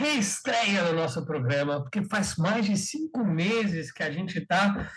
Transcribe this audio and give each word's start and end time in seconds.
Reestreia 0.00 0.84
do 0.84 0.94
nosso 0.94 1.24
programa, 1.26 1.82
porque 1.82 2.02
faz 2.04 2.36
mais 2.36 2.64
de 2.64 2.74
cinco 2.76 3.22
meses 3.22 3.92
que 3.92 4.02
a 4.02 4.10
gente 4.10 4.38
está 4.38 4.90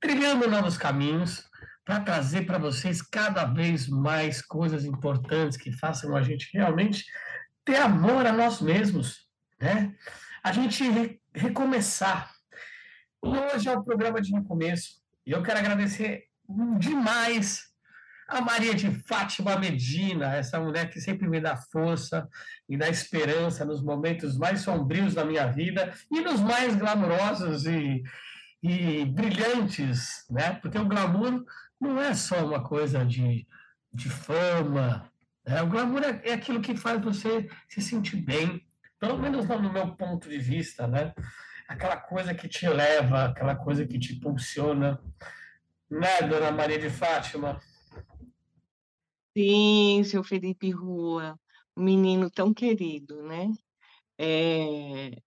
trilhando 0.00 0.50
novos 0.50 0.76
caminhos 0.76 1.44
para 1.84 2.00
trazer 2.00 2.44
para 2.44 2.58
vocês 2.58 3.00
cada 3.00 3.44
vez 3.44 3.86
mais 3.88 4.42
coisas 4.42 4.84
importantes 4.84 5.56
que 5.56 5.72
façam 5.72 6.16
a 6.16 6.22
gente 6.22 6.50
realmente 6.52 7.04
ter 7.64 7.76
amor 7.76 8.26
a 8.26 8.32
nós 8.32 8.60
mesmos, 8.60 9.28
né? 9.60 9.94
A 10.42 10.50
gente 10.50 10.82
re 10.90 11.20
recomeçar. 11.34 12.30
Hoje 13.22 13.68
é 13.68 13.72
o 13.72 13.84
programa 13.84 14.20
de 14.20 14.32
recomeço. 14.32 15.00
E 15.24 15.30
eu 15.30 15.42
quero 15.42 15.60
agradecer 15.60 16.24
demais 16.78 17.71
a 18.32 18.40
Maria 18.40 18.74
de 18.74 18.90
Fátima 18.90 19.56
Medina, 19.58 20.34
essa 20.34 20.58
mulher 20.58 20.88
que 20.88 21.00
sempre 21.00 21.28
me 21.28 21.38
dá 21.38 21.54
força 21.54 22.26
e 22.66 22.78
dá 22.78 22.88
esperança 22.88 23.64
nos 23.64 23.82
momentos 23.82 24.38
mais 24.38 24.60
sombrios 24.60 25.14
da 25.14 25.24
minha 25.24 25.46
vida 25.46 25.92
e 26.10 26.20
nos 26.20 26.40
mais 26.40 26.74
glamourosos 26.74 27.66
e, 27.66 28.02
e 28.62 29.04
brilhantes, 29.04 30.24
né? 30.30 30.54
Porque 30.54 30.78
o 30.78 30.86
glamour 30.86 31.44
não 31.78 32.00
é 32.00 32.14
só 32.14 32.44
uma 32.46 32.64
coisa 32.64 33.04
de, 33.04 33.46
de 33.92 34.08
fama, 34.08 35.10
né? 35.46 35.60
o 35.62 35.66
glamour 35.66 36.02
é, 36.02 36.30
é 36.30 36.32
aquilo 36.32 36.62
que 36.62 36.74
faz 36.74 37.02
você 37.02 37.48
se 37.68 37.82
sentir 37.82 38.16
bem, 38.16 38.66
pelo 38.98 39.18
menos 39.18 39.46
no 39.46 39.72
meu 39.72 39.88
ponto 39.94 40.28
de 40.28 40.38
vista, 40.38 40.86
né? 40.86 41.12
Aquela 41.68 41.96
coisa 41.96 42.32
que 42.32 42.48
te 42.48 42.66
leva, 42.66 43.26
aquela 43.26 43.56
coisa 43.56 43.86
que 43.86 43.98
te 43.98 44.14
impulsiona. 44.14 44.98
Né, 45.90 46.22
dona 46.22 46.50
Maria 46.50 46.78
de 46.78 46.88
Fátima? 46.88 47.60
Sim, 49.36 50.04
seu 50.04 50.22
Felipe 50.22 50.70
Rua, 50.70 51.38
um 51.76 51.82
menino 51.84 52.30
tão 52.30 52.52
querido, 52.52 53.22
né? 53.22 53.50
É, 54.18 55.22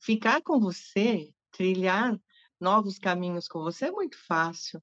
ficar 0.00 0.42
com 0.42 0.60
você, 0.60 1.32
trilhar 1.52 2.18
novos 2.60 2.98
caminhos 2.98 3.48
com 3.48 3.60
você 3.60 3.86
é 3.86 3.90
muito 3.92 4.18
fácil. 4.26 4.82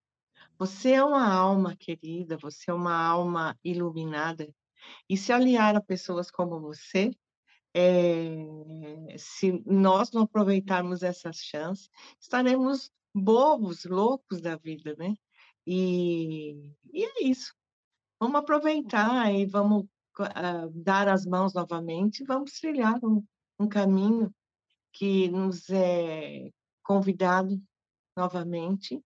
Você 0.59 0.93
é 0.93 1.03
uma 1.03 1.27
alma 1.33 1.75
querida, 1.77 2.37
você 2.37 2.71
é 2.71 2.73
uma 2.73 2.95
alma 2.95 3.57
iluminada. 3.63 4.53
E 5.09 5.17
se 5.17 5.33
aliar 5.33 5.75
a 5.75 5.81
pessoas 5.81 6.31
como 6.31 6.59
você, 6.61 7.11
é, 7.75 9.17
se 9.17 9.63
nós 9.65 10.11
não 10.11 10.23
aproveitarmos 10.23 11.03
essas 11.03 11.37
chances, 11.37 11.89
estaremos 12.19 12.91
bobos, 13.15 13.85
loucos 13.85 14.41
da 14.41 14.57
vida, 14.57 14.95
né? 14.97 15.15
E, 15.67 16.73
e 16.93 17.05
é 17.05 17.23
isso. 17.25 17.53
Vamos 18.23 18.39
aproveitar 18.39 19.33
e 19.33 19.45
vamos 19.45 19.83
uh, 19.83 20.71
dar 20.73 21.09
as 21.09 21.25
mãos 21.25 21.53
novamente, 21.53 22.23
vamos 22.23 22.53
trilhar 22.53 22.97
um, 23.03 23.21
um 23.59 23.67
caminho 23.67 24.33
que 24.93 25.27
nos 25.27 25.69
é 25.69 26.49
convidado 26.81 27.61
novamente 28.15 29.03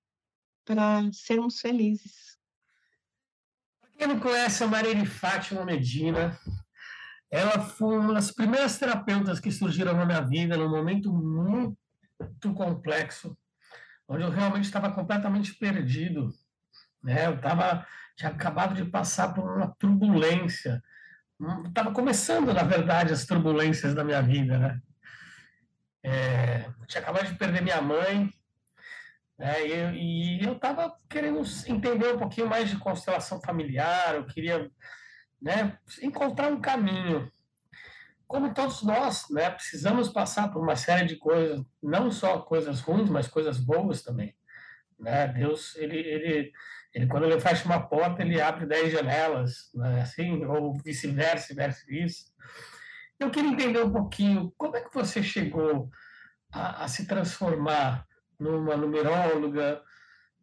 para 0.64 1.12
sermos 1.12 1.60
felizes. 1.60 2.38
Para 3.82 3.90
quem 3.98 4.08
não 4.08 4.20
conhece 4.20 4.64
a 4.64 4.68
Maria 4.68 4.94
de 4.94 5.08
Fátima 5.08 5.66
Medina, 5.66 6.40
ela 7.32 7.60
foi 7.60 7.98
uma 7.98 8.14
das 8.14 8.30
primeiras 8.32 8.78
terapeutas 8.78 9.40
que 9.40 9.52
surgiram 9.52 9.94
na 9.94 10.06
minha 10.06 10.22
vida 10.22 10.56
num 10.56 10.70
momento 10.70 11.12
muito 11.12 12.54
complexo 12.54 13.36
onde 14.08 14.24
eu 14.24 14.30
realmente 14.30 14.66
estava 14.66 14.92
completamente 14.92 15.56
perdido. 15.56 16.32
Né? 17.08 17.26
Eu 17.26 17.36
estava 17.36 17.88
tinha 18.18 18.32
acabado 18.32 18.76
de 18.76 18.84
passar 18.84 19.34
por 19.34 19.58
uma 19.58 19.74
turbulência. 19.80 20.84
Estava 21.68 21.92
começando, 21.92 22.54
na 22.54 22.64
verdade, 22.64 23.14
as 23.14 23.26
turbulências 23.26 23.94
da 23.94 24.04
minha 24.04 24.22
vida. 24.22 24.58
Né? 24.58 24.82
É, 26.04 26.70
tinha 26.88 27.02
acabado 27.02 27.28
de 27.28 27.36
perder 27.36 27.62
minha 27.62 27.80
mãe, 27.80 28.30
né? 29.38 29.68
e, 29.68 30.40
e 30.42 30.44
eu 30.44 30.54
estava 30.54 30.94
querendo 31.08 31.42
entender 31.68 32.14
um 32.14 32.18
pouquinho 32.18 32.48
mais 32.48 32.70
de 32.70 32.78
constelação 32.78 33.40
familiar, 33.40 34.16
eu 34.16 34.26
queria 34.26 34.70
né, 35.42 35.78
encontrar 36.02 36.52
um 36.52 36.60
caminho 36.60 37.32
como 38.28 38.54
todos 38.54 38.84
nós, 38.84 39.30
né, 39.30 39.50
precisamos 39.50 40.10
passar 40.10 40.52
por 40.52 40.62
uma 40.62 40.76
série 40.76 41.08
de 41.08 41.16
coisas, 41.16 41.64
não 41.82 42.12
só 42.12 42.40
coisas 42.40 42.82
ruins, 42.82 43.10
mas 43.10 43.28
coisas 43.28 43.58
boas 43.58 44.02
também. 44.02 44.36
Né? 45.00 45.28
Deus, 45.30 45.76
ele, 45.78 45.98
ele, 45.98 46.52
ele, 46.94 47.08
quando 47.08 47.26
ele 47.26 47.40
fecha 47.40 47.66
uma 47.66 47.88
porta, 47.88 48.22
ele 48.22 48.42
abre 48.42 48.66
dez 48.66 48.92
janelas, 48.92 49.70
né? 49.74 50.02
assim, 50.02 50.44
ou 50.46 50.74
vice-versa, 50.74 51.54
vice-versa. 51.54 52.26
Eu 53.20 53.32
queria 53.32 53.52
entender 53.52 53.84
um 53.84 53.92
pouquinho 53.92 54.54
como 54.58 54.76
é 54.76 54.82
que 54.82 54.94
você 54.94 55.24
chegou 55.24 55.90
a, 56.52 56.84
a 56.84 56.88
se 56.88 57.08
transformar 57.08 58.08
numa 58.40 58.78
numeróloga, 58.78 59.82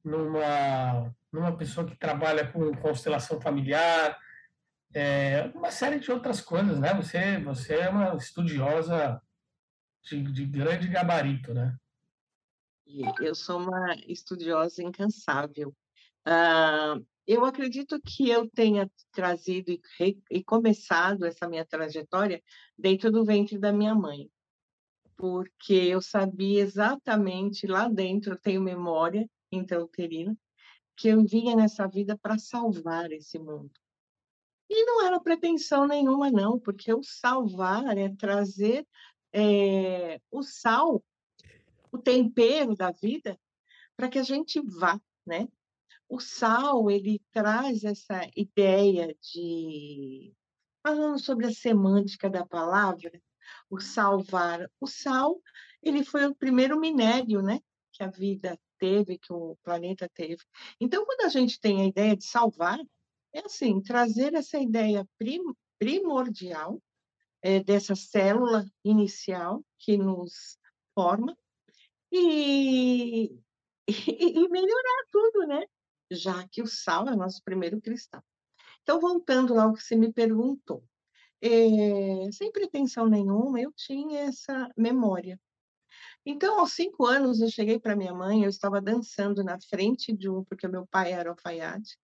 numa, 0.05 1.15
numa 1.33 1.57
pessoa 1.57 1.87
que 1.87 1.97
trabalha 1.97 2.47
com 2.47 2.75
constelação 2.77 3.41
familiar, 3.41 4.19
é, 4.93 5.51
uma 5.55 5.71
série 5.71 5.99
de 5.99 6.11
outras 6.11 6.41
coisas, 6.41 6.79
né? 6.79 6.95
Você, 6.95 7.39
você 7.39 7.75
é 7.75 7.89
uma 7.89 8.15
estudiosa 8.15 9.21
de, 10.03 10.23
de 10.23 10.47
grande 10.47 10.89
gabarito, 10.89 11.53
né? 11.53 11.77
Eu 13.21 13.35
sou 13.35 13.61
uma 13.61 13.95
estudiosa 14.07 14.83
incansável. 14.83 15.75
Uh, 16.27 17.05
eu 17.27 17.45
acredito 17.45 18.01
que 18.01 18.29
eu 18.29 18.49
tenha 18.51 18.91
trazido 19.13 19.71
e, 19.71 19.81
e, 20.31 20.45
começado 20.45 21.25
essa 21.25 21.49
minha 21.49 21.65
trajetória 21.65 22.43
dentro 22.77 23.11
do 23.11 23.25
ventre 23.25 23.59
da 23.59 23.73
minha 23.73 23.95
mãe, 23.95 24.31
porque 25.17 25.73
eu 25.73 26.03
sabia 26.03 26.63
exatamente 26.63 27.67
lá 27.67 27.89
dentro, 27.89 28.33
eu 28.33 28.39
tenho 28.39 28.61
memória 28.61 29.29
intrauterina, 29.51 30.37
que 30.97 31.09
eu 31.09 31.25
vinha 31.25 31.57
nessa 31.57 31.87
vida 31.87 32.17
para 32.17 32.39
salvar 32.39 33.11
esse 33.11 33.39
mundo. 33.39 33.73
E 34.69 34.85
não 34.85 35.07
era 35.07 35.21
pretensão 35.21 35.87
nenhuma, 35.87 36.31
não, 36.31 36.59
porque 36.59 36.93
o 36.93 37.03
salvar 37.03 37.97
é 37.97 38.09
trazer 38.17 38.87
é, 39.33 40.21
o 40.31 40.43
sal, 40.43 41.03
o 41.91 41.99
tempero 41.99 42.75
da 42.75 42.91
vida, 42.91 43.39
para 43.97 44.09
que 44.09 44.19
a 44.19 44.23
gente 44.23 44.61
vá, 44.61 45.01
né? 45.27 45.49
O 46.15 46.21
sal, 46.21 46.89
ele 46.93 47.21
traz 47.33 47.83
essa 47.83 48.21
ideia 48.37 49.13
de. 49.21 50.33
Falando 50.81 51.19
sobre 51.19 51.47
a 51.47 51.53
semântica 51.53 52.31
da 52.31 52.47
palavra, 52.47 53.11
o 53.69 53.81
salvar. 53.81 54.71
O 54.81 54.87
sal, 54.87 55.43
ele 55.83 56.05
foi 56.05 56.27
o 56.27 56.35
primeiro 56.37 56.79
minério, 56.79 57.43
né? 57.43 57.59
Que 57.93 58.05
a 58.05 58.11
vida 58.11 58.57
teve, 58.79 59.19
que 59.19 59.33
o 59.33 59.57
planeta 59.65 60.09
teve. 60.15 60.41
Então, 60.81 61.05
quando 61.05 61.23
a 61.23 61.29
gente 61.29 61.59
tem 61.59 61.83
a 61.83 61.87
ideia 61.87 62.17
de 62.17 62.25
salvar, 62.25 62.79
é 63.33 63.41
assim, 63.41 63.83
trazer 63.83 64.35
essa 64.35 64.57
ideia 64.57 65.05
prim 65.19 65.43
primordial 65.81 66.81
é, 67.43 67.59
dessa 67.59 67.97
célula 67.97 68.65
inicial 68.85 69.65
que 69.81 69.97
nos 69.97 70.61
forma 70.95 71.37
e, 72.13 73.37
e, 73.89 74.45
e 74.45 74.49
melhorar 74.49 75.07
tudo, 75.11 75.49
né? 75.49 75.67
Já 76.11 76.47
que 76.49 76.63
o 76.63 76.67
sal 76.67 77.09
é 77.09 77.17
nosso 77.17 77.43
primeiro 77.45 77.81
cristal. 77.81 78.23
Então, 78.83 79.01
voltando 79.01 79.55
lá 79.55 79.65
ao 79.65 79.73
que 79.73 79.83
você 79.83 79.97
me 79.97 80.13
perguntou, 80.13 80.85
é, 81.41 82.31
sem 82.33 82.51
pretensão 82.53 83.09
nenhuma, 83.09 83.61
eu 83.61 83.73
tinha 83.73 84.21
essa 84.21 84.71
memória. 84.77 85.41
Então, 86.25 86.59
aos 86.59 86.73
cinco 86.73 87.05
anos, 87.07 87.41
eu 87.41 87.51
cheguei 87.51 87.79
para 87.79 87.97
minha 87.97 88.15
mãe, 88.15 88.45
eu 88.45 88.49
estava 88.49 88.81
dançando 88.81 89.45
na 89.45 89.59
frente 89.61 90.13
de 90.13 90.29
um, 90.29 90.43
porque 90.45 90.67
meu 90.67 90.87
pai 90.87 91.13
era 91.13 91.31
alfaiate, 91.31 91.99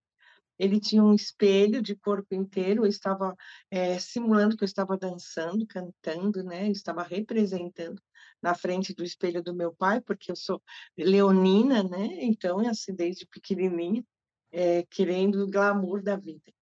ele 0.60 0.78
tinha 0.78 1.02
um 1.02 1.14
espelho 1.14 1.80
de 1.80 1.96
corpo 1.96 2.34
inteiro, 2.34 2.84
eu 2.84 2.88
estava 2.88 3.34
é, 3.70 3.98
simulando 3.98 4.58
que 4.58 4.62
eu 4.62 4.66
estava 4.66 4.94
dançando, 4.94 5.66
cantando, 5.66 6.44
né? 6.44 6.66
Eu 6.68 6.72
estava 6.72 7.02
representando 7.02 8.00
na 8.42 8.54
frente 8.54 8.94
do 8.94 9.02
espelho 9.02 9.42
do 9.42 9.54
meu 9.54 9.74
pai, 9.74 10.02
porque 10.02 10.30
eu 10.30 10.36
sou 10.36 10.62
leonina, 10.98 11.82
né? 11.82 12.08
Então, 12.20 12.60
é 12.60 12.68
assim, 12.68 12.94
desde 12.94 13.26
pequenininha, 13.26 14.04
é, 14.52 14.82
querendo 14.90 15.44
o 15.44 15.50
glamour 15.50 16.02
da 16.02 16.16
vida. 16.16 16.52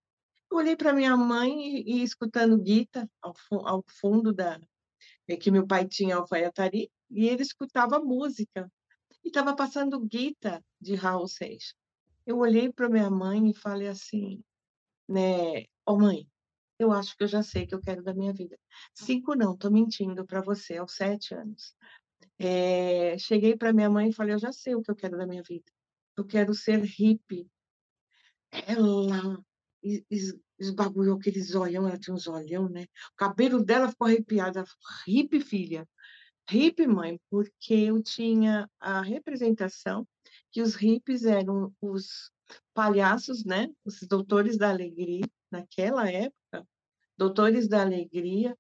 Eu 0.49 0.59
olhei 0.59 0.77
para 0.77 0.93
minha 0.93 1.17
mãe 1.17 1.50
e, 1.81 1.99
e 1.99 2.03
escutando 2.05 2.65
Gita 2.65 3.11
ao, 3.21 3.35
ao, 3.65 3.85
fundo 4.00 4.33
da 4.33 4.61
é, 5.27 5.37
que 5.37 5.50
meu 5.50 5.67
pai 5.67 5.89
tinha 5.89 6.17
alfaiataria, 6.17 6.89
e 7.11 7.29
ele 7.29 7.43
escutava 7.43 7.99
música. 7.99 8.71
E 9.25 9.29
estava 9.29 9.56
passando 9.56 10.06
Gita 10.09 10.65
de 10.81 10.95
Raul 10.95 11.27
Seixas 11.27 11.75
eu 12.29 12.37
olhei 12.41 12.71
para 12.71 12.91
minha 12.91 13.09
mãe 13.09 13.49
e 13.49 13.55
falei 13.55 13.89
assim, 13.89 14.45
né, 15.09 15.63
ó 15.87 15.95
oh, 15.95 15.99
mãe, 15.99 16.29
eu 16.79 16.93
acho 16.93 17.17
que 17.17 17.25
eu 17.25 17.27
já 17.27 17.43
sei 17.43 17.65
o 17.65 17.67
que 17.67 17.75
eu 17.75 17.81
quero 17.81 18.03
da 18.03 18.13
minha 18.13 18.35
vida. 18.35 18.59
Cinco 18.93 19.35
não, 19.35 19.57
tô 19.57 19.71
mentindo 19.71 20.27
para 20.27 20.43
você, 20.43 20.77
aos 20.77 20.93
sete 20.93 21.35
anos. 21.35 21.75
É, 22.39 23.17
cheguei 23.17 23.57
para 23.57 23.73
minha 23.73 23.89
mãe 23.89 24.11
e 24.11 24.13
falei, 24.13 24.35
eu 24.35 24.39
já 24.39 24.53
sei 24.53 24.75
o 24.75 24.83
que 24.83 24.91
eu 24.91 24.95
quero 24.95 25.17
da 25.17 25.27
minha 25.27 25.43
vida. 25.43 25.65
Eu 26.19 26.27
quero 26.27 26.53
ser 26.53 26.83
hippie. 26.85 27.49
Ela 28.53 29.43
esbagulhou 30.61 31.17
aqueles 31.17 31.55
olhão, 31.55 31.89
ela 31.89 31.99
tinha 31.99 32.15
uns 32.15 32.27
olhão, 32.27 32.69
né? 32.69 32.83
O 33.13 33.17
cabelo 33.17 33.65
dela 33.65 33.89
ficou 33.89 34.07
arrepiado. 34.07 34.63
Hippie, 35.07 35.41
filha. 35.41 35.89
Hippie, 36.51 36.87
mãe, 36.87 37.19
porque 37.31 37.73
eu 37.73 38.03
tinha 38.03 38.69
a 38.79 39.01
representação 39.01 40.07
que 40.50 40.62
os 40.62 40.75
hippies 40.75 41.25
eram 41.25 41.73
os 41.81 42.31
palhaços, 42.75 43.45
né? 43.45 43.69
Os 43.85 44.00
doutores 44.03 44.56
da 44.56 44.71
alegria, 44.71 45.25
naquela 45.50 46.11
época, 46.11 46.67
doutores 47.17 47.69
da 47.69 47.83
alegria, 47.83 48.56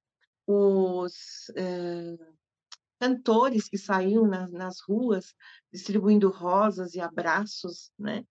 os 0.46 1.50
eh, 1.56 2.16
cantores 2.98 3.68
que 3.68 3.78
saíam 3.78 4.26
na, 4.26 4.48
nas 4.48 4.80
ruas 4.80 5.34
distribuindo 5.72 6.30
rosas 6.30 6.94
e 6.94 7.00
abraços, 7.00 7.92
né? 7.98 8.24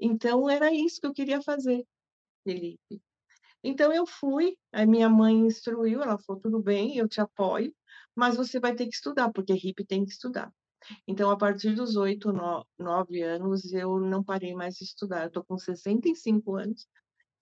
Então, 0.00 0.48
era 0.48 0.72
isso 0.72 1.00
que 1.00 1.06
eu 1.06 1.12
queria 1.12 1.42
fazer, 1.42 1.84
Felipe. 2.44 3.02
Então, 3.62 3.92
eu 3.92 4.06
fui, 4.06 4.56
a 4.72 4.86
minha 4.86 5.08
mãe 5.08 5.34
instruiu, 5.34 6.02
ela 6.02 6.18
falou, 6.18 6.40
tudo 6.40 6.62
bem, 6.62 6.96
eu 6.96 7.08
te 7.08 7.20
apoio, 7.20 7.74
mas 8.14 8.36
você 8.36 8.60
vai 8.60 8.74
ter 8.74 8.86
que 8.86 8.94
estudar, 8.94 9.32
porque 9.32 9.52
hippie 9.52 9.84
tem 9.84 10.04
que 10.04 10.12
estudar. 10.12 10.52
Então, 11.06 11.30
a 11.30 11.36
partir 11.36 11.74
dos 11.74 11.96
oito, 11.96 12.32
nove 12.78 13.22
anos, 13.22 13.72
eu 13.72 13.98
não 14.00 14.22
parei 14.22 14.54
mais 14.54 14.76
de 14.76 14.84
estudar. 14.84 15.26
Estou 15.26 15.44
com 15.44 15.58
65 15.58 16.56
anos 16.56 16.86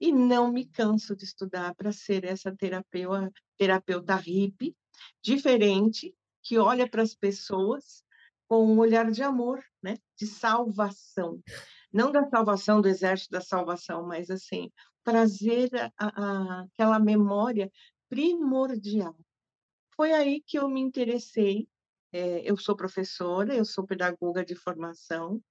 e 0.01 0.13
não 0.13 0.53
me 0.53 0.67
canso 0.67 1.17
de 1.17 1.25
estudar 1.25 1.75
para 1.75 1.93
ser 1.93 2.25
essa 2.25 2.55
terapeuta, 2.55 3.33
terapeuta 3.57 4.17
hippie, 4.17 4.77
diferente, 5.23 6.15
que 6.43 6.59
olha 6.59 6.89
para 6.89 7.03
as 7.03 7.15
pessoas 7.15 8.05
com 8.49 8.65
um 8.65 8.79
olhar 8.79 9.11
de 9.11 9.23
amor, 9.23 9.63
né? 9.83 9.97
de 10.17 10.27
salvação. 10.27 11.43
Não 11.93 12.13
da 12.13 12.29
salvação 12.29 12.81
do 12.81 12.89
exército 12.89 13.33
da 13.33 13.41
salvação, 13.41 14.07
mas 14.07 14.31
assim, 14.31 14.71
trazer 15.03 15.71
a, 15.75 15.91
a, 15.99 16.61
aquela 16.63 16.99
memória 16.99 17.71
primordial. 18.09 19.17
Foi 19.97 20.13
aí 20.13 20.43
que 20.43 20.59
eu 20.59 20.69
me 20.69 20.81
interessei 20.81 21.69
é, 22.13 22.51
eu 22.51 22.57
sou 22.57 22.77
professora, 22.77 23.55
eu 23.55 23.65
sou 23.65 23.87
pedagoga 23.87 24.45
de 24.45 24.55
formação 24.55 25.43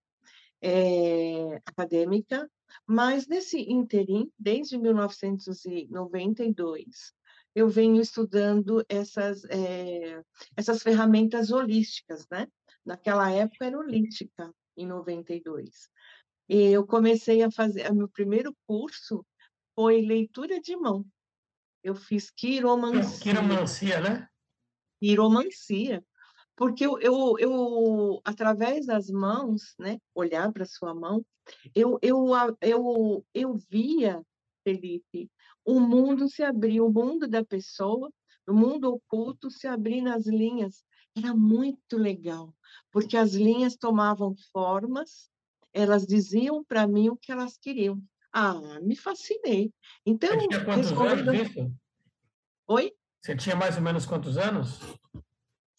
é, 0.61 1.55
acadêmica, 1.65 2.49
mas 2.87 3.27
nesse 3.27 3.59
interim, 3.59 4.31
desde 4.37 4.77
1992, 4.77 7.13
eu 7.53 7.67
venho 7.69 8.01
estudando 8.01 8.85
essas, 8.89 9.43
é, 9.45 10.21
essas 10.55 10.81
ferramentas 10.81 11.51
holísticas, 11.51 12.25
né? 12.29 12.47
Naquela 12.85 13.31
época 13.31 13.65
era 13.65 13.77
holística, 13.77 14.53
em 14.75 14.85
92. 14.85 15.89
E 16.49 16.71
eu 16.71 16.85
comecei 16.85 17.41
a 17.43 17.49
fazer, 17.49 17.89
meu 17.93 18.09
primeiro 18.09 18.53
curso 18.67 19.25
foi 19.73 20.01
leitura 20.01 20.59
de 20.59 20.75
mão. 20.75 21.05
Eu 21.83 21.95
fiz 21.95 22.29
quiromancia. 22.29 23.23
Quiromancia, 23.23 24.01
né? 24.01 24.27
Quiromancia 24.99 26.03
porque 26.55 26.85
eu, 26.85 26.99
eu, 26.99 27.37
eu, 27.37 28.21
através 28.23 28.85
das 28.85 29.09
mãos, 29.09 29.75
né, 29.77 29.99
olhar 30.13 30.51
para 30.51 30.65
sua 30.65 30.93
mão, 30.93 31.25
eu, 31.73 31.99
eu, 32.01 32.27
eu, 32.61 33.25
eu 33.33 33.55
via, 33.69 34.21
Felipe, 34.63 35.29
o 35.63 35.79
mundo 35.79 36.29
se 36.29 36.43
abrir, 36.43 36.81
o 36.81 36.89
mundo 36.89 37.27
da 37.27 37.43
pessoa, 37.43 38.11
o 38.47 38.53
mundo 38.53 38.93
oculto 38.93 39.49
se 39.49 39.67
abrir 39.67 40.01
nas 40.01 40.25
linhas. 40.25 40.83
Era 41.17 41.33
muito 41.33 41.97
legal, 41.97 42.53
porque 42.91 43.15
as 43.15 43.33
linhas 43.33 43.75
tomavam 43.75 44.35
formas, 44.51 45.29
elas 45.73 46.05
diziam 46.05 46.63
para 46.63 46.87
mim 46.87 47.09
o 47.09 47.17
que 47.17 47.31
elas 47.31 47.57
queriam. 47.57 48.01
Ah, 48.31 48.79
me 48.81 48.95
fascinei. 48.95 49.71
Então, 50.05 50.29
Você 50.29 50.47
tinha 50.47 50.65
quantos 50.65 50.89
respondendo... 50.89 51.29
anos 51.29 51.49
isso? 51.49 51.71
Oi? 52.67 52.93
Você 53.21 53.35
tinha 53.35 53.55
mais 53.55 53.77
ou 53.77 53.81
menos 53.81 54.05
quantos 54.05 54.37
anos? 54.37 54.79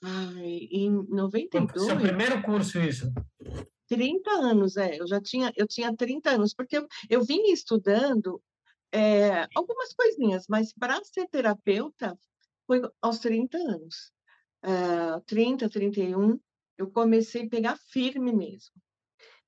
Ai, 0.02 0.68
em 0.70 0.90
92. 0.90 1.86
Seu 1.86 1.96
primeiro 1.96 2.42
curso, 2.42 2.78
isso? 2.78 3.10
30 3.88 4.30
anos, 4.30 4.76
é. 4.76 5.00
Eu 5.00 5.06
já 5.06 5.20
tinha, 5.20 5.52
eu 5.56 5.66
tinha 5.66 5.94
30 5.94 6.30
anos, 6.30 6.54
porque 6.54 6.78
eu, 6.78 6.86
eu 7.08 7.24
vim 7.24 7.50
estudando 7.52 8.42
é, 8.92 9.46
algumas 9.54 9.92
coisinhas, 9.94 10.46
mas 10.48 10.72
para 10.72 11.02
ser 11.04 11.28
terapeuta 11.28 12.18
foi 12.66 12.82
aos 13.00 13.18
30 13.18 13.58
anos. 13.58 14.12
É, 14.62 15.20
30, 15.26 15.68
31, 15.68 16.38
eu 16.76 16.90
comecei 16.90 17.46
a 17.46 17.48
pegar 17.48 17.76
firme 17.76 18.32
mesmo. 18.32 18.74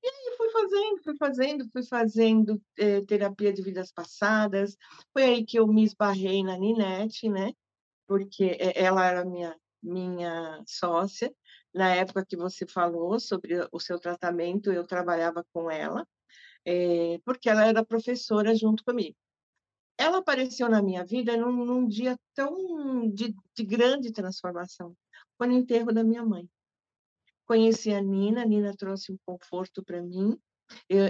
E 0.01 0.07
aí 0.07 0.37
fui 0.37 0.49
fazendo, 0.49 1.03
fui 1.03 1.17
fazendo, 1.17 1.69
fui 1.71 1.83
fazendo 1.83 2.61
é, 2.77 3.01
terapia 3.01 3.51
de 3.51 3.61
vidas 3.61 3.91
passadas. 3.91 4.77
Foi 5.11 5.23
aí 5.23 5.45
que 5.45 5.59
eu 5.59 5.67
me 5.67 5.83
esbarrei 5.83 6.41
na 6.41 6.57
Ninete, 6.57 7.27
né? 7.29 7.51
Porque 8.07 8.57
ela 8.75 9.05
era 9.05 9.25
minha 9.25 9.55
minha 9.81 10.63
sócia, 10.65 11.33
na 11.73 11.95
época 11.95 12.25
que 12.25 12.35
você 12.35 12.65
falou 12.65 13.19
sobre 13.19 13.55
o 13.71 13.79
seu 13.79 13.99
tratamento, 13.99 14.71
eu 14.71 14.85
trabalhava 14.85 15.45
com 15.53 15.69
ela, 15.69 16.07
é, 16.65 17.19
porque 17.25 17.49
ela 17.49 17.65
era 17.65 17.85
professora 17.85 18.55
junto 18.55 18.83
comigo. 18.83 19.15
Ela 19.97 20.19
apareceu 20.19 20.69
na 20.69 20.81
minha 20.81 21.05
vida 21.05 21.35
num, 21.35 21.65
num 21.65 21.87
dia 21.87 22.17
tão 22.33 23.09
de, 23.09 23.35
de 23.53 23.63
grande 23.63 24.11
transformação, 24.11 24.95
foi 25.37 25.47
no 25.47 25.53
enterro 25.53 25.93
da 25.93 26.03
minha 26.03 26.23
mãe. 26.23 26.49
Conheci 27.45 27.91
a 27.91 28.01
Nina, 28.01 28.43
a 28.43 28.45
Nina 28.45 28.75
trouxe 28.75 29.11
um 29.11 29.17
conforto 29.25 29.83
para 29.83 30.01
mim, 30.01 30.39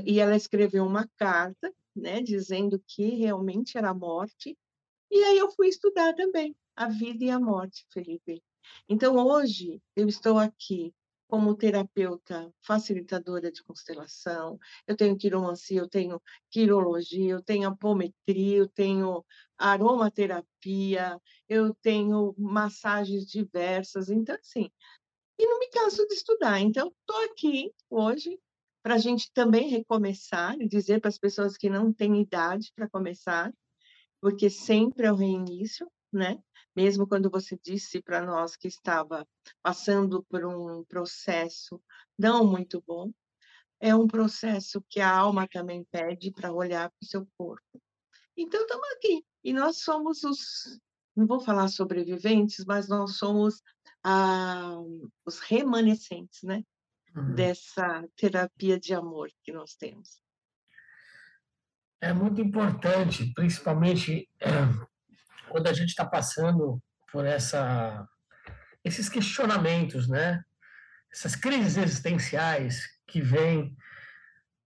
e 0.06 0.20
ela 0.20 0.36
escreveu 0.36 0.86
uma 0.86 1.08
carta, 1.18 1.74
né, 1.96 2.22
dizendo 2.22 2.82
que 2.88 3.10
realmente 3.16 3.78
era 3.78 3.90
a 3.90 3.94
morte, 3.94 4.58
e 5.12 5.24
aí 5.24 5.38
eu 5.38 5.52
fui 5.52 5.68
estudar 5.68 6.14
também 6.14 6.56
a 6.76 6.88
vida 6.88 7.26
e 7.26 7.30
a 7.30 7.40
morte, 7.40 7.86
Felipe. 7.92 8.42
Então, 8.88 9.16
hoje, 9.16 9.82
eu 9.96 10.08
estou 10.08 10.38
aqui 10.38 10.94
como 11.28 11.56
terapeuta 11.56 12.52
facilitadora 12.60 13.52
de 13.52 13.64
constelação, 13.64 14.58
eu 14.88 14.98
tenho 14.98 15.16
quiromancia, 15.16 15.80
eu 15.80 15.88
tenho 15.88 16.20
quirologia, 16.50 17.34
eu 17.34 17.44
tenho 17.44 17.70
apometria, 17.70 18.58
eu 18.58 18.68
tenho 18.68 19.24
aromaterapia, 19.56 21.22
eu 21.48 21.76
tenho 21.84 22.34
massagens 22.36 23.28
diversas, 23.28 24.10
então, 24.10 24.36
assim, 24.42 24.72
e 25.38 25.46
não 25.48 25.60
me 25.60 25.70
canso 25.70 26.06
de 26.08 26.16
estudar. 26.16 26.60
Então, 26.60 26.94
estou 27.00 27.24
aqui 27.26 27.72
hoje 27.90 28.40
para 28.82 28.96
a 28.96 28.98
gente 28.98 29.32
também 29.32 29.70
recomeçar 29.70 30.60
e 30.60 30.68
dizer 30.68 31.00
para 31.00 31.10
as 31.10 31.18
pessoas 31.20 31.56
que 31.56 31.70
não 31.70 31.94
têm 31.94 32.22
idade 32.22 32.72
para 32.76 32.90
começar, 32.90 33.54
porque 34.20 34.50
sempre 34.50 35.06
é 35.06 35.12
o 35.12 35.16
reinício, 35.16 35.90
né? 36.12 36.42
Mesmo 36.76 37.08
quando 37.08 37.30
você 37.30 37.58
disse 37.62 38.02
para 38.02 38.26
nós 38.26 38.56
que 38.56 38.68
estava 38.68 39.28
passando 39.62 40.24
por 40.30 40.46
um 40.46 40.84
processo 40.86 41.82
não 42.18 42.46
muito 42.46 42.84
bom, 42.86 43.12
é 43.80 43.96
um 43.96 44.08
processo 44.08 44.84
que 44.90 45.00
a 45.00 45.10
alma 45.10 45.48
também 45.48 45.86
pede 45.86 46.32
para 46.32 46.52
olhar 46.52 46.90
para 46.90 46.98
o 47.02 47.06
seu 47.06 47.28
corpo. 47.38 47.82
Então, 48.36 48.62
estamos 48.62 48.88
aqui. 48.92 49.26
E 49.44 49.54
nós 49.54 49.82
somos 49.82 50.24
os, 50.24 50.80
não 51.16 51.26
vou 51.26 51.40
falar 51.40 51.68
sobreviventes, 51.70 52.66
mas 52.66 52.88
nós 52.88 53.18
somos 53.18 53.62
ah, 54.04 54.78
os 55.26 55.40
remanescentes, 55.40 56.44
né? 56.44 56.64
Uhum. 57.16 57.36
Dessa 57.36 58.08
terapia 58.16 58.80
de 58.80 58.94
amor 58.94 59.30
que 59.44 59.52
nós 59.52 59.76
temos. 59.76 60.22
É 62.02 62.14
muito 62.14 62.40
importante, 62.40 63.34
principalmente 63.34 64.30
é, 64.40 64.50
quando 65.50 65.68
a 65.68 65.74
gente 65.74 65.90
está 65.90 66.06
passando 66.06 66.82
por 67.12 67.26
essa, 67.26 68.08
esses 68.84 69.10
questionamentos, 69.10 70.08
né? 70.08 70.44
Essas 71.12 71.36
crises 71.36 71.78
existenciais 71.78 72.84
que 73.08 73.22
vêm, 73.22 73.76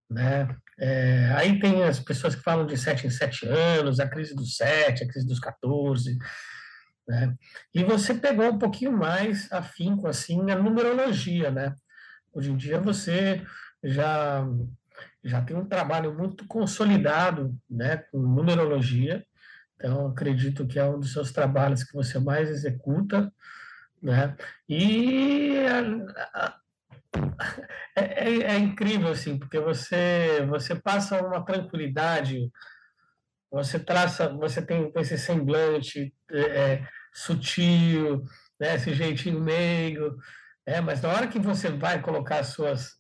né? 0.10 0.56
É, 0.80 1.32
aí 1.36 1.60
tem 1.60 1.84
as 1.84 2.00
pessoas 2.00 2.36
que 2.36 2.42
falam 2.42 2.66
de 2.66 2.78
sete 2.78 3.08
em 3.08 3.10
sete 3.10 3.48
anos, 3.48 4.00
a 4.00 4.08
crise 4.08 4.36
dos 4.36 4.58
sete, 4.58 5.04
a 5.04 5.08
crise 5.08 5.26
dos 5.26 5.40
14, 5.40 6.18
né? 7.08 7.36
E 7.74 7.84
você 7.84 8.14
pegou 8.14 8.50
um 8.50 8.58
pouquinho 8.58 8.92
mais 8.92 9.52
afinco, 9.52 10.08
assim, 10.08 10.52
a 10.52 10.56
numerologia, 10.56 11.52
né? 11.52 11.74
Hoje 12.34 12.52
em 12.52 12.58
dia 12.58 12.80
você 12.80 13.46
já, 13.84 14.44
já 15.24 15.42
tem 15.42 15.56
um 15.56 15.68
trabalho 15.68 16.18
muito 16.18 16.48
consolidado, 16.48 17.56
né, 17.70 17.98
com 17.98 18.20
numerologia, 18.20 19.24
então, 19.84 20.08
acredito 20.08 20.66
que 20.66 20.80
é 20.80 20.86
um 20.86 20.98
dos 20.98 21.12
seus 21.12 21.34
trabalhos 21.34 21.84
que 21.84 21.92
você 21.92 22.18
mais 22.18 22.50
executa, 22.50 23.30
né? 24.02 24.34
E 24.70 25.58
é, 27.94 28.02
é, 28.02 28.30
é 28.44 28.58
incrível, 28.58 29.10
assim, 29.10 29.38
porque 29.38 29.60
você, 29.60 30.46
você 30.48 30.74
passa 30.74 31.22
uma 31.22 31.44
tranquilidade, 31.44 32.50
você 33.52 33.78
traça, 33.78 34.30
você 34.30 34.62
tem 34.62 34.90
esse 34.96 35.18
semblante 35.18 36.16
é, 36.32 36.40
é, 36.40 36.88
sutil, 37.14 38.24
né? 38.58 38.76
esse 38.76 38.94
jeitinho 38.94 39.42
meio, 39.42 40.18
é, 40.66 40.80
mas 40.80 41.02
na 41.02 41.10
hora 41.10 41.28
que 41.28 41.40
você 41.40 41.70
vai 41.70 42.02
colocar 42.02 42.40
as 42.40 42.48
suas, 42.48 42.94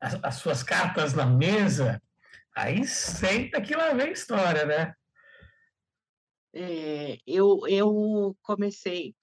as, 0.00 0.16
as 0.22 0.34
suas 0.36 0.62
cartas 0.62 1.12
na 1.12 1.26
mesa, 1.26 2.00
aí 2.56 2.84
senta 2.86 3.60
que 3.60 3.74
lá 3.74 3.92
vem 3.94 4.12
história, 4.12 4.64
né? 4.64 4.94
É, 6.52 7.18
eu, 7.26 7.60
eu 7.68 8.36
comecei. 8.42 9.14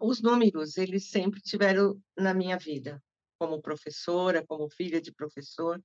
os 0.00 0.20
números, 0.20 0.76
eles 0.76 1.10
sempre 1.10 1.40
tiveram 1.40 2.00
na 2.16 2.34
minha 2.34 2.58
vida, 2.58 3.02
como 3.38 3.62
professora, 3.62 4.44
como 4.46 4.68
filha 4.70 5.00
de 5.00 5.12
professor, 5.12 5.80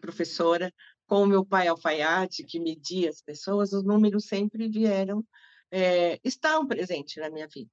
professora, 0.00 0.72
com 1.06 1.22
o 1.22 1.26
meu 1.26 1.44
pai 1.44 1.68
alfaiate, 1.68 2.44
que 2.44 2.58
media 2.60 3.10
as 3.10 3.20
pessoas, 3.20 3.72
os 3.72 3.84
números 3.84 4.26
sempre 4.26 4.68
vieram, 4.68 5.24
é, 5.70 6.18
estão 6.22 6.66
presentes 6.66 7.16
na 7.16 7.30
minha 7.30 7.48
vida. 7.48 7.70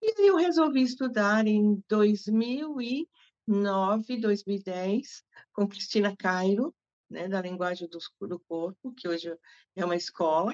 E 0.00 0.28
eu 0.28 0.36
resolvi 0.36 0.82
estudar 0.82 1.46
em 1.46 1.82
2009, 1.88 4.16
2010, 4.18 5.22
com 5.52 5.68
Cristina 5.68 6.16
Cairo, 6.16 6.74
né, 7.08 7.28
da 7.28 7.42
Linguagem 7.42 7.88
do, 7.88 7.98
do 8.26 8.40
Corpo, 8.40 8.92
que 8.94 9.06
hoje 9.06 9.32
é 9.76 9.84
uma 9.84 9.94
escola, 9.94 10.52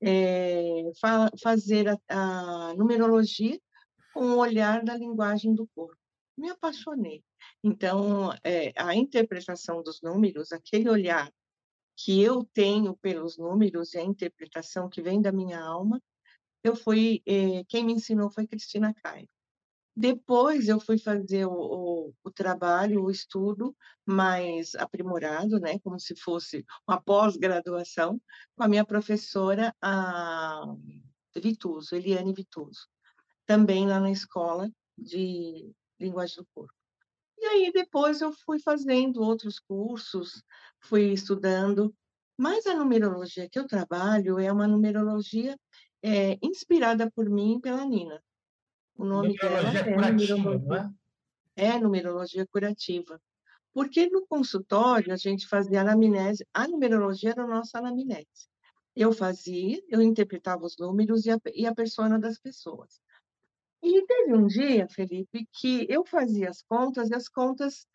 é, 0.00 0.90
fa 1.00 1.30
fazer 1.42 1.88
a, 1.88 1.98
a, 2.08 2.74
numerologia 2.74 3.60
com 4.14 4.24
o 4.24 4.38
olhar 4.38 4.82
da 4.84 4.96
linguagem 4.96 5.54
do 5.54 5.66
corpo. 5.74 5.96
Me 6.36 6.50
apaixonei. 6.50 7.22
Então, 7.62 8.32
é, 8.44 8.72
a 8.76 8.94
interpretação 8.94 9.82
dos 9.82 10.00
números, 10.00 10.52
aquele 10.52 10.88
olhar 10.88 11.32
que 11.96 12.22
eu 12.22 12.44
tenho 12.52 12.96
pelos 12.96 13.36
números 13.36 13.94
e 13.94 13.98
a 13.98 14.04
interpretação 14.04 14.88
que 14.88 15.02
vem 15.02 15.20
da 15.20 15.32
minha 15.32 15.60
alma, 15.60 16.00
eu 16.62 16.76
fui, 16.76 17.22
é, 17.26 17.64
quem 17.64 17.84
me 17.84 17.92
ensinou 17.92 18.30
foi 18.30 18.46
Cristina 18.46 18.94
Caio. 18.94 19.28
Depois 20.00 20.68
eu 20.68 20.78
fui 20.78 20.96
fazer 20.96 21.44
o, 21.44 21.50
o, 21.52 22.14
o, 22.22 22.30
trabalho, 22.30 23.02
o 23.02 23.10
estudo 23.10 23.76
mais 24.06 24.76
aprimorado, 24.76 25.58
né, 25.58 25.80
como 25.80 25.98
se 25.98 26.14
fosse 26.14 26.64
uma 26.86 27.02
pós-graduação, 27.02 28.22
com 28.54 28.62
a 28.62 28.68
minha 28.68 28.84
professora, 28.84 29.74
a 29.82 30.62
Vituso, 31.34 31.96
Eliane 31.96 32.32
Vituso, 32.32 32.86
também 33.44 33.88
lá 33.88 33.98
na 33.98 34.12
escola 34.12 34.70
de 34.96 35.68
linguagem 35.98 36.36
do 36.36 36.46
corpo. 36.54 36.72
E 37.36 37.44
aí 37.46 37.72
depois 37.72 38.20
eu 38.20 38.32
fui 38.32 38.60
fazendo 38.60 39.20
outros 39.20 39.58
cursos, 39.58 40.44
fui 40.80 41.12
estudando, 41.12 41.92
mas 42.36 42.66
a 42.66 42.74
numerologia 42.76 43.50
que 43.50 43.58
eu 43.58 43.66
trabalho 43.66 44.38
é 44.38 44.52
uma 44.52 44.68
numerologia 44.68 45.58
é, 46.04 46.38
inspirada 46.40 47.10
por 47.10 47.28
mim 47.28 47.56
e 47.56 47.60
pela 47.60 47.84
Nina. 47.84 48.22
O 48.98 49.04
nome 49.04 49.36
dela 49.36 49.60
é 49.60 49.94
curativa, 49.94 50.36
numerologia, 50.36 50.90
é? 51.56 51.66
é 51.66 51.78
numerologia 51.78 52.46
curativa. 52.46 53.20
Porque 53.72 54.08
no 54.10 54.26
consultório 54.26 55.12
a 55.12 55.16
gente 55.16 55.46
fazia 55.46 55.82
anamnese, 55.82 56.44
a 56.52 56.66
numerologia 56.66 57.30
era 57.30 57.44
a 57.44 57.46
nossa 57.46 57.78
anamnese. 57.78 58.48
Eu 58.96 59.12
fazia, 59.12 59.80
eu 59.88 60.02
interpretava 60.02 60.66
os 60.66 60.76
números 60.76 61.24
e 61.26 61.30
a, 61.30 61.38
e 61.54 61.64
a 61.64 61.72
persona 61.72 62.18
das 62.18 62.40
pessoas. 62.40 63.00
E 63.80 64.04
teve 64.04 64.34
um 64.34 64.48
dia, 64.48 64.88
Felipe, 64.88 65.48
que 65.52 65.86
eu 65.88 66.04
fazia 66.04 66.50
as 66.50 66.60
contas 66.62 67.08
e 67.08 67.14
as 67.14 67.28
contas 67.28 67.86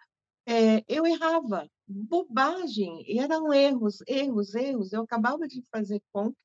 é, 0.46 0.84
eu 0.88 1.06
errava, 1.06 1.70
bobagem, 1.86 3.04
e 3.06 3.20
eram 3.20 3.54
erros, 3.54 3.98
erros, 4.08 4.56
erros. 4.56 4.94
Eu 4.94 5.04
acabava 5.04 5.50
de 5.50 5.62
fazer 5.70 6.02
conta 6.14 6.38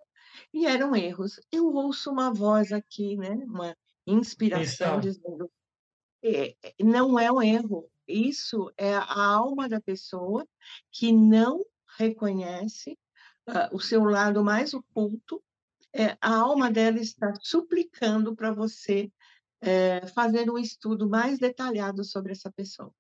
e 0.52 0.66
eram 0.66 0.96
erros. 0.96 1.38
Eu 1.52 1.72
ouço 1.72 2.10
uma 2.10 2.32
voz 2.32 2.72
aqui, 2.72 3.16
né? 3.16 3.30
Uma 3.46 3.76
inspiração, 4.10 5.00
dizendo 5.00 5.50
é, 6.22 6.56
não 6.80 7.18
é 7.18 7.30
um 7.30 7.40
erro, 7.40 7.90
isso 8.06 8.72
é 8.76 8.94
a 8.94 9.26
alma 9.26 9.68
da 9.68 9.80
pessoa 9.80 10.46
que 10.90 11.12
não 11.12 11.64
reconhece 11.96 12.98
uh, 13.48 13.74
o 13.74 13.80
seu 13.80 14.04
lado 14.04 14.42
mais 14.42 14.74
oculto, 14.74 15.42
é, 15.92 16.16
a 16.20 16.34
alma 16.36 16.70
dela 16.70 16.98
está 16.98 17.32
suplicando 17.40 18.34
para 18.34 18.52
você 18.52 19.10
é, 19.60 20.06
fazer 20.08 20.50
um 20.50 20.58
estudo 20.58 21.08
mais 21.08 21.38
detalhado 21.38 22.04
sobre 22.04 22.32
essa 22.32 22.50
pessoa. 22.50 22.92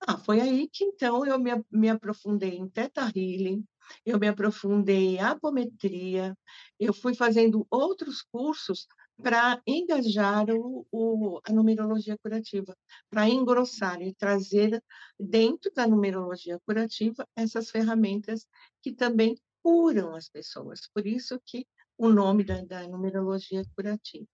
Ah, 0.00 0.18
foi 0.18 0.40
aí 0.40 0.68
que 0.68 0.84
então 0.84 1.24
eu 1.24 1.38
me, 1.38 1.50
me 1.70 1.88
aprofundei 1.88 2.56
em 2.56 2.68
Theta 2.68 3.02
Healing, 3.02 3.64
eu 4.04 4.18
me 4.18 4.26
aprofundei 4.26 5.16
em 5.16 5.20
apometria, 5.20 6.36
eu 6.78 6.92
fui 6.92 7.14
fazendo 7.14 7.66
outros 7.70 8.22
cursos 8.22 8.86
para 9.20 9.60
engajar 9.66 10.50
o, 10.50 10.86
o, 10.90 11.40
a 11.44 11.52
numerologia 11.52 12.16
curativa, 12.18 12.76
para 13.10 13.28
engrossar 13.28 14.00
e 14.02 14.14
trazer 14.14 14.82
dentro 15.18 15.70
da 15.74 15.86
numerologia 15.86 16.58
curativa 16.66 17.26
essas 17.36 17.70
ferramentas 17.70 18.46
que 18.82 18.92
também 18.92 19.36
curam 19.62 20.14
as 20.14 20.28
pessoas. 20.28 20.88
Por 20.92 21.06
isso 21.06 21.40
que 21.44 21.66
o 21.96 22.08
nome 22.08 22.44
da, 22.44 22.62
da 22.64 22.88
numerologia 22.88 23.64
curativa. 23.76 24.26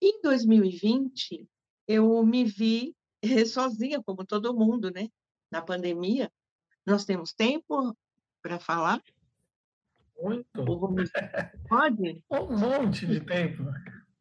Em 0.00 0.20
2020, 0.20 1.48
eu 1.88 2.24
me 2.24 2.44
vi 2.44 2.94
sozinha, 3.46 4.02
como 4.02 4.24
todo 4.24 4.54
mundo, 4.54 4.90
né? 4.90 5.08
Na 5.50 5.62
pandemia. 5.62 6.30
Nós 6.84 7.04
temos 7.04 7.32
tempo 7.32 7.96
para 8.42 8.58
falar? 8.58 9.02
Muito. 10.24 10.46
Pode? 11.68 12.24
Um 12.30 12.58
monte 12.58 13.06
de 13.06 13.20
tempo. 13.20 13.64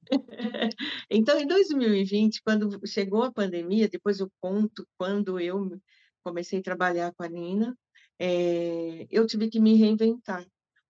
Então, 1.09 1.39
em 1.39 1.47
2020, 1.47 2.43
quando 2.43 2.79
chegou 2.85 3.23
a 3.23 3.31
pandemia, 3.31 3.87
depois 3.87 4.19
eu 4.19 4.29
conto 4.39 4.85
quando 4.97 5.39
eu 5.39 5.79
comecei 6.23 6.59
a 6.59 6.63
trabalhar 6.63 7.13
com 7.13 7.23
a 7.23 7.27
Nina, 7.27 7.75
é, 8.19 9.07
eu 9.09 9.25
tive 9.25 9.49
que 9.49 9.59
me 9.59 9.75
reinventar, 9.75 10.45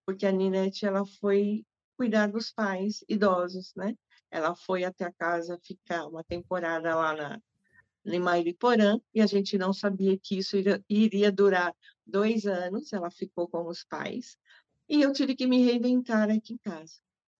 porque 0.05 0.25
a 0.25 0.31
Ninete 0.31 0.85
ela 0.85 1.05
foi 1.21 1.63
cuidar 1.95 2.27
dos 2.27 2.51
pais 2.51 3.03
idosos, 3.07 3.71
né? 3.75 3.95
Ela 4.31 4.55
foi 4.55 4.83
até 4.83 5.05
a 5.05 5.13
casa 5.13 5.59
ficar 5.63 6.07
uma 6.07 6.23
temporada 6.23 6.93
lá 6.95 7.15
na, 7.15 7.41
em 8.05 8.19
Mairiporã, 8.19 8.99
e 9.13 9.21
a 9.21 9.25
gente 9.25 9.57
não 9.57 9.71
sabia 9.71 10.17
que 10.21 10.37
isso 10.39 10.57
iria, 10.57 10.83
iria 10.89 11.31
durar 11.31 11.73
dois 12.05 12.45
anos, 12.45 12.91
ela 12.91 13.09
ficou 13.09 13.47
com 13.47 13.67
os 13.67 13.85
pais, 13.85 14.37
e 14.87 15.01
eu 15.01 15.13
tive 15.13 15.35
que 15.35 15.47
me 15.47 15.63
reinventar 15.63 16.29
aqui 16.29 16.53
em 16.53 16.57
casa. 16.57 16.93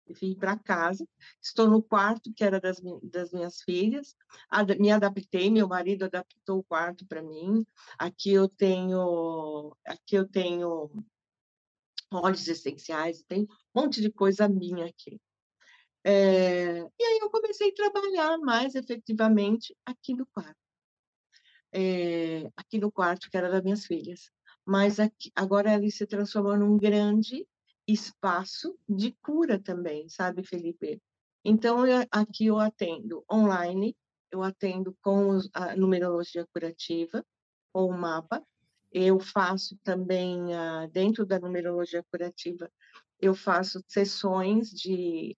Eu 0.05 0.15
vim 0.15 0.35
para 0.35 0.57
casa, 0.57 1.07
estou 1.41 1.69
no 1.69 1.81
quarto 1.81 2.33
que 2.33 2.43
era 2.43 2.59
das, 2.59 2.81
das 3.03 3.31
minhas 3.31 3.61
filhas, 3.61 4.15
ad, 4.49 4.77
me 4.77 4.91
adaptei, 4.91 5.49
meu 5.49 5.67
marido 5.67 6.05
adaptou 6.05 6.59
o 6.59 6.63
quarto 6.63 7.05
para 7.05 7.21
mim. 7.21 7.65
Aqui 7.97 8.33
eu 8.33 8.49
tenho, 8.49 9.75
aqui 9.85 10.15
eu 10.15 10.27
tenho 10.27 10.91
óleos 12.11 12.47
essenciais, 12.47 13.23
tem 13.23 13.43
um 13.43 13.81
monte 13.81 14.01
de 14.01 14.11
coisa 14.11 14.47
minha 14.47 14.85
aqui. 14.85 15.19
É, 16.03 16.79
e 16.79 17.03
aí 17.03 17.19
eu 17.21 17.29
comecei 17.29 17.69
a 17.69 17.73
trabalhar 17.73 18.37
mais 18.39 18.75
efetivamente 18.75 19.75
aqui 19.85 20.13
no 20.13 20.25
quarto. 20.27 20.57
É, 21.71 22.51
aqui 22.57 22.77
no 22.77 22.91
quarto 22.91 23.29
que 23.29 23.37
era 23.37 23.49
das 23.49 23.63
minhas 23.63 23.85
filhas. 23.85 24.29
Mas 24.65 24.99
aqui, 24.99 25.31
agora 25.35 25.73
ele 25.73 25.91
se 25.91 26.05
transformou 26.05 26.57
num 26.57 26.77
grande 26.77 27.47
espaço 27.87 28.77
de 28.87 29.11
cura 29.21 29.59
também, 29.59 30.07
sabe, 30.07 30.43
Felipe? 30.43 31.01
Então, 31.43 31.85
eu, 31.85 32.05
aqui 32.09 32.45
eu 32.45 32.59
atendo 32.59 33.23
online, 33.31 33.95
eu 34.31 34.41
atendo 34.41 34.95
com 35.01 35.37
a 35.53 35.75
numerologia 35.75 36.47
curativa, 36.53 37.25
ou 37.73 37.89
o 37.89 37.97
mapa, 37.97 38.41
eu 38.91 39.19
faço 39.19 39.77
também, 39.83 40.39
dentro 40.91 41.25
da 41.25 41.39
numerologia 41.39 42.03
curativa, 42.11 42.71
eu 43.19 43.33
faço 43.33 43.83
sessões 43.87 44.69
de, 44.69 45.35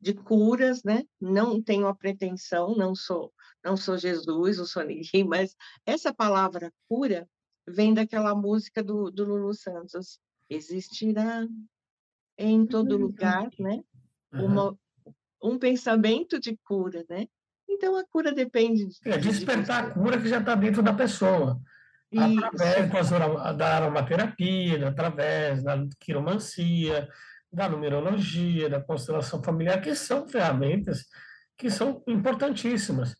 de 0.00 0.12
curas, 0.12 0.82
né? 0.82 1.04
Não 1.20 1.62
tenho 1.62 1.86
a 1.86 1.94
pretensão, 1.94 2.74
não 2.74 2.94
sou, 2.94 3.32
não 3.64 3.76
sou 3.76 3.96
Jesus, 3.96 4.58
não 4.58 4.66
sou 4.66 4.84
ninguém, 4.84 5.24
mas 5.24 5.54
essa 5.86 6.12
palavra 6.12 6.72
cura 6.88 7.28
vem 7.66 7.92
daquela 7.94 8.34
música 8.34 8.82
do, 8.82 9.10
do 9.10 9.24
Lulu 9.24 9.54
Santos. 9.54 10.18
Existirá 10.48 11.46
em 12.38 12.66
todo 12.66 12.92
uhum. 12.92 13.02
lugar, 13.02 13.48
né? 13.58 13.82
Uma, 14.32 14.76
um 15.42 15.58
pensamento 15.58 16.38
de 16.38 16.56
cura, 16.64 17.04
né? 17.08 17.26
Então 17.68 17.96
a 17.96 18.04
cura 18.04 18.32
depende 18.32 18.86
de, 18.86 18.98
é, 19.04 19.18
despertar 19.18 19.86
de 19.86 19.90
a 19.90 19.94
cura 19.94 20.20
que 20.20 20.28
já 20.28 20.38
está 20.38 20.54
dentro 20.54 20.82
da 20.82 20.92
pessoa. 20.92 21.60
Isso. 22.12 22.44
Através 22.44 23.10
da 23.56 23.76
aromaterapia, 23.76 24.88
através 24.88 25.62
da 25.62 25.84
quiromancia, 25.98 27.08
da 27.52 27.68
numerologia, 27.68 28.68
da 28.68 28.80
constelação 28.80 29.42
familiar, 29.42 29.80
que 29.80 29.94
são 29.94 30.28
ferramentas 30.28 31.06
que 31.56 31.70
são 31.70 32.02
importantíssimas. 32.06 33.16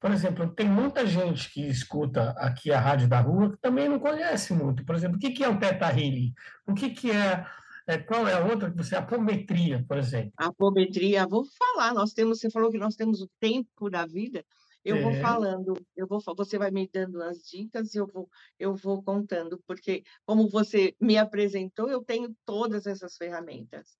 Por 0.00 0.12
exemplo, 0.12 0.48
tem 0.54 0.68
muita 0.68 1.04
gente 1.06 1.50
que 1.50 1.66
escuta 1.66 2.30
aqui 2.38 2.72
a 2.72 2.80
Rádio 2.80 3.08
da 3.08 3.20
Rua 3.20 3.50
que 3.50 3.56
também 3.58 3.88
não 3.88 3.98
conhece 3.98 4.52
muito. 4.54 4.84
Por 4.84 4.94
exemplo, 4.94 5.16
o 5.16 5.18
que 5.18 5.42
é 5.42 5.48
o 5.48 5.58
Teta 5.58 5.86
Healing? 5.86 6.32
O 6.66 6.74
que 6.74 7.10
é 7.10 7.44
é, 7.88 7.96
qual 7.96 8.28
é 8.28 8.34
a 8.34 8.44
outra 8.44 8.70
que 8.70 8.76
você, 8.76 8.94
a 8.94 8.98
apometria, 8.98 9.82
por 9.88 9.96
exemplo? 9.96 10.30
A 10.36 10.48
apometria, 10.48 11.26
vou 11.26 11.42
falar, 11.46 11.94
nós 11.94 12.12
temos, 12.12 12.38
você 12.38 12.50
falou 12.50 12.70
que 12.70 12.76
nós 12.76 12.94
temos 12.94 13.22
o 13.22 13.30
tempo 13.40 13.88
da 13.88 14.04
vida, 14.04 14.44
eu 14.84 14.96
é. 14.96 15.02
vou 15.02 15.14
falando, 15.14 15.74
eu 15.96 16.06
vou, 16.06 16.20
você 16.36 16.58
vai 16.58 16.70
me 16.70 16.86
dando 16.92 17.22
as 17.22 17.38
dicas 17.38 17.94
e 17.94 17.98
eu 17.98 18.06
vou, 18.06 18.28
eu 18.58 18.74
vou 18.74 19.02
contando, 19.02 19.58
porque 19.66 20.04
como 20.26 20.50
você 20.50 20.94
me 21.00 21.16
apresentou, 21.16 21.88
eu 21.88 22.04
tenho 22.04 22.36
todas 22.44 22.86
essas 22.86 23.16
ferramentas. 23.16 23.96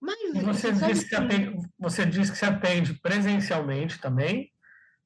Mas 0.00 0.20
e 0.22 0.40
você 0.40 0.70
disse 0.70 1.08
que 1.08 1.16
atende, 1.16 1.68
você 1.76 2.06
disse 2.06 2.30
que 2.30 2.38
se 2.38 2.44
atende 2.44 2.94
presencialmente 3.00 4.00
também? 4.00 4.51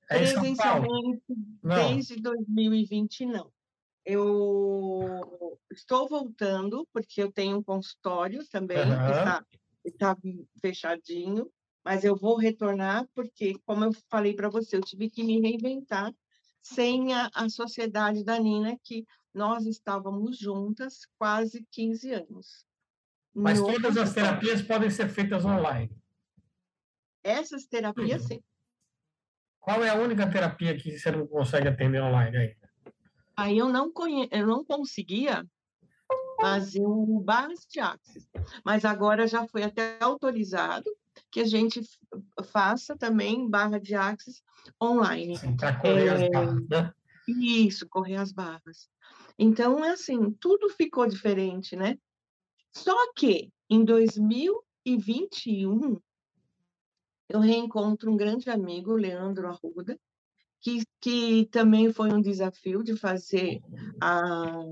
É 0.08 0.18
presencialmente, 0.18 1.22
desde 1.62 2.16
2020 2.16 3.26
não. 3.26 3.52
Eu 4.04 5.58
estou 5.70 6.08
voltando, 6.08 6.86
porque 6.92 7.22
eu 7.22 7.32
tenho 7.32 7.58
um 7.58 7.62
consultório 7.62 8.46
também, 8.48 8.78
uhum. 8.78 8.84
que 8.84 9.18
está, 9.18 9.46
está 9.84 10.16
fechadinho, 10.60 11.50
mas 11.84 12.04
eu 12.04 12.16
vou 12.16 12.36
retornar, 12.36 13.06
porque, 13.14 13.58
como 13.64 13.84
eu 13.84 13.92
falei 14.08 14.34
para 14.34 14.48
você, 14.48 14.76
eu 14.76 14.80
tive 14.80 15.10
que 15.10 15.24
me 15.24 15.40
reinventar 15.40 16.14
sem 16.62 17.12
a, 17.14 17.30
a 17.34 17.48
sociedade 17.48 18.24
da 18.24 18.38
Nina, 18.38 18.76
que 18.82 19.04
nós 19.34 19.66
estávamos 19.66 20.38
juntas 20.38 21.06
quase 21.18 21.66
15 21.70 22.12
anos. 22.12 22.64
Mas 23.34 23.60
todas 23.60 23.96
as 23.96 24.14
terapias 24.14 24.62
podem 24.62 24.90
ser 24.90 25.08
feitas 25.08 25.44
online? 25.44 25.94
Essas 27.22 27.66
terapias, 27.66 28.22
uhum. 28.22 28.28
sim. 28.28 28.42
Qual 29.66 29.82
é 29.82 29.90
a 29.90 29.96
única 29.96 30.30
terapia 30.30 30.76
que 30.76 30.96
você 30.96 31.10
não 31.10 31.26
consegue 31.26 31.66
atender 31.66 32.00
online 32.00 32.36
ainda? 32.36 32.70
Aí 33.36 33.58
eu 33.58 33.68
não, 33.68 33.92
conhe... 33.92 34.28
eu 34.30 34.46
não 34.46 34.64
conseguia 34.64 35.44
fazer 36.40 36.86
o 36.86 37.18
barras 37.18 37.66
de 37.68 37.80
axis, 37.80 38.30
mas 38.64 38.84
agora 38.84 39.26
já 39.26 39.44
foi 39.48 39.64
até 39.64 39.98
autorizado 40.00 40.88
que 41.32 41.40
a 41.40 41.44
gente 41.44 41.80
faça 42.52 42.96
também 42.96 43.50
barra 43.50 43.80
de 43.80 43.96
axis 43.96 44.40
online. 44.80 45.36
Para 45.56 45.74
correr 45.80 46.06
é... 46.06 46.10
as 46.10 46.30
barras, 46.30 46.68
né? 46.68 46.92
Isso, 47.26 47.88
correr 47.88 48.18
as 48.18 48.30
barras. 48.30 48.88
Então, 49.36 49.84
é 49.84 49.90
assim, 49.90 50.30
tudo 50.38 50.70
ficou 50.70 51.08
diferente, 51.08 51.74
né? 51.74 51.98
Só 52.70 53.12
que 53.14 53.52
em 53.68 53.84
2021 53.84 56.00
eu 57.28 57.40
reencontro 57.40 58.10
um 58.10 58.16
grande 58.16 58.48
amigo, 58.50 58.94
Leandro 58.94 59.48
Arruda, 59.48 59.98
que, 60.60 60.84
que 61.00 61.46
também 61.46 61.92
foi 61.92 62.12
um 62.12 62.20
desafio 62.20 62.82
de 62.82 62.96
fazer 62.96 63.60
ah, 64.00 64.64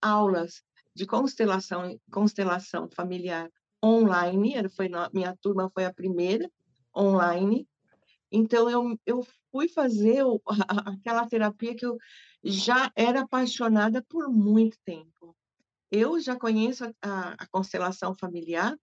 aulas 0.00 0.62
de 0.94 1.06
constelação, 1.06 2.00
constelação 2.10 2.88
familiar 2.88 3.50
online. 3.84 4.68
Foi, 4.70 4.88
minha 5.12 5.36
turma 5.36 5.70
foi 5.70 5.84
a 5.84 5.92
primeira 5.92 6.50
online. 6.96 7.68
Então, 8.30 8.68
eu, 8.68 8.98
eu 9.04 9.26
fui 9.50 9.68
fazer 9.68 10.22
o, 10.24 10.40
a, 10.68 10.90
aquela 10.92 11.26
terapia 11.26 11.74
que 11.74 11.86
eu 11.86 11.96
já 12.42 12.90
era 12.94 13.22
apaixonada 13.22 14.02
por 14.08 14.28
muito 14.28 14.78
tempo. 14.84 15.36
Eu 15.90 16.20
já 16.20 16.36
conheço 16.36 16.84
a, 16.84 16.92
a, 17.02 17.32
a 17.38 17.46
constelação 17.48 18.14
familiar 18.14 18.76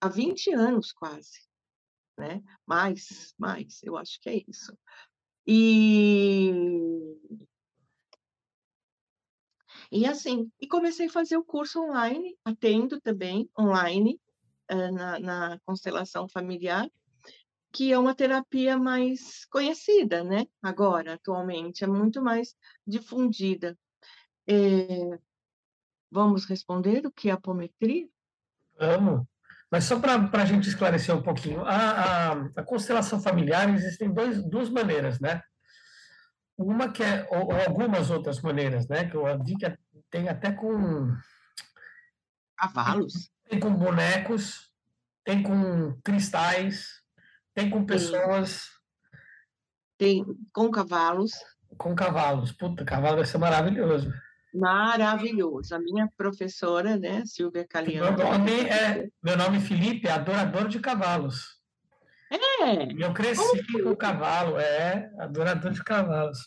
há 0.00 0.08
20 0.08 0.52
anos 0.52 0.92
quase, 0.92 1.47
né? 2.18 2.42
Mais, 2.66 3.34
mais, 3.38 3.82
eu 3.82 3.96
acho 3.96 4.20
que 4.20 4.28
é 4.28 4.44
isso. 4.46 4.76
E 5.46 6.52
e 9.90 10.04
assim, 10.06 10.50
e 10.60 10.66
comecei 10.66 11.06
a 11.06 11.10
fazer 11.10 11.36
o 11.36 11.44
curso 11.44 11.80
online, 11.80 12.36
atendo 12.44 13.00
também 13.00 13.48
online 13.58 14.20
uh, 14.70 14.92
na, 14.92 15.18
na, 15.18 15.60
constelação 15.64 16.28
familiar, 16.28 16.90
que 17.72 17.92
é 17.92 17.98
uma 17.98 18.14
terapia 18.14 18.76
mais 18.76 19.46
conhecida, 19.46 20.22
né? 20.22 20.46
Agora, 20.62 21.14
atualmente, 21.14 21.84
é 21.84 21.86
muito 21.86 22.20
mais 22.22 22.54
difundida. 22.86 23.78
É, 24.46 25.18
vamos 26.10 26.44
responder 26.44 27.06
o 27.06 27.12
que 27.12 27.30
é 27.30 27.32
apometria? 27.32 28.08
Vamos. 28.78 29.26
Mas 29.70 29.84
só 29.84 29.98
para 30.00 30.28
a 30.32 30.44
gente 30.46 30.68
esclarecer 30.68 31.14
um 31.14 31.22
pouquinho, 31.22 31.62
a, 31.64 31.76
a, 31.76 32.32
a, 32.56 32.62
constelação 32.62 33.20
familiar 33.20 33.68
existem 33.68 34.12
dois, 34.12 34.42
duas 34.42 34.70
maneiras, 34.70 35.20
né? 35.20 35.42
Uma 36.56 36.90
que 36.90 37.02
é, 37.02 37.28
ou, 37.30 37.52
ou, 37.52 37.60
algumas 37.60 38.10
outras 38.10 38.40
maneiras, 38.40 38.88
né? 38.88 39.04
Que 39.08 39.16
eu 39.16 39.24
vi 39.44 39.56
que 39.56 39.78
tem 40.10 40.28
até 40.28 40.52
com... 40.52 41.14
Cavalos. 42.56 43.12
Tem, 43.44 43.50
tem 43.50 43.60
com 43.60 43.74
bonecos, 43.74 44.72
tem 45.22 45.42
com 45.42 46.00
cristais, 46.02 47.02
tem 47.54 47.68
com 47.68 47.84
pessoas... 47.84 48.70
Tem 49.98 50.24
com 50.52 50.70
cavalos. 50.70 51.32
Com 51.76 51.94
cavalos. 51.94 52.52
Puta, 52.52 52.84
cavalo 52.84 53.16
deve 53.16 53.28
ser 53.28 53.38
maravilhoso. 53.38 54.10
Maravilhoso. 54.54 55.74
A 55.74 55.78
minha 55.78 56.08
professora, 56.16 56.96
né, 56.96 57.22
Silvia 57.26 57.66
Caliano. 57.66 58.16
Meu 58.16 58.26
nome 58.30 58.60
é, 58.60 59.08
meu 59.22 59.36
nome 59.36 59.58
é 59.58 59.60
Felipe, 59.60 60.08
é 60.08 60.12
adorador 60.12 60.68
de 60.68 60.80
cavalos. 60.80 61.58
É. 62.30 62.92
Eu 62.98 63.12
cresci 63.14 63.62
com 63.72 63.90
o 63.90 63.96
cavalo, 63.96 64.58
é, 64.58 65.10
adorador 65.18 65.72
de 65.72 65.82
cavalos. 65.82 66.38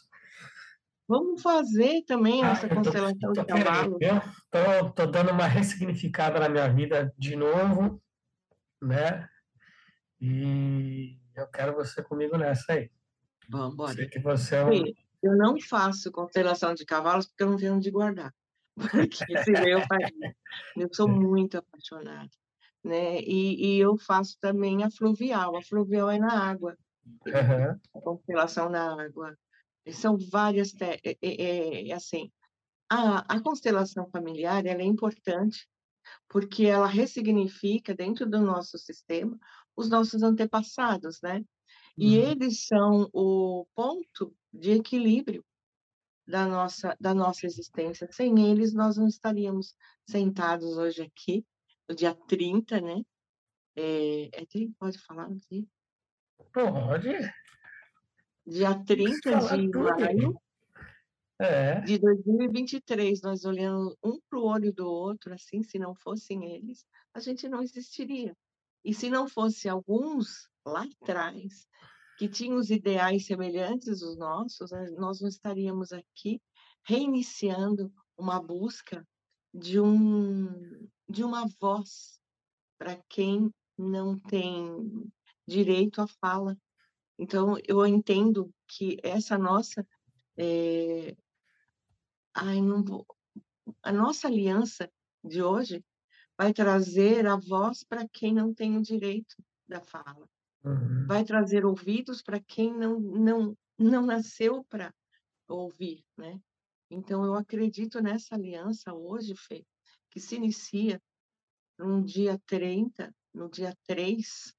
Vamos 1.07 1.41
fazer 1.41 2.03
também 2.05 2.43
ah, 2.43 2.51
essa 2.51 2.69
constelação 2.69 3.33
tô, 3.33 3.33
tô 3.33 3.41
de 3.41 3.47
cavalo. 3.47 3.97
Estou 3.99 5.11
dando 5.11 5.31
uma 5.31 5.45
ressignificada 5.45 6.39
na 6.39 6.47
minha 6.47 6.69
vida 6.69 7.13
de 7.17 7.35
novo, 7.35 8.01
né? 8.81 9.27
E 10.19 11.17
eu 11.35 11.47
quero 11.47 11.73
você 11.73 12.01
comigo 12.01 12.37
nessa 12.37 12.73
aí. 12.73 12.89
Vamos 13.49 13.73
embora. 13.73 13.93
Sei 13.93 14.07
que 14.07 14.19
você 14.19 14.55
é 14.55 14.63
um... 14.63 14.83
Eu 15.21 15.35
não 15.35 15.59
faço 15.59 16.11
constelação 16.11 16.73
de 16.73 16.85
cavalos 16.85 17.27
porque 17.27 17.43
eu 17.43 17.49
não 17.51 17.57
tenho 17.57 17.75
onde 17.75 17.91
guardar. 17.91 18.33
Porque 19.11 19.17
se 19.43 19.51
eu 19.69 19.81
faria. 19.81 20.35
Eu 20.77 20.89
sou 20.93 21.07
muito 21.07 21.57
apaixonada. 21.57 22.29
Né? 22.83 23.19
E, 23.21 23.75
e 23.75 23.79
eu 23.79 23.97
faço 23.97 24.37
também 24.39 24.83
a 24.83 24.89
fluvial. 24.89 25.55
A 25.57 25.61
fluvial 25.61 26.09
é 26.09 26.17
na 26.17 26.49
água. 26.49 26.77
Uhum. 27.25 27.79
A 27.95 28.01
constelação 28.01 28.69
na 28.69 29.03
água. 29.03 29.37
São 29.91 30.17
várias. 30.17 30.73
É, 30.81 30.99
é, 31.21 31.89
é, 31.89 31.93
assim, 31.93 32.31
a, 32.89 33.35
a 33.35 33.41
constelação 33.41 34.09
familiar 34.09 34.65
ela 34.65 34.81
é 34.81 34.85
importante 34.85 35.67
porque 36.27 36.65
ela 36.65 36.87
ressignifica 36.87 37.93
dentro 37.93 38.25
do 38.25 38.39
nosso 38.39 38.77
sistema 38.77 39.37
os 39.75 39.89
nossos 39.89 40.23
antepassados, 40.23 41.19
né? 41.21 41.43
E 41.97 42.17
uhum. 42.17 42.31
eles 42.31 42.65
são 42.67 43.09
o 43.13 43.65
ponto 43.75 44.35
de 44.53 44.71
equilíbrio 44.71 45.45
da 46.27 46.45
nossa, 46.45 46.95
da 46.99 47.13
nossa 47.13 47.45
existência. 47.45 48.07
Sem 48.11 48.51
eles, 48.51 48.73
nós 48.73 48.97
não 48.97 49.07
estaríamos 49.07 49.75
sentados 50.05 50.77
hoje 50.77 51.01
aqui, 51.01 51.45
no 51.87 51.95
dia 51.95 52.13
30, 52.13 52.81
né? 52.81 53.01
É, 53.75 54.41
é 54.41 54.45
30, 54.45 54.73
pode 54.77 54.97
falar 54.99 55.27
aqui? 55.27 55.67
Pode. 56.53 57.09
Dia 58.45 58.75
30 58.83 59.39
de 59.39 59.67
maio 59.69 60.41
é. 61.39 61.81
de 61.81 61.97
2023, 61.97 63.21
nós 63.21 63.45
olhando 63.45 63.97
um 64.03 64.19
para 64.29 64.39
o 64.39 64.45
olho 64.45 64.71
do 64.71 64.87
outro, 64.87 65.33
assim, 65.33 65.63
se 65.63 65.79
não 65.79 65.95
fossem 65.95 66.53
eles, 66.53 66.85
a 67.13 67.19
gente 67.19 67.49
não 67.49 67.63
existiria. 67.63 68.37
E 68.85 68.93
se 68.93 69.09
não 69.09 69.27
fosse 69.27 69.67
alguns 69.67 70.49
lá 70.65 70.83
atrás 71.01 71.67
que 72.21 72.29
tinham 72.29 72.59
os 72.59 72.69
ideais 72.69 73.25
semelhantes 73.25 74.03
aos 74.03 74.15
nossos, 74.15 74.69
né, 74.69 74.91
nós 74.91 75.19
não 75.21 75.27
estaríamos 75.27 75.91
aqui 75.91 76.39
reiniciando 76.83 77.91
uma 78.15 78.39
busca 78.39 79.03
de 79.51 79.79
um 79.79 80.87
de 81.09 81.23
uma 81.23 81.47
voz 81.59 82.21
para 82.77 82.95
quem 83.09 83.51
não 83.75 84.19
tem 84.19 85.11
direito 85.47 85.99
à 85.99 86.05
fala. 86.05 86.55
Então 87.17 87.57
eu 87.67 87.83
entendo 87.87 88.53
que 88.67 88.97
essa 89.01 89.35
nossa 89.35 89.83
é... 90.37 91.17
Ai, 92.35 92.61
não 92.61 92.83
vou... 92.83 93.03
a 93.81 93.91
nossa 93.91 94.27
aliança 94.27 94.87
de 95.23 95.41
hoje 95.41 95.83
vai 96.37 96.53
trazer 96.53 97.25
a 97.25 97.35
voz 97.35 97.83
para 97.83 98.07
quem 98.07 98.31
não 98.31 98.53
tem 98.53 98.77
o 98.77 98.81
direito 98.83 99.35
da 99.67 99.81
fala. 99.81 100.29
Uhum. 100.63 101.07
Vai 101.07 101.23
trazer 101.23 101.65
ouvidos 101.65 102.21
para 102.21 102.39
quem 102.39 102.73
não, 102.73 102.99
não, 102.99 103.57
não 103.77 104.05
nasceu 104.05 104.63
para 104.65 104.93
ouvir, 105.47 106.03
né? 106.17 106.39
Então, 106.89 107.23
eu 107.25 107.35
acredito 107.35 108.01
nessa 108.01 108.35
aliança 108.35 108.93
hoje, 108.93 109.33
Fê, 109.35 109.65
que 110.09 110.19
se 110.19 110.35
inicia 110.35 111.01
no 111.79 112.03
dia 112.03 112.39
30, 112.45 113.13
no 113.33 113.49
dia 113.49 113.73
3, 113.87 114.53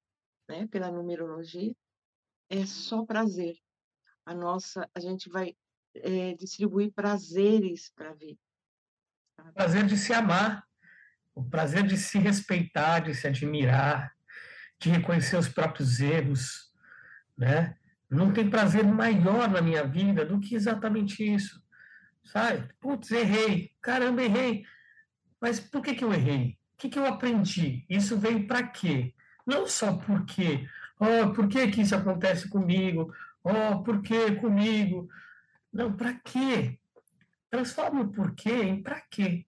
né, 0.49 0.67
pela 0.67 0.91
numerologia, 0.91 1.75
é 2.49 2.65
só 2.67 3.05
prazer. 3.05 3.57
A 4.25 4.35
nossa, 4.35 4.88
a 4.95 5.01
gente 5.01 5.29
vai 5.29 5.55
é, 5.95 6.35
distribuir 6.35 6.93
prazeres 6.93 7.91
para 7.95 8.11
a 8.11 8.15
vida. 8.15 8.41
Prazer 9.55 9.87
de 9.87 9.97
se 9.97 10.12
amar, 10.12 10.67
o 11.35 11.45
prazer 11.45 11.87
de 11.87 11.97
se 11.97 12.19
respeitar, 12.19 13.01
de 13.01 13.15
se 13.15 13.27
admirar, 13.27 14.15
de 14.83 14.90
reconhecer 14.90 15.37
os 15.37 15.49
próprios 15.49 16.01
erros, 16.01 16.73
né? 17.38 17.77
Não 18.11 18.33
tem 18.33 18.51
prazer 18.51 18.85
maior 18.85 19.49
na 19.49 19.62
minha 19.62 19.85
vida 19.85 20.25
do 20.25 20.40
que 20.40 20.57
exatamente 20.57 21.23
isso, 21.23 21.62
sabe? 22.25 22.68
Putz, 22.81 23.12
errei, 23.12 23.73
caramba, 23.81 24.23
errei. 24.23 24.64
Mas 25.40 25.61
por 25.61 25.83
que 25.83 25.95
que 25.95 26.05
eu 26.05 26.12
errei? 26.12 26.59
O 26.75 26.79
que 26.79 26.88
que 26.88 26.99
eu 26.99 27.07
aprendi? 27.07 27.87
Isso 27.88 28.18
veio 28.18 28.47
para 28.47 28.66
quê? 28.66 29.14
Não 29.47 29.68
só 29.68 29.97
porque, 29.97 30.68
oh, 30.99 31.33
por 31.33 31.49
que 31.49 31.68
que 31.68 31.81
isso 31.81 31.95
acontece 31.95 32.49
comigo? 32.49 33.14
Oh, 33.45 33.83
por 33.85 34.03
que 34.03 34.35
comigo? 34.37 35.09
Não, 35.73 35.92
para 35.92 36.14
quê? 36.14 36.79
Transforma 37.49 38.03
o 38.03 38.12
porquê 38.12 38.64
em 38.64 38.83
para 38.83 39.01
quê. 39.01 39.47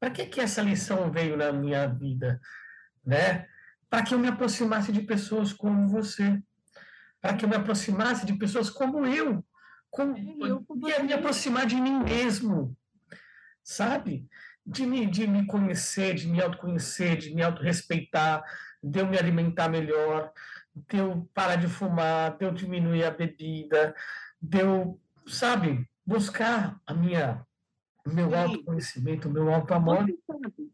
Para 0.00 0.10
que, 0.10 0.24
que 0.26 0.40
essa 0.40 0.62
lição 0.62 1.12
veio 1.12 1.36
na 1.36 1.52
minha 1.52 1.86
vida? 1.86 2.40
Né? 3.04 3.46
Para 3.94 4.02
que 4.02 4.12
eu 4.12 4.18
me 4.18 4.26
aproximasse 4.26 4.90
de 4.90 5.02
pessoas 5.02 5.52
como 5.52 5.86
você. 5.86 6.42
Para 7.20 7.36
que 7.36 7.44
eu 7.44 7.48
me 7.48 7.54
aproximasse 7.54 8.26
de 8.26 8.34
pessoas 8.34 8.68
como 8.68 9.06
eu. 9.06 9.46
Como, 9.88 10.16
eu 10.44 10.66
e 10.98 11.02
me 11.04 11.12
aproximar 11.12 11.64
de 11.64 11.76
mim 11.76 12.00
mesmo. 12.02 12.76
Sabe? 13.62 14.28
De 14.66 14.84
me, 14.84 15.06
de 15.06 15.28
me 15.28 15.46
conhecer, 15.46 16.12
de 16.16 16.26
me 16.26 16.42
autoconhecer, 16.42 17.18
de 17.18 17.32
me 17.32 17.40
autorrespeitar, 17.40 18.42
de 18.82 18.98
eu 18.98 19.06
me 19.06 19.16
alimentar 19.16 19.68
melhor, 19.68 20.32
de 20.74 20.96
eu 20.96 21.30
parar 21.32 21.54
de 21.54 21.68
fumar, 21.68 22.36
de 22.36 22.46
eu 22.46 22.50
diminuir 22.50 23.04
a 23.04 23.12
bebida, 23.12 23.94
de 24.42 24.58
eu, 24.58 25.00
sabe, 25.24 25.88
buscar 26.04 26.80
a 26.84 26.92
minha 26.92 27.46
meu 28.04 28.30
Sim. 28.30 28.36
autoconhecimento, 28.36 29.30
meu 29.30 29.54
auto-amor. 29.54 30.04
Você 30.04 30.18
sabe, 30.26 30.73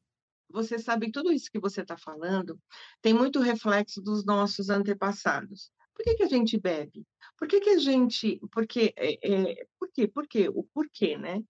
você 0.53 0.79
sabe, 0.79 1.11
tudo 1.11 1.33
isso 1.33 1.51
que 1.51 1.61
você 1.61 1.83
está 1.83 1.97
falando 1.97 2.59
tem 3.01 3.15
muito 3.15 3.41
reflexo 3.41 4.01
dos 4.01 4.25
nossos 4.25 4.71
antepassados. 4.71 5.71
Por 5.95 6.05
que, 6.05 6.15
que 6.15 6.23
a 6.23 6.29
gente 6.29 6.59
bebe? 6.59 7.07
Por 7.37 7.47
que, 7.47 7.61
que 7.61 7.71
a 7.71 7.79
gente. 7.79 8.41
Porque, 8.53 8.93
é, 8.97 9.61
é, 9.61 9.67
por 9.79 9.91
quê? 9.93 10.09
Por 10.09 10.27
quê? 10.27 10.49
O 10.49 10.65
porquê, 10.65 11.19
né? 11.19 11.43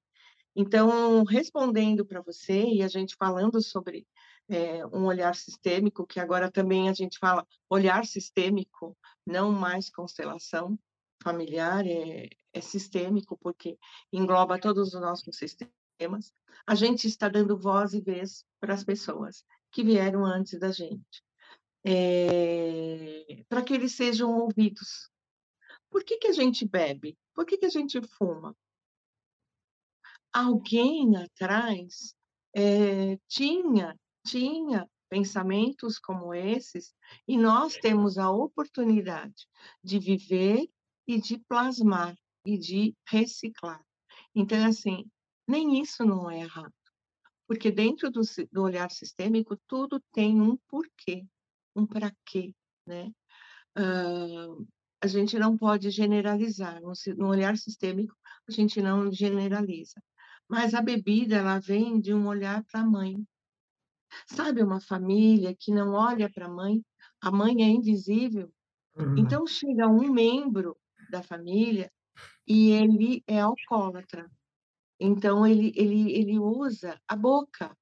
Então, 0.55 1.23
respondendo 1.25 2.05
para 2.05 2.21
você 2.21 2.65
e 2.65 2.83
a 2.83 2.89
gente 2.89 3.15
falando 3.17 3.63
sobre 3.63 4.07
é, 4.49 4.85
um 4.87 5.07
olhar 5.07 5.35
sistêmico, 5.35 6.07
que 6.07 6.19
agora 6.19 6.51
também 6.51 6.89
a 6.89 6.93
gente 6.93 7.19
fala 7.19 7.47
olhar 7.69 8.05
sistêmico, 8.05 8.97
não 9.25 9.53
mais 9.53 9.89
constelação 9.89 10.79
familiar, 11.23 11.87
é, 11.87 12.29
é 12.53 12.61
sistêmico, 12.61 13.39
porque 13.39 13.79
engloba 14.13 14.59
todos 14.59 14.95
os 14.95 15.01
nossos 15.01 15.37
sistemas, 15.37 15.73
a 16.67 16.75
gente 16.75 17.07
está 17.07 17.29
dando 17.29 17.59
voz 17.59 17.95
e 17.95 18.01
vez 18.01 18.45
para 18.61 18.75
as 18.75 18.85
pessoas 18.85 19.45
que 19.71 19.83
vieram 19.83 20.25
antes 20.25 20.59
da 20.59 20.71
gente, 20.71 21.23
é, 21.85 23.45
para 23.49 23.63
que 23.63 23.75
eles 23.75 23.95
sejam 23.95 24.31
ouvidos. 24.39 25.11
Por 25.91 26.05
que, 26.05 26.19
que 26.19 26.29
a 26.29 26.33
gente 26.33 26.67
bebe? 26.67 27.19
Por 27.35 27.45
que, 27.45 27.57
que 27.57 27.67
a 27.67 27.71
gente 27.71 28.01
fuma? 28.17 28.57
Alguém 30.33 31.17
atrás 31.17 32.15
é, 32.55 33.19
tinha, 33.29 33.99
tinha 34.25 34.89
pensamentos 35.09 35.99
como 35.99 36.33
esses, 36.33 36.95
e 37.27 37.37
nós 37.37 37.75
temos 37.75 38.17
a 38.17 38.31
oportunidade 38.31 39.49
de 39.83 39.99
viver 39.99 40.69
e 41.07 41.21
de 41.21 41.39
plasmar 41.49 42.17
e 42.47 42.57
de 42.57 42.95
reciclar. 43.09 43.85
Então, 44.35 44.65
assim, 44.65 45.11
nem 45.51 45.81
isso 45.81 46.05
não 46.05 46.31
é 46.31 46.41
errado, 46.41 46.73
porque 47.47 47.71
dentro 47.71 48.11
do, 48.11 48.21
do 48.53 48.63
olhar 48.63 48.91
sistêmico, 48.91 49.59
tudo 49.67 50.01
tem 50.13 50.41
um 50.41 50.57
porquê, 50.69 51.27
um 51.75 51.85
para 51.85 52.13
quê, 52.25 52.55
né? 52.87 53.11
Uh, 53.77 54.67
a 55.03 55.07
gente 55.07 55.39
não 55.39 55.57
pode 55.57 55.91
generalizar, 55.91 56.81
no, 56.81 56.93
no 57.17 57.29
olhar 57.29 57.57
sistêmico, 57.57 58.15
a 58.49 58.53
gente 58.53 58.81
não 58.83 59.11
generaliza. 59.11 60.01
Mas 60.49 60.75
a 60.75 60.83
bebida, 60.83 61.37
ela 61.37 61.59
vem 61.59 62.01
de 62.01 62.13
um 62.13 62.27
olhar 62.27 62.63
para 62.65 62.81
a 62.81 62.87
mãe. 62.87 63.17
Sabe, 64.27 64.63
uma 64.63 64.81
família 64.81 65.55
que 65.59 65.73
não 65.73 65.93
olha 65.93 66.29
para 66.29 66.47
a 66.47 66.51
mãe, 66.51 66.85
a 67.21 67.31
mãe 67.31 67.63
é 67.63 67.69
invisível. 67.69 68.53
Uhum. 68.97 69.17
Então, 69.19 69.47
chega 69.47 69.87
um 69.87 70.13
membro 70.13 70.77
da 71.11 71.23
família 71.23 71.91
e 72.47 72.71
ele 72.71 73.23
é 73.27 73.41
alcoólatra. 73.41 74.29
Então 75.01 75.47
ele, 75.47 75.73
ele, 75.75 76.13
ele 76.13 76.39
usa 76.39 77.01
a 77.09 77.17
boca. 77.17 77.75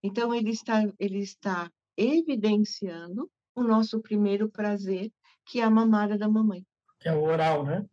Então 0.00 0.32
ele 0.32 0.50
está, 0.50 0.82
ele 0.98 1.18
está 1.18 1.68
evidenciando 1.96 3.28
o 3.52 3.64
nosso 3.64 4.00
primeiro 4.00 4.48
prazer, 4.48 5.10
que 5.44 5.60
é 5.60 5.64
a 5.64 5.70
mamada 5.70 6.16
da 6.16 6.28
mamãe. 6.28 6.64
Que 7.00 7.08
é 7.08 7.12
o 7.14 7.22
oral, 7.22 7.64
né? 7.64 7.84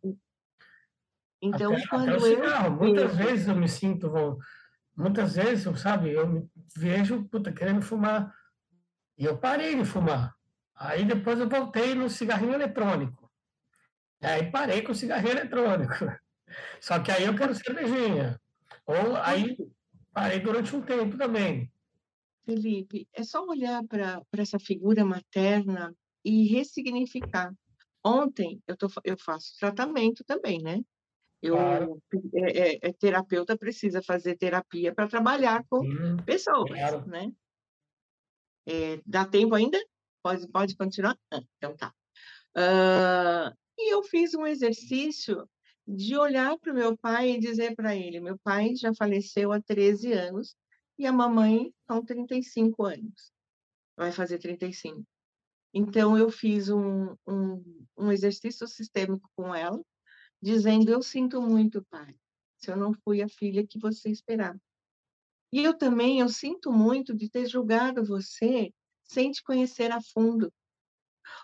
Então, 1.42 1.72
até, 1.72 1.86
quando 1.88 2.14
até 2.14 2.66
eu. 2.66 2.70
Muitas 2.70 3.16
vejo... 3.16 3.28
vezes 3.28 3.48
eu 3.48 3.56
me 3.56 3.68
sinto. 3.68 4.38
Muitas 4.96 5.34
vezes, 5.34 5.80
sabe, 5.80 6.12
eu 6.12 6.28
me 6.28 6.48
vejo 6.76 7.24
puta, 7.24 7.52
querendo 7.52 7.82
fumar. 7.82 8.32
E 9.18 9.24
eu 9.24 9.36
parei 9.36 9.74
de 9.74 9.84
fumar. 9.84 10.34
Aí 10.76 11.04
depois 11.04 11.38
eu 11.38 11.48
voltei 11.48 11.94
no 11.94 12.08
cigarrinho 12.08 12.54
eletrônico. 12.54 13.30
Aí 14.20 14.50
parei 14.50 14.82
com 14.82 14.92
o 14.92 14.94
cigarrinho 14.94 15.32
eletrônico. 15.32 15.94
Só 16.80 16.98
que 17.00 17.10
aí 17.10 17.24
eu 17.24 17.34
quero 17.34 17.54
cervejinha. 17.54 18.40
Ou 18.86 19.16
aí 19.16 19.56
parei 20.12 20.40
durante 20.40 20.74
um 20.74 20.82
tempo 20.82 21.16
também. 21.16 21.70
Felipe, 22.44 23.08
é 23.12 23.22
só 23.22 23.44
olhar 23.46 23.82
para 23.84 24.22
essa 24.36 24.58
figura 24.58 25.04
materna 25.04 25.94
e 26.24 26.46
ressignificar. 26.46 27.52
Ontem 28.04 28.62
eu, 28.66 28.76
tô, 28.76 28.88
eu 29.02 29.16
faço 29.16 29.56
tratamento 29.58 30.22
também, 30.24 30.60
né? 30.62 30.80
Eu, 31.40 31.56
claro. 31.56 32.02
é, 32.34 32.58
é, 32.58 32.78
é, 32.82 32.92
terapeuta 32.92 33.56
precisa 33.56 34.02
fazer 34.02 34.36
terapia 34.36 34.94
para 34.94 35.08
trabalhar 35.08 35.64
com 35.68 35.82
Sim, 35.82 36.22
pessoas, 36.24 36.70
claro. 36.70 37.06
né? 37.06 37.30
É, 38.66 39.00
dá 39.04 39.26
tempo 39.26 39.54
ainda? 39.54 39.78
Pode, 40.22 40.48
pode 40.48 40.76
continuar? 40.76 41.18
Ah, 41.30 41.42
então 41.56 41.76
tá. 41.76 41.94
Uh, 42.56 43.54
e 43.78 43.92
eu 43.92 44.02
fiz 44.04 44.34
um 44.34 44.46
exercício 44.46 45.48
de 45.86 46.16
olhar 46.16 46.58
para 46.58 46.72
o 46.72 46.74
meu 46.74 46.96
pai 46.96 47.32
e 47.32 47.40
dizer 47.40 47.74
para 47.74 47.94
ele: 47.94 48.20
meu 48.20 48.38
pai 48.38 48.74
já 48.74 48.92
faleceu 48.94 49.52
há 49.52 49.60
13 49.60 50.12
anos 50.12 50.56
e 50.98 51.06
a 51.06 51.12
mamãe 51.12 51.72
são 51.86 52.04
35 52.04 52.84
anos, 52.84 53.32
vai 53.96 54.12
fazer 54.12 54.38
35. 54.38 55.04
Então, 55.76 56.16
eu 56.16 56.30
fiz 56.30 56.68
um, 56.68 57.16
um, 57.26 57.86
um 57.98 58.12
exercício 58.12 58.66
sistêmico 58.68 59.28
com 59.36 59.54
ela, 59.54 59.80
dizendo: 60.40 60.90
Eu 60.90 61.02
sinto 61.02 61.42
muito, 61.42 61.84
pai, 61.90 62.14
se 62.58 62.70
eu 62.70 62.76
não 62.76 62.94
fui 62.94 63.22
a 63.22 63.28
filha 63.28 63.66
que 63.66 63.78
você 63.78 64.08
esperava. 64.08 64.58
E 65.52 65.62
eu 65.62 65.76
também, 65.76 66.20
eu 66.20 66.28
sinto 66.28 66.72
muito 66.72 67.14
de 67.14 67.28
ter 67.28 67.46
julgado 67.46 68.04
você 68.04 68.72
sem 69.04 69.30
te 69.30 69.42
conhecer 69.42 69.90
a 69.90 70.00
fundo. 70.00 70.52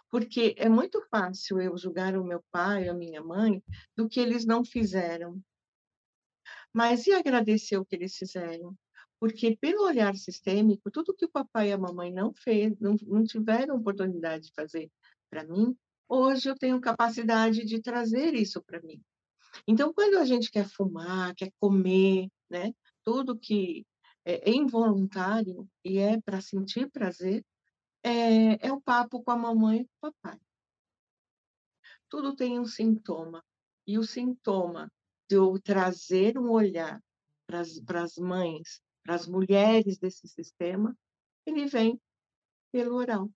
Porque 0.08 0.54
é 0.58 0.68
muito 0.68 1.00
fácil 1.10 1.60
eu 1.60 1.76
julgar 1.76 2.16
o 2.16 2.24
meu 2.24 2.42
pai, 2.50 2.88
a 2.88 2.94
minha 2.94 3.22
mãe, 3.22 3.62
do 3.96 4.08
que 4.08 4.20
eles 4.20 4.44
não 4.44 4.64
fizeram. 4.64 5.40
Mas 6.72 7.06
e 7.06 7.12
agradecer 7.12 7.76
o 7.76 7.84
que 7.84 7.96
eles 7.96 8.16
fizeram? 8.16 8.76
Porque 9.18 9.56
pelo 9.56 9.84
olhar 9.84 10.14
sistêmico, 10.16 10.90
tudo 10.90 11.14
que 11.14 11.26
o 11.26 11.30
papai 11.30 11.68
e 11.68 11.72
a 11.72 11.78
mamãe 11.78 12.12
não 12.12 12.32
fez, 12.32 12.78
não, 12.80 12.96
não 13.02 13.24
tiveram 13.24 13.76
oportunidade 13.76 14.46
de 14.46 14.52
fazer 14.54 14.90
para 15.28 15.44
mim, 15.44 15.76
hoje 16.08 16.48
eu 16.48 16.56
tenho 16.56 16.80
capacidade 16.80 17.64
de 17.64 17.80
trazer 17.80 18.34
isso 18.34 18.62
para 18.62 18.80
mim. 18.82 19.02
Então, 19.66 19.92
quando 19.92 20.16
a 20.18 20.24
gente 20.24 20.50
quer 20.50 20.66
fumar, 20.66 21.34
quer 21.34 21.52
comer, 21.60 22.28
né, 22.48 22.72
tudo 23.04 23.38
que 23.38 23.86
é 24.24 24.50
involuntário 24.50 25.68
e 25.84 25.98
é 25.98 26.20
para 26.20 26.40
sentir 26.40 26.90
prazer, 26.90 27.44
é, 28.02 28.66
é 28.66 28.72
o 28.72 28.80
papo 28.80 29.22
com 29.22 29.30
a 29.30 29.36
mamãe 29.36 29.80
e 29.80 29.84
com 29.84 30.08
o 30.08 30.12
papai. 30.12 30.40
Tudo 32.08 32.34
tem 32.34 32.58
um 32.58 32.66
sintoma. 32.66 33.44
E 33.86 33.98
o 33.98 34.04
sintoma 34.04 34.90
de 35.28 35.36
eu 35.36 35.58
trazer 35.60 36.38
um 36.38 36.50
olhar 36.50 37.00
para 37.46 38.02
as 38.02 38.16
mães, 38.16 38.80
para 39.02 39.14
as 39.14 39.26
mulheres 39.26 39.98
desse 39.98 40.28
sistema, 40.28 40.96
ele 41.46 41.66
vem 41.66 42.00
pelo 42.72 42.96
oral. 42.96 43.30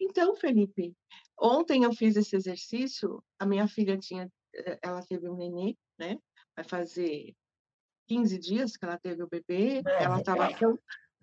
Então, 0.00 0.34
Felipe, 0.36 0.96
ontem 1.38 1.84
eu 1.84 1.92
fiz 1.92 2.16
esse 2.16 2.36
exercício, 2.36 3.22
a 3.38 3.46
minha 3.46 3.66
filha 3.68 3.98
tinha, 3.98 4.30
eh, 4.54 4.78
ela 4.82 5.04
teve 5.04 5.28
um 5.28 5.36
nenê, 5.36 5.76
né? 5.98 6.18
Vai 6.54 6.64
fazer 6.64 7.34
15 8.08 8.38
dias 8.38 8.76
que 8.76 8.84
ela 8.84 8.98
teve 8.98 9.22
o 9.22 9.28
bebê, 9.28 9.82
ela 9.98 10.18
estava 10.18 10.46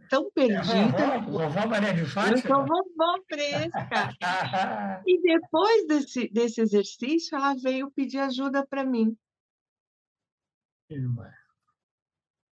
tão, 0.07 0.23
tão 0.23 0.31
perdida. 0.31 1.19
Vovó 1.19 1.67
Maria 1.67 1.93
de 1.93 2.05
Fátima? 2.05 2.37
Eu 2.37 2.41
sou 2.41 2.65
vovó 2.65 3.23
fresca. 3.27 3.89
e 5.05 5.21
depois 5.21 5.87
desse, 5.87 6.29
desse 6.29 6.61
exercício, 6.61 7.35
ela 7.35 7.55
veio 7.55 7.91
pedir 7.91 8.19
ajuda 8.19 8.65
para 8.65 8.83
mim. 8.83 9.17
Irmã. 10.89 11.31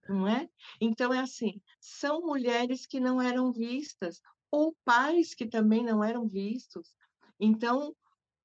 Não 0.07 0.27
é? 0.27 0.49
Então, 0.79 1.13
é 1.13 1.19
assim, 1.19 1.61
são 1.79 2.21
mulheres 2.21 2.85
que 2.85 2.99
não 2.99 3.21
eram 3.21 3.51
vistas, 3.51 4.21
ou 4.49 4.75
pais 4.85 5.33
que 5.33 5.45
também 5.45 5.83
não 5.83 6.03
eram 6.03 6.27
vistos. 6.27 6.95
Então, 7.39 7.95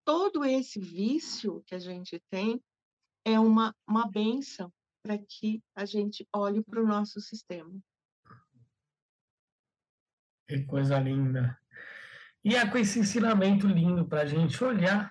todo 0.05 0.45
esse 0.45 0.81
vício 0.81 1.63
que 1.67 1.75
a 1.75 1.79
gente 1.79 2.21
tem 2.31 2.61
é 3.25 3.39
uma, 3.39 3.75
uma 3.87 4.09
benção 4.09 4.73
para 5.03 5.19
que 5.19 5.63
a 5.75 5.85
gente 5.85 6.27
olhe 6.33 6.63
para 6.63 6.83
o 6.83 6.87
nosso 6.87 7.21
sistema. 7.21 7.73
Que 10.53 10.65
coisa 10.65 10.99
linda. 10.99 11.57
E 12.45 12.55
é 12.57 12.67
com 12.67 12.77
esse 12.77 12.99
ensinamento 12.99 13.67
lindo 13.67 14.05
para 14.05 14.21
a 14.21 14.27
gente 14.27 14.63
olhar, 14.63 15.11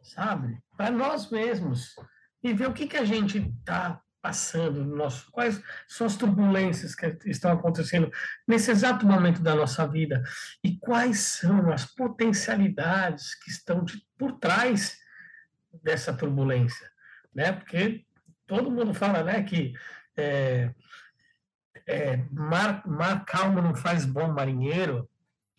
sabe, 0.00 0.62
para 0.76 0.92
nós 0.92 1.28
mesmos 1.28 1.96
e 2.40 2.52
ver 2.52 2.68
o 2.68 2.72
que, 2.72 2.86
que 2.86 2.96
a 2.96 3.04
gente 3.04 3.38
está 3.38 4.00
passando, 4.22 4.84
no 4.84 4.94
nosso, 4.94 5.28
quais 5.32 5.60
são 5.88 6.06
as 6.06 6.16
turbulências 6.16 6.94
que 6.94 7.16
estão 7.26 7.50
acontecendo 7.50 8.08
nesse 8.46 8.70
exato 8.70 9.04
momento 9.04 9.42
da 9.42 9.56
nossa 9.56 9.88
vida 9.88 10.22
e 10.62 10.78
quais 10.78 11.18
são 11.18 11.72
as 11.72 11.84
potencialidades 11.84 13.34
que 13.34 13.50
estão 13.50 13.84
de, 13.84 14.00
por 14.16 14.38
trás 14.38 14.96
dessa 15.82 16.12
turbulência, 16.12 16.88
né? 17.34 17.50
Porque 17.50 18.04
todo 18.46 18.70
mundo 18.70 18.94
fala, 18.94 19.24
né, 19.24 19.42
que 19.42 19.72
é, 20.16 20.72
é, 21.86 22.16
mar, 22.30 22.86
mar 22.86 23.24
calmo 23.24 23.62
não 23.62 23.74
faz 23.74 24.04
bom 24.04 24.32
marinheiro, 24.32 25.08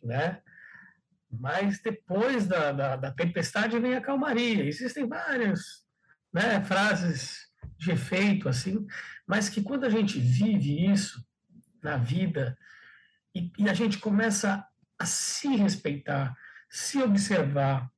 né? 0.03 0.41
Mas 1.31 1.79
depois 1.79 2.47
da, 2.47 2.71
da, 2.71 2.95
da 2.95 3.11
tempestade 3.11 3.79
vem 3.79 3.95
a 3.95 4.01
calmaria. 4.01 4.65
Existem 4.65 5.07
várias 5.07 5.85
né, 6.33 6.63
frases 6.63 7.47
de 7.77 7.91
efeito 7.91 8.49
assim, 8.49 8.85
mas 9.25 9.49
que 9.49 9.61
quando 9.61 9.85
a 9.85 9.89
gente 9.89 10.19
vive 10.19 10.91
isso 10.91 11.25
na 11.81 11.97
vida 11.97 12.57
e, 13.33 13.51
e 13.57 13.69
a 13.69 13.73
gente 13.73 13.97
começa 13.99 14.65
a 14.97 15.05
se 15.05 15.55
respeitar, 15.55 16.35
se 16.69 17.01
observar, 17.01 17.89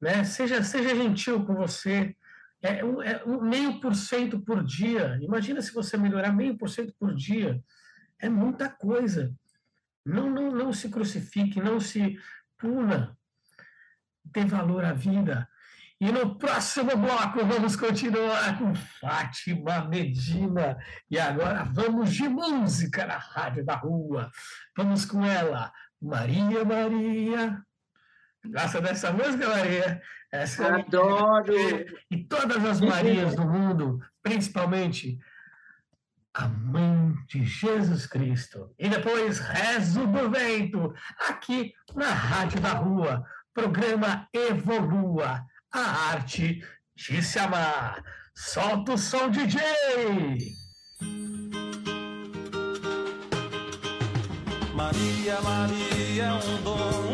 né? 0.00 0.24
Seja 0.24 0.62
seja 0.62 0.94
gentil 0.94 1.44
com 1.46 1.54
você, 1.54 2.14
é 2.62 2.84
um, 2.84 3.02
é 3.02 3.22
um 3.24 3.40
meio 3.40 3.80
por 3.80 3.94
cento 3.94 4.40
por 4.40 4.64
dia. 4.64 5.18
Imagina 5.22 5.60
se 5.60 5.72
você 5.72 5.96
melhorar 5.96 6.32
meio 6.32 6.56
por 6.56 6.68
cento 6.68 6.94
por 6.98 7.14
dia. 7.14 7.62
É 8.18 8.28
muita 8.28 8.68
coisa. 8.68 9.34
Não, 10.04 10.30
não, 10.30 10.50
não 10.50 10.72
se 10.72 10.88
crucifique, 10.88 11.60
não 11.60 11.80
se 11.80 12.18
puna. 12.58 13.16
Dê 14.24 14.44
valor 14.44 14.84
à 14.84 14.92
vida. 14.92 15.48
E 15.98 16.12
no 16.12 16.36
próximo 16.38 16.94
bloco 16.96 17.44
vamos 17.46 17.74
continuar 17.74 18.58
com 18.58 18.74
Fátima 18.74 19.88
Medina. 19.88 20.76
E 21.10 21.18
agora 21.18 21.64
vamos 21.64 22.12
de 22.12 22.28
música 22.28 23.06
na 23.06 23.16
Rádio 23.16 23.64
da 23.64 23.76
Rua. 23.76 24.30
Vamos 24.76 25.06
com 25.06 25.24
ela, 25.24 25.72
Maria 26.00 26.64
Maria. 26.64 27.62
Gosta 28.44 28.80
dessa 28.80 29.10
música, 29.10 29.48
Maria? 29.48 30.02
Essa 30.32 30.64
é 30.64 30.72
Adoro! 30.80 31.54
E 32.10 32.16
todas 32.24 32.64
as 32.64 32.80
Marias 32.80 33.34
do 33.34 33.46
mundo, 33.46 34.00
principalmente 34.22 35.18
a 36.34 36.48
mãe 36.48 37.14
de 37.28 37.44
Jesus 37.44 38.06
Cristo. 38.06 38.70
E 38.78 38.88
depois, 38.88 39.38
Rezo 39.38 40.06
do 40.06 40.30
Vento, 40.30 40.94
aqui 41.28 41.72
na 41.94 42.10
Rádio 42.10 42.60
da 42.60 42.72
Rua. 42.74 43.24
Programa 43.54 44.28
Evolua, 44.34 45.42
a 45.72 45.80
arte 46.10 46.62
de 46.94 47.22
se 47.22 47.38
amar. 47.38 48.02
Solta 48.34 48.92
o 48.92 48.98
som, 48.98 49.30
DJ! 49.30 49.58
Maria, 54.74 55.40
Maria, 55.40 56.34
um 56.34 56.62
dom, 56.62 57.05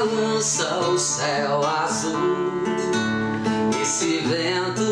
balança 0.00 0.78
o 0.88 0.98
céu 0.98 1.60
azul. 1.62 2.62
Esse 3.82 4.18
vento 4.20 4.89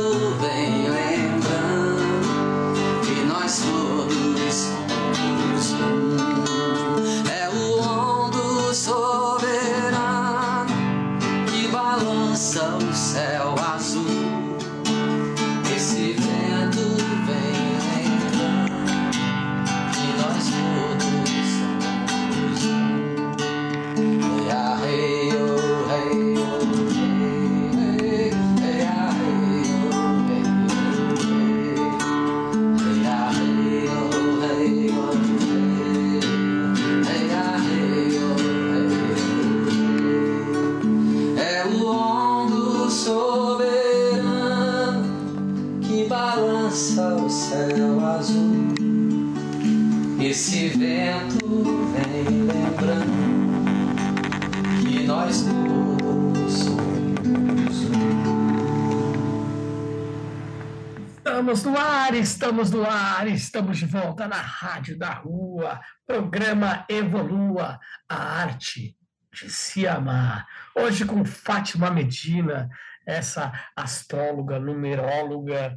Estamos 61.59 61.75
no 61.75 61.81
ar, 61.85 62.15
estamos 62.15 62.71
no 62.71 62.85
ar, 62.89 63.27
estamos 63.27 63.79
de 63.79 63.87
volta 63.87 64.29
na 64.29 64.37
Rádio 64.37 64.97
da 64.97 65.11
Rua, 65.11 65.81
programa 66.07 66.87
Evolua, 66.89 67.81
a 68.09 68.15
arte 68.43 68.97
de 69.33 69.51
se 69.51 69.85
amar. 69.85 70.47
Hoje 70.77 71.05
com 71.05 71.25
Fátima 71.25 71.91
Medina, 71.91 72.69
essa 73.05 73.53
astróloga, 73.75 74.61
numeróloga, 74.61 75.77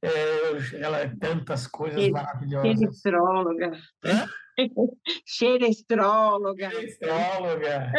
é, 0.00 0.80
ela 0.80 0.98
é 1.00 1.08
tantas 1.08 1.66
coisas 1.66 2.04
Que- 2.04 2.12
maravilhosas. 2.12 2.78
Xerestróloga. 2.78 3.72
Hã? 4.04 4.28
Xerestróloga. 5.26 6.68
Astróloga. 6.68 7.92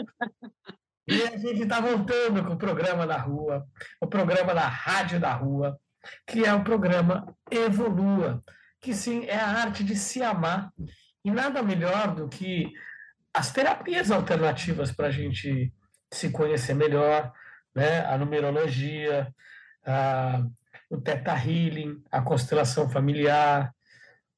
E 1.05 1.23
a 1.23 1.37
gente 1.37 1.63
está 1.63 1.81
voltando 1.81 2.41
com 2.45 2.53
o 2.53 2.57
programa 2.57 3.05
da 3.05 3.17
rua, 3.17 3.67
o 4.01 4.07
programa 4.07 4.53
da 4.55 4.67
Rádio 4.69 5.19
da 5.19 5.33
Rua, 5.33 5.77
que 6.25 6.45
é 6.45 6.53
o 6.53 6.63
programa 6.63 7.35
Evolua, 7.49 8.41
que 8.81 8.93
sim 8.93 9.25
é 9.25 9.35
a 9.35 9.47
arte 9.47 9.83
de 9.83 9.95
se 9.95 10.21
amar. 10.21 10.71
E 11.23 11.31
nada 11.31 11.61
melhor 11.61 12.15
do 12.15 12.27
que 12.27 12.71
as 13.33 13.51
terapias 13.51 14.11
alternativas 14.11 14.91
para 14.91 15.07
a 15.07 15.11
gente 15.11 15.73
se 16.11 16.29
conhecer 16.29 16.73
melhor, 16.73 17.31
né? 17.75 18.05
a 18.05 18.17
numerologia, 18.17 19.33
a, 19.85 20.43
o 20.89 20.99
Teta 20.99 21.33
Healing, 21.33 22.01
a 22.11 22.21
constelação 22.21 22.89
familiar, 22.89 23.73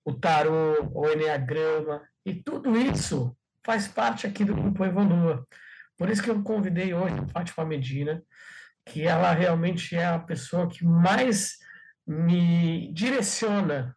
o 0.03 0.13
tarô, 0.13 0.89
o 0.93 1.07
enneagrama, 1.07 2.01
e 2.26 2.34
tudo 2.34 2.76
isso 2.76 3.36
faz 3.65 3.88
parte 3.88 4.26
aqui 4.26 4.43
do 4.43 4.55
Grupo 4.55 4.84
Evolua. 4.84 5.47
Por 5.97 6.09
isso 6.09 6.24
que 6.24 6.30
eu 6.30 6.41
convidei 6.41 6.93
hoje 6.93 7.15
a 7.20 7.28
Fátima 7.28 7.65
Medina, 7.65 8.24
que 8.92 9.04
ela 9.08 9.32
realmente 9.32 9.96
é 9.96 10.06
a 10.06 10.20
pessoa 10.20 10.68
que 10.68 10.84
mais 10.84 11.58
me 12.06 12.92
direciona 12.92 13.96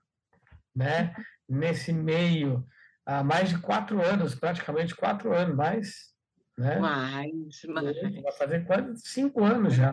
né, 0.75 1.15
nesse 1.49 1.93
meio 1.93 2.67
há 3.07 3.25
mais 3.25 3.49
de 3.49 3.59
quatro 3.59 4.03
anos, 4.03 4.35
praticamente 4.35 4.95
quatro 4.95 5.33
anos 5.33 5.57
mais. 5.57 6.13
Né? 6.57 6.79
Mais, 6.79 7.63
mais. 7.69 8.23
Vai 8.23 8.33
fazer 8.33 8.67
quase 8.67 9.01
cinco 9.01 9.43
anos 9.43 9.75
já. 9.75 9.93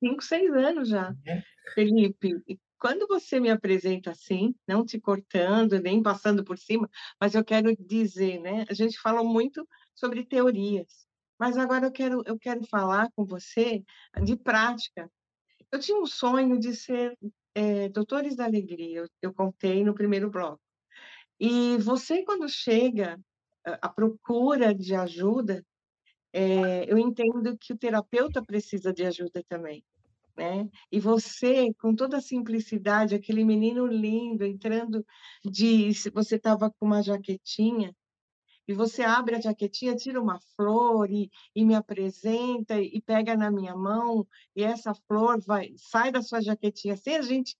Cinco, 0.00 0.22
seis 0.22 0.50
anos 0.52 0.88
já. 0.88 1.14
É. 1.24 1.42
Felipe, 1.74 2.42
quando 2.78 3.06
você 3.06 3.38
me 3.38 3.48
apresenta 3.48 4.10
assim, 4.10 4.54
não 4.66 4.84
te 4.84 5.00
cortando, 5.00 5.78
nem 5.78 6.02
passando 6.02 6.42
por 6.42 6.58
cima, 6.58 6.90
mas 7.20 7.36
eu 7.36 7.44
quero 7.44 7.74
dizer, 7.76 8.40
né? 8.40 8.64
A 8.68 8.74
gente 8.74 8.98
falou 8.98 9.24
muito 9.24 9.66
sobre 9.94 10.24
teorias, 10.24 11.06
mas 11.42 11.56
agora 11.56 11.86
eu 11.86 11.90
quero, 11.90 12.22
eu 12.24 12.38
quero 12.38 12.64
falar 12.68 13.10
com 13.16 13.24
você 13.24 13.82
de 14.22 14.36
prática. 14.36 15.10
Eu 15.72 15.80
tinha 15.80 15.98
um 15.98 16.06
sonho 16.06 16.56
de 16.56 16.72
ser 16.72 17.18
eh, 17.52 17.88
doutores 17.88 18.36
da 18.36 18.44
alegria, 18.44 19.00
eu, 19.00 19.08
eu 19.20 19.34
contei 19.34 19.82
no 19.82 19.92
primeiro 19.92 20.30
bloco. 20.30 20.62
E 21.40 21.78
você, 21.78 22.24
quando 22.24 22.48
chega 22.48 23.20
à 23.64 23.88
procura 23.88 24.72
de 24.72 24.94
ajuda, 24.94 25.66
eh, 26.32 26.84
eu 26.86 26.96
entendo 26.96 27.58
que 27.58 27.72
o 27.72 27.76
terapeuta 27.76 28.40
precisa 28.40 28.92
de 28.92 29.04
ajuda 29.04 29.42
também 29.48 29.84
né? 30.36 30.70
E 30.92 31.00
você, 31.00 31.74
com 31.74 31.94
toda 31.94 32.18
a 32.18 32.20
simplicidade, 32.22 33.16
aquele 33.16 33.44
menino 33.44 33.84
lindo 33.84 34.44
entrando 34.44 35.04
de, 35.44 35.90
você 36.14 36.36
estava 36.36 36.70
com 36.70 36.86
uma 36.86 37.02
jaquetinha 37.02 37.94
e 38.66 38.72
você 38.72 39.02
abre 39.02 39.36
a 39.36 39.40
jaquetinha, 39.40 39.96
tira 39.96 40.20
uma 40.20 40.38
flor 40.56 41.10
e, 41.10 41.30
e 41.54 41.64
me 41.64 41.74
apresenta 41.74 42.80
e 42.80 43.00
pega 43.00 43.36
na 43.36 43.50
minha 43.50 43.74
mão 43.74 44.26
e 44.54 44.62
essa 44.62 44.94
flor 44.94 45.40
vai 45.44 45.72
sai 45.76 46.12
da 46.12 46.22
sua 46.22 46.40
jaquetinha 46.40 46.96
sem 46.96 47.16
a 47.16 47.22
gente 47.22 47.56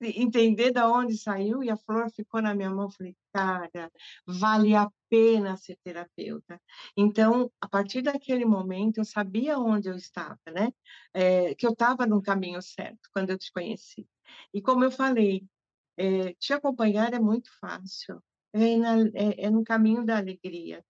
entender 0.00 0.72
de 0.72 0.80
onde 0.82 1.16
saiu 1.16 1.62
e 1.62 1.70
a 1.70 1.76
flor 1.76 2.10
ficou 2.10 2.42
na 2.42 2.54
minha 2.54 2.70
mão. 2.70 2.90
Falei, 2.90 3.16
cara, 3.32 3.90
vale 4.26 4.74
a 4.74 4.90
pena 5.08 5.56
ser 5.56 5.78
terapeuta. 5.82 6.60
Então, 6.96 7.50
a 7.60 7.68
partir 7.68 8.02
daquele 8.02 8.44
momento, 8.44 8.98
eu 8.98 9.04
sabia 9.04 9.58
onde 9.58 9.88
eu 9.88 9.96
estava, 9.96 10.38
né? 10.52 10.72
Eh, 11.14 11.54
que 11.54 11.66
eu 11.66 11.72
estava 11.72 12.06
no 12.06 12.22
caminho 12.22 12.60
certo 12.62 13.08
quando 13.12 13.30
eu 13.30 13.38
te 13.38 13.52
conheci. 13.52 14.06
E 14.52 14.60
como 14.62 14.84
eu 14.84 14.90
falei, 14.90 15.46
eh, 15.96 16.34
te 16.34 16.52
acompanhar 16.52 17.12
é 17.14 17.20
muito 17.20 17.50
fácil, 17.60 18.22
é, 18.52 18.76
na, 18.76 19.00
é, 19.14 19.44
é 19.46 19.50
no 19.50 19.64
caminho 19.64 20.04
da 20.04 20.18
alegria. 20.18 20.84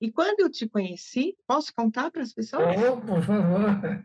E 0.00 0.10
quando 0.10 0.40
eu 0.40 0.50
te 0.50 0.68
conheci, 0.68 1.36
posso 1.46 1.72
contar 1.72 2.10
para 2.10 2.22
as 2.22 2.32
pessoas? 2.32 2.76
Oh, 2.76 3.00
por 3.00 3.22
favor. 3.22 4.04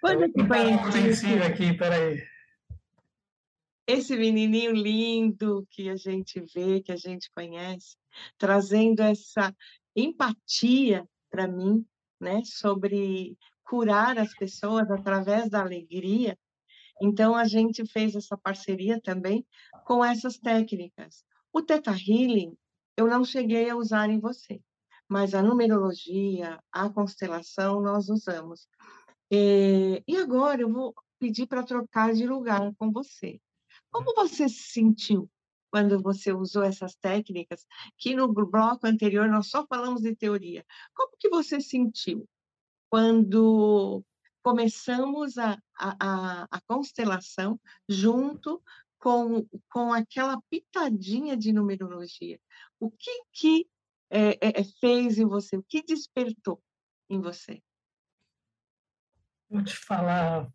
Quando 0.00 0.22
eu 0.22 0.32
te 0.32 0.42
botar 0.42 0.60
um 0.68 0.78
conheci, 0.78 1.26
lencinho 1.26 1.46
aqui, 1.46 1.72
peraí. 1.72 2.22
esse 3.86 4.14
menininho 4.16 4.72
lindo 4.72 5.66
que 5.70 5.88
a 5.88 5.96
gente 5.96 6.40
vê, 6.54 6.82
que 6.82 6.92
a 6.92 6.96
gente 6.96 7.30
conhece, 7.30 7.96
trazendo 8.36 9.00
essa 9.00 9.54
empatia 9.96 11.08
para 11.30 11.48
mim, 11.48 11.86
né, 12.20 12.42
sobre 12.44 13.38
curar 13.64 14.18
as 14.18 14.34
pessoas 14.34 14.90
através 14.90 15.48
da 15.48 15.60
alegria. 15.60 16.38
Então 17.00 17.34
a 17.34 17.44
gente 17.44 17.86
fez 17.86 18.14
essa 18.14 18.36
parceria 18.36 19.00
também 19.00 19.46
com 19.86 20.04
essas 20.04 20.36
técnicas. 20.38 21.24
O 21.52 21.62
Theta 21.62 21.92
Healing 21.92 22.56
eu 22.96 23.06
não 23.06 23.24
cheguei 23.24 23.70
a 23.70 23.76
usar 23.76 24.10
em 24.10 24.20
você, 24.20 24.60
mas 25.08 25.34
a 25.34 25.42
numerologia, 25.42 26.62
a 26.70 26.90
constelação 26.90 27.80
nós 27.80 28.08
usamos. 28.08 28.68
Eh, 29.32 30.02
E 30.06 30.16
agora 30.16 30.62
eu 30.62 30.72
vou 30.72 30.94
pedir 31.18 31.46
para 31.46 31.62
trocar 31.64 32.12
de 32.12 32.26
lugar 32.26 32.72
com 32.76 32.90
você. 32.92 33.40
Como 33.90 34.14
você 34.14 34.48
se 34.48 34.72
sentiu 34.72 35.30
quando 35.70 36.02
você 36.02 36.32
usou 36.32 36.62
essas 36.64 36.94
técnicas, 36.96 37.64
que 37.96 38.14
no 38.14 38.32
bloco 38.32 38.86
anterior 38.86 39.28
nós 39.28 39.48
só 39.48 39.66
falamos 39.66 40.02
de 40.02 40.14
teoria? 40.16 40.64
Como 40.94 41.16
que 41.18 41.28
você 41.28 41.60
sentiu 41.60 42.28
quando 42.90 44.04
começamos 44.42 45.38
a, 45.38 45.58
a, 45.78 46.48
a 46.50 46.60
constelação 46.66 47.60
junto 47.88 48.62
com, 49.00 49.48
com 49.70 49.92
aquela 49.92 50.40
pitadinha 50.50 51.36
de 51.36 51.52
numerologia? 51.52 52.38
O 52.78 52.90
que 52.90 53.24
que 53.32 53.66
eh, 54.10 54.38
eh, 54.40 54.64
fez 54.78 55.18
em 55.18 55.26
você? 55.26 55.56
O 55.56 55.62
que 55.62 55.82
despertou 55.82 56.62
em 57.08 57.20
você? 57.20 57.62
Vou 59.48 59.64
te 59.64 59.74
falar. 59.74 60.48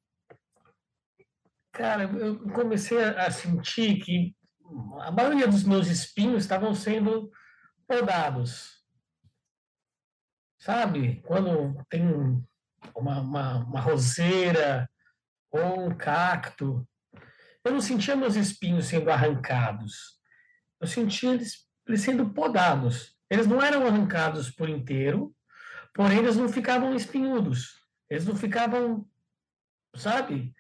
Cara, 1.72 2.04
eu 2.04 2.40
comecei 2.52 3.04
a 3.04 3.30
sentir 3.30 4.00
que 4.00 4.34
a 5.02 5.12
maioria 5.12 5.48
dos 5.48 5.64
meus 5.64 5.88
espinhos 5.88 6.44
estavam 6.44 6.74
sendo 6.74 7.30
podados. 7.86 8.82
Sabe? 10.60 11.22
Quando 11.24 11.84
tem 11.90 12.02
uma, 12.96 13.20
uma, 13.20 13.58
uma 13.66 13.82
roseira 13.82 14.90
ou 15.52 15.88
um 15.88 15.96
cacto, 15.96 16.88
eu 17.66 17.72
não 17.74 17.82
sentia 17.82 18.16
meus 18.16 18.36
espinhos 18.36 18.86
sendo 18.86 19.10
arrancados. 19.10 20.20
Eu 20.80 20.88
sentia 20.88 21.34
eles, 21.34 21.68
eles 21.88 22.02
sendo 22.02 22.30
podados. 22.30 23.18
Eles 23.30 23.48
não 23.48 23.62
eram 23.62 23.86
arrancados 23.88 24.52
por 24.52 24.70
inteiro, 24.70 25.36
porém 25.94 26.20
eles 26.20 26.36
não 26.38 26.48
ficavam 26.48 26.96
espinhudos. 26.96 27.84
Eles 28.10 28.26
não 28.26 28.36
ficavam, 28.36 29.10
sabe? 29.96 30.54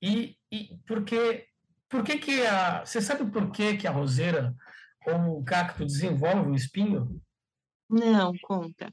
E, 0.00 0.38
e 0.52 0.78
porque 0.86 1.48
Por 1.88 2.04
que 2.04 2.18
que 2.18 2.46
a... 2.46 2.84
Você 2.84 3.00
sabe 3.00 3.30
por 3.30 3.50
que 3.50 3.76
que 3.78 3.86
a 3.86 3.90
roseira 3.90 4.54
ou 5.06 5.38
o 5.38 5.44
cacto 5.44 5.84
desenvolve 5.84 6.48
um 6.48 6.54
espinho? 6.54 7.20
Não, 7.88 8.32
conta. 8.42 8.92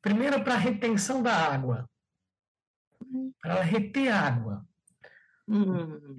Primeiro, 0.00 0.42
para 0.44 0.56
retenção 0.56 1.22
da 1.22 1.34
água. 1.34 1.90
Para 3.40 3.54
ela 3.54 3.62
reter 3.62 4.12
água. 4.12 4.64
Hum, 5.48 6.16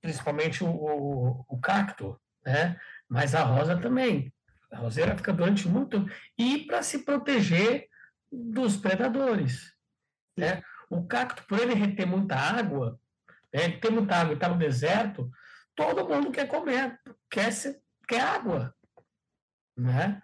Principalmente 0.00 0.64
o, 0.64 0.68
o, 0.68 1.44
o 1.48 1.60
cacto, 1.60 2.18
né? 2.44 2.78
Mas 3.08 3.34
a 3.34 3.42
rosa 3.42 3.76
também. 3.78 4.32
A 4.70 4.78
roseira 4.78 5.16
fica 5.16 5.32
durante 5.32 5.68
muito... 5.68 6.06
E 6.36 6.64
para 6.66 6.82
se 6.82 7.04
proteger 7.04 7.88
dos 8.30 8.76
predadores. 8.76 9.74
Né? 10.36 10.62
O 10.88 11.06
cacto, 11.06 11.44
por 11.46 11.58
ele 11.58 11.74
reter 11.74 12.06
muita 12.06 12.36
água, 12.36 12.98
né? 13.52 13.70
tem 13.78 13.90
muita 13.90 14.16
água 14.16 14.32
e 14.32 14.34
está 14.34 14.48
no 14.48 14.58
deserto, 14.58 15.30
todo 15.74 16.08
mundo 16.08 16.30
quer 16.30 16.46
comer, 16.46 16.98
quer, 17.30 17.52
se- 17.52 17.80
quer 18.06 18.20
água. 18.20 18.74
Né? 19.76 20.22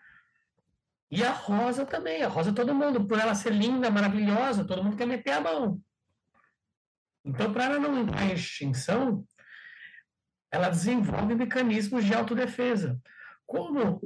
E 1.11 1.23
a 1.25 1.31
rosa 1.33 1.85
também, 1.85 2.23
a 2.23 2.29
rosa 2.29 2.53
todo 2.53 2.75
mundo, 2.75 3.07
por 3.07 3.19
ela 3.19 3.35
ser 3.35 3.53
linda, 3.53 3.91
maravilhosa, 3.91 4.65
todo 4.65 4.83
mundo 4.83 4.97
quer 4.97 5.07
meter 5.07 5.33
a 5.33 5.41
mão. 5.41 5.81
Então, 7.25 7.53
para 7.53 7.65
ela 7.65 7.79
não 7.79 7.99
entrar 7.99 8.25
em 8.27 8.35
extinção, 8.35 9.27
ela 10.51 10.69
desenvolve 10.69 11.35
mecanismos 11.35 12.05
de 12.05 12.15
autodefesa. 12.15 13.01
Como 13.47 14.01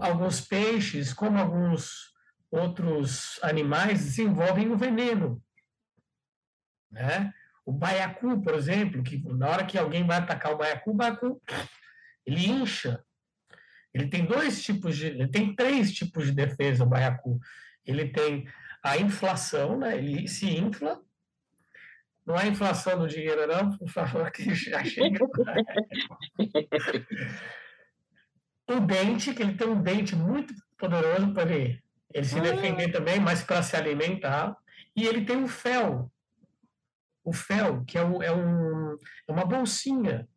alguns 0.00 0.40
peixes, 0.40 1.12
como 1.12 1.38
alguns 1.38 2.12
outros 2.50 3.38
animais 3.42 4.04
desenvolvem 4.04 4.70
o 4.70 4.76
veneno. 4.76 5.42
Né? 6.90 7.32
O 7.64 7.72
baiacu, 7.72 8.40
por 8.42 8.54
exemplo, 8.54 9.02
que 9.02 9.18
na 9.34 9.48
hora 9.48 9.66
que 9.66 9.76
alguém 9.76 10.06
vai 10.06 10.18
atacar 10.18 10.52
o 10.52 10.58
baiacu, 10.58 10.90
o 10.90 10.94
baiacu 10.94 11.42
ele 12.24 12.46
incha. 12.46 13.04
Ele 13.92 14.08
tem 14.08 14.24
dois 14.24 14.62
tipos 14.62 14.96
de, 14.96 15.06
ele 15.06 15.28
tem 15.28 15.54
três 15.54 15.92
tipos 15.92 16.26
de 16.26 16.32
defesa, 16.32 16.84
o 16.84 16.88
baiacu. 16.88 17.40
Ele 17.84 18.08
tem 18.08 18.46
a 18.82 18.96
inflação, 18.98 19.78
né? 19.78 19.96
ele 19.96 20.28
se 20.28 20.46
infla. 20.46 21.00
Não 22.26 22.38
é 22.38 22.46
inflação 22.48 22.98
do 22.98 23.06
dinheiro, 23.06 23.46
não, 23.46 23.76
inflação 23.82 24.24
que 24.30 24.54
já 24.54 24.82
chega. 24.84 25.18
o 28.68 28.80
dente, 28.80 29.34
que 29.34 29.42
ele 29.42 29.56
tem 29.56 29.68
um 29.68 29.82
dente 29.82 30.16
muito 30.16 30.54
poderoso 30.78 31.32
para 31.34 31.52
ele, 31.52 31.82
ele 32.12 32.24
se 32.26 32.38
Ah. 32.38 32.42
defender 32.42 32.90
também, 32.90 33.20
mas 33.20 33.42
para 33.42 33.62
se 33.62 33.76
alimentar. 33.76 34.56
E 34.96 35.06
ele 35.06 35.24
tem 35.24 35.42
o 35.42 35.48
fel. 35.48 36.10
O 37.22 37.32
fel, 37.32 37.84
que 37.84 37.98
é, 37.98 38.02
o- 38.02 38.22
é 38.22 38.32
um, 38.32 38.92
é 39.28 39.32
uma 39.32 39.44
bolsinha 39.44 40.28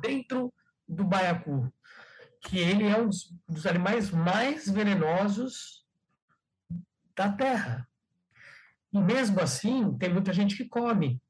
dentro 0.00 0.52
do 0.88 1.04
baiacu, 1.04 1.72
que 2.40 2.58
ele 2.58 2.86
é 2.86 2.98
um 2.98 3.06
dos, 3.08 3.32
dos 3.48 3.66
animais 3.66 4.10
mais 4.10 4.68
venenosos 4.68 5.84
da 7.14 7.32
Terra. 7.32 7.88
E 8.96 9.00
mesmo 9.00 9.38
assim, 9.42 9.94
tem 9.98 10.08
muita 10.08 10.32
gente 10.32 10.56
que 10.56 10.64
come. 10.66 11.20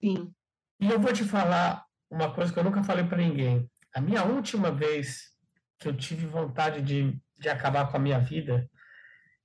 sim. 0.00 0.32
E 0.78 0.88
eu 0.88 1.00
vou 1.00 1.12
te 1.12 1.24
falar 1.24 1.84
uma 2.08 2.32
coisa 2.32 2.52
que 2.52 2.58
eu 2.58 2.62
nunca 2.62 2.84
falei 2.84 3.04
para 3.04 3.18
ninguém. 3.18 3.68
A 3.92 4.00
minha 4.00 4.22
última 4.24 4.70
vez 4.70 5.34
que 5.80 5.88
eu 5.88 5.96
tive 5.96 6.26
vontade 6.26 6.80
de, 6.80 7.20
de 7.40 7.48
acabar 7.48 7.90
com 7.90 7.96
a 7.96 8.00
minha 8.00 8.20
vida, 8.20 8.70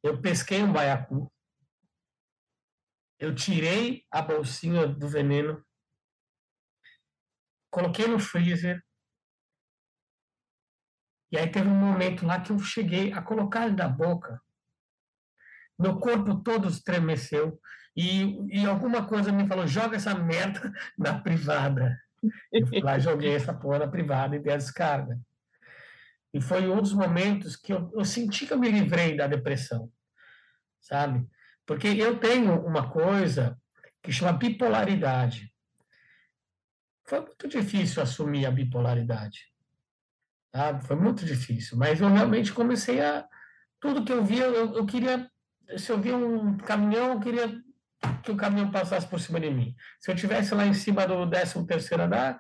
eu 0.04 0.22
pesquei 0.22 0.62
um 0.62 0.72
baiacu, 0.72 1.32
eu 3.18 3.34
tirei 3.34 4.06
a 4.12 4.22
bolsinha 4.22 4.86
do 4.86 5.08
veneno, 5.08 5.66
coloquei 7.72 8.06
no 8.06 8.20
freezer, 8.20 8.84
e 11.32 11.40
aí 11.40 11.50
teve 11.50 11.68
um 11.68 11.76
momento 11.76 12.24
lá 12.24 12.40
que 12.40 12.52
eu 12.52 12.60
cheguei 12.60 13.12
a 13.14 13.22
colocar 13.22 13.66
ele 13.66 13.78
na 13.78 13.88
boca. 13.88 14.40
Meu 15.82 16.00
corpo 16.00 16.36
todo 16.44 16.68
estremeceu. 16.68 17.60
E, 17.96 18.62
e 18.62 18.66
alguma 18.66 19.06
coisa 19.06 19.32
me 19.32 19.48
falou: 19.48 19.68
joga 19.68 19.96
essa 19.96 20.14
merda 20.16 20.72
na 20.98 21.20
privada. 21.20 22.00
Eu 22.52 22.68
fui 22.68 22.80
lá, 22.82 23.00
joguei 23.00 23.36
essa 23.36 23.54
porra 23.54 23.80
na 23.80 23.88
privada 23.88 24.36
e 24.36 24.40
dei 24.40 24.54
a 24.54 24.58
descarga. 24.58 25.20
E 26.34 26.40
foi 26.40 26.70
um 26.70 26.82
dos 26.82 26.94
momentos 26.94 27.56
que 27.56 27.74
eu, 27.74 27.92
eu 27.94 28.06
senti 28.06 28.46
que 28.46 28.54
eu 28.54 28.60
me 28.60 28.70
livrei 28.70 29.18
da 29.18 29.28
depressão, 29.28 29.92
sabe? 30.80 31.28
Porque 31.66 31.88
eu 31.88 32.20
tenho 32.20 32.66
uma 32.66 32.90
coisa 32.90 33.58
que 34.02 34.12
chama 34.12 34.34
bipolaridade. 34.34 35.52
Foi 37.06 37.20
muito 37.20 37.48
difícil 37.48 38.02
assumir 38.02 38.46
a 38.46 38.52
bipolaridade. 38.52 39.52
Sabe? 40.54 40.86
Foi 40.86 40.96
muito 40.96 41.26
difícil. 41.26 41.78
Mas 41.78 42.00
eu 42.02 42.10
realmente 42.10 42.54
comecei 42.54 43.02
a. 43.02 43.26
Tudo 43.80 44.04
que 44.04 44.12
eu 44.12 44.24
via, 44.24 44.46
eu, 44.46 44.76
eu 44.76 44.86
queria. 44.86 45.31
Se 45.78 45.92
eu 45.92 46.00
via 46.00 46.16
um 46.16 46.58
caminhão, 46.58 47.14
eu 47.14 47.20
queria 47.20 47.62
que 48.24 48.32
o 48.32 48.38
caminhão 48.38 48.72
passasse 48.72 49.08
por 49.08 49.20
cima 49.20 49.40
de 49.40 49.50
mim. 49.50 49.76
Se 50.00 50.12
eu 50.12 50.16
tivesse 50.16 50.54
lá 50.54 50.66
em 50.66 50.74
cima 50.74 51.06
do 51.08 51.30
13 51.30 51.66
terceiro 51.66 52.04
andar, 52.04 52.40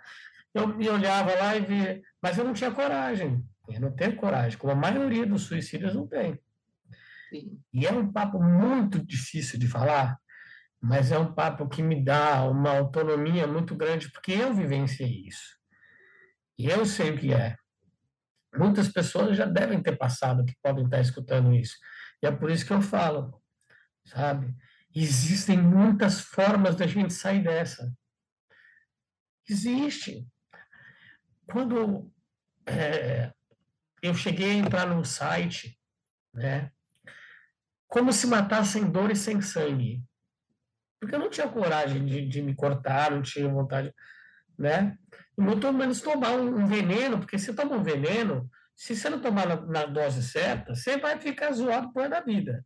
eu 0.53 0.67
me 0.67 0.89
olhava 0.89 1.33
lá 1.35 1.55
e 1.55 1.61
via, 1.61 2.01
mas 2.21 2.37
eu 2.37 2.43
não 2.43 2.53
tinha 2.53 2.71
coragem. 2.71 3.43
Eu 3.69 3.79
não 3.79 3.91
tenho 3.95 4.15
coragem, 4.15 4.57
como 4.57 4.73
a 4.73 4.75
maioria 4.75 5.25
dos 5.25 5.43
suicídios 5.43 5.95
não 5.95 6.07
tem. 6.07 6.39
sim. 7.29 7.59
E 7.73 7.85
é 7.85 7.91
um 7.91 8.11
papo 8.11 8.41
muito 8.41 9.03
difícil 9.05 9.57
de 9.57 9.67
falar, 9.67 10.17
mas 10.81 11.11
é 11.11 11.17
um 11.17 11.33
papo 11.33 11.69
que 11.69 11.81
me 11.81 12.03
dá 12.03 12.43
uma 12.43 12.77
autonomia 12.77 13.47
muito 13.47 13.75
grande, 13.75 14.11
porque 14.11 14.31
eu 14.33 14.53
vivenciei 14.53 15.27
isso. 15.27 15.57
E 16.57 16.67
eu 16.67 16.85
sei 16.85 17.11
o 17.11 17.17
que 17.17 17.33
é. 17.33 17.55
Muitas 18.57 18.89
pessoas 18.89 19.37
já 19.37 19.45
devem 19.45 19.81
ter 19.81 19.97
passado, 19.97 20.43
que 20.43 20.53
podem 20.61 20.83
estar 20.83 20.99
escutando 20.99 21.53
isso. 21.53 21.77
E 22.21 22.27
é 22.27 22.31
por 22.31 22.51
isso 22.51 22.65
que 22.65 22.73
eu 22.73 22.81
falo, 22.81 23.41
sabe? 24.05 24.55
Existem 24.93 25.57
muitas 25.57 26.19
formas 26.19 26.75
da 26.75 26.85
gente 26.85 27.13
sair 27.13 27.43
dessa. 27.43 27.91
Existe. 29.47 30.27
Quando 31.45 32.11
é, 32.65 33.33
eu 34.01 34.13
cheguei 34.13 34.51
a 34.51 34.55
entrar 34.55 34.85
num 34.85 35.03
site, 35.03 35.79
né? 36.33 36.71
Como 37.87 38.13
se 38.13 38.27
matar 38.27 38.65
sem 38.65 38.89
dor 38.89 39.11
e 39.11 39.15
sem 39.15 39.41
sangue. 39.41 40.03
Porque 40.99 41.15
eu 41.15 41.19
não 41.19 41.29
tinha 41.29 41.47
coragem 41.47 42.05
de, 42.05 42.27
de 42.27 42.41
me 42.41 42.55
cortar, 42.55 43.11
não 43.11 43.21
tinha 43.21 43.49
vontade, 43.49 43.93
né? 44.57 44.97
E 45.37 45.41
muito 45.41 45.71
menos 45.73 46.01
tomar 46.01 46.31
um, 46.31 46.59
um 46.59 46.67
veneno, 46.67 47.17
porque 47.17 47.39
se 47.39 47.53
toma 47.53 47.75
um 47.75 47.83
veneno, 47.83 48.49
se 48.75 48.95
você 48.95 49.09
não 49.09 49.21
tomar 49.21 49.47
na, 49.47 49.55
na 49.61 49.85
dose 49.85 50.23
certa, 50.23 50.75
você 50.75 50.97
vai 50.97 51.19
ficar 51.19 51.51
zoado 51.51 51.91
por 51.93 52.09
da 52.09 52.21
vida, 52.21 52.65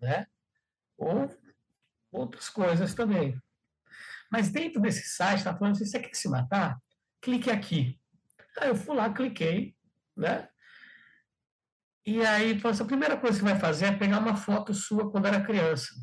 né? 0.00 0.26
Ou 0.96 1.30
outras 2.12 2.48
coisas 2.48 2.94
também. 2.94 3.40
Mas 4.30 4.50
dentro 4.50 4.80
desse 4.80 5.08
site, 5.08 5.38
está 5.38 5.56
falando 5.56 5.74
assim, 5.74 5.86
você 5.86 6.00
quer 6.00 6.14
se 6.14 6.28
matar? 6.28 6.78
Clique 7.20 7.50
aqui. 7.50 8.00
Aí 8.58 8.68
eu 8.68 8.76
fui 8.76 8.96
lá, 8.96 9.12
cliquei, 9.12 9.76
né? 10.16 10.48
E 12.06 12.24
aí, 12.24 12.60
assim, 12.64 12.82
a 12.82 12.86
primeira 12.86 13.16
coisa 13.16 13.38
que 13.38 13.44
você 13.44 13.50
vai 13.52 13.60
fazer 13.60 13.86
é 13.86 13.96
pegar 13.96 14.18
uma 14.18 14.36
foto 14.36 14.74
sua 14.74 15.10
quando 15.10 15.26
era 15.26 15.44
criança. 15.44 15.94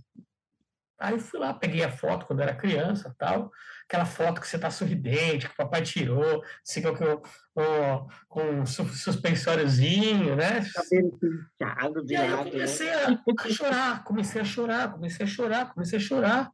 Aí 1.01 1.19
fui 1.19 1.39
lá, 1.39 1.53
peguei 1.53 1.83
a 1.83 1.91
foto 1.91 2.25
quando 2.25 2.41
era 2.41 2.55
criança, 2.55 3.13
tal, 3.17 3.51
aquela 3.85 4.05
foto 4.05 4.39
que 4.39 4.47
você 4.47 4.55
está 4.55 4.69
sorridente, 4.69 5.47
que 5.47 5.53
o 5.53 5.57
papai 5.57 5.81
tirou, 5.81 6.43
assim, 6.65 6.81
com, 6.81 6.95
com, 6.95 7.21
com, 7.53 8.07
com 8.29 8.41
um 8.61 8.65
su- 8.65 8.85
suspensóriozinho, 8.87 10.35
né? 10.35 10.61
Cabelo 10.73 11.19
penteado 11.19 12.05
de 12.05 12.13
E 12.13 12.17
aí 12.17 12.29
eu 12.29 12.37
né? 12.45 12.51
comecei 12.51 12.93
a, 12.93 13.07
a 13.39 13.49
chorar, 13.49 14.03
comecei 14.03 14.41
a 14.41 14.45
chorar, 14.45 14.91
comecei 14.91 15.25
a 15.25 15.29
chorar, 15.29 15.73
comecei 15.73 15.97
a 15.97 16.01
chorar. 16.01 16.51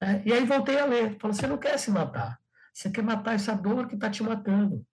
né? 0.00 0.22
E 0.24 0.32
aí 0.32 0.44
voltei 0.44 0.78
a 0.78 0.84
ler. 0.84 1.16
Falou, 1.18 1.34
você 1.34 1.46
não 1.46 1.58
quer 1.58 1.78
se 1.78 1.90
matar. 1.90 2.38
Você 2.72 2.90
quer 2.90 3.02
matar 3.02 3.34
essa 3.34 3.54
dor 3.54 3.86
que 3.88 3.94
está 3.94 4.08
te 4.10 4.22
matando. 4.22 4.84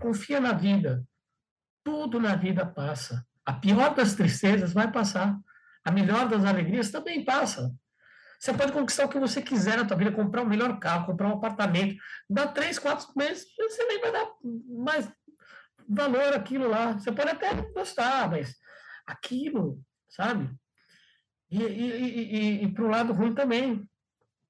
Confia 0.00 0.40
na 0.40 0.52
vida. 0.52 1.02
Tudo 1.84 2.20
na 2.20 2.34
vida 2.34 2.66
passa. 2.66 3.24
A 3.44 3.52
pior 3.52 3.94
das 3.94 4.14
tristezas 4.14 4.72
vai 4.72 4.90
passar. 4.90 5.38
A 5.86 5.90
melhor 5.92 6.28
das 6.28 6.44
alegrias 6.44 6.90
também 6.90 7.24
passa. 7.24 7.72
Você 8.40 8.52
pode 8.52 8.72
conquistar 8.72 9.06
o 9.06 9.08
que 9.08 9.20
você 9.20 9.40
quiser 9.40 9.76
na 9.76 9.84
tua 9.84 9.96
vida, 9.96 10.10
comprar 10.10 10.42
o 10.42 10.46
melhor 10.46 10.80
carro, 10.80 11.06
comprar 11.06 11.28
um 11.28 11.34
apartamento. 11.34 11.96
Dá 12.28 12.48
três, 12.48 12.76
quatro 12.76 13.06
meses, 13.14 13.46
você 13.56 13.84
nem 13.84 14.00
vai 14.00 14.10
dar 14.10 14.28
mais 14.68 15.08
valor 15.88 16.34
àquilo 16.34 16.68
lá. 16.68 16.94
Você 16.94 17.12
pode 17.12 17.30
até 17.30 17.54
gostar, 17.70 18.28
mas 18.28 18.56
aquilo, 19.06 19.80
sabe? 20.08 20.52
E, 21.48 21.62
e, 21.62 22.02
e, 22.02 22.64
e, 22.64 22.74
para 22.74 22.84
o 22.84 22.88
lado 22.88 23.12
ruim 23.12 23.32
também. 23.32 23.88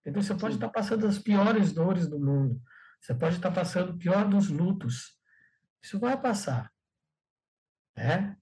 Então 0.07 0.22
você 0.22 0.34
pode 0.34 0.55
estar 0.55 0.70
passando 0.70 1.07
as 1.07 1.18
piores 1.18 1.70
dores 1.70 2.09
do 2.09 2.18
mundo. 2.18 2.59
Você 2.99 3.14
pode 3.14 3.37
estar 3.37 3.51
passando 3.51 3.91
o 3.91 3.99
pior 3.99 4.26
dos 4.26 4.49
lutos. 4.49 5.20
Isso 5.82 6.01
vai 6.01 6.18
passar. 6.18 6.72
Né? 7.95 8.34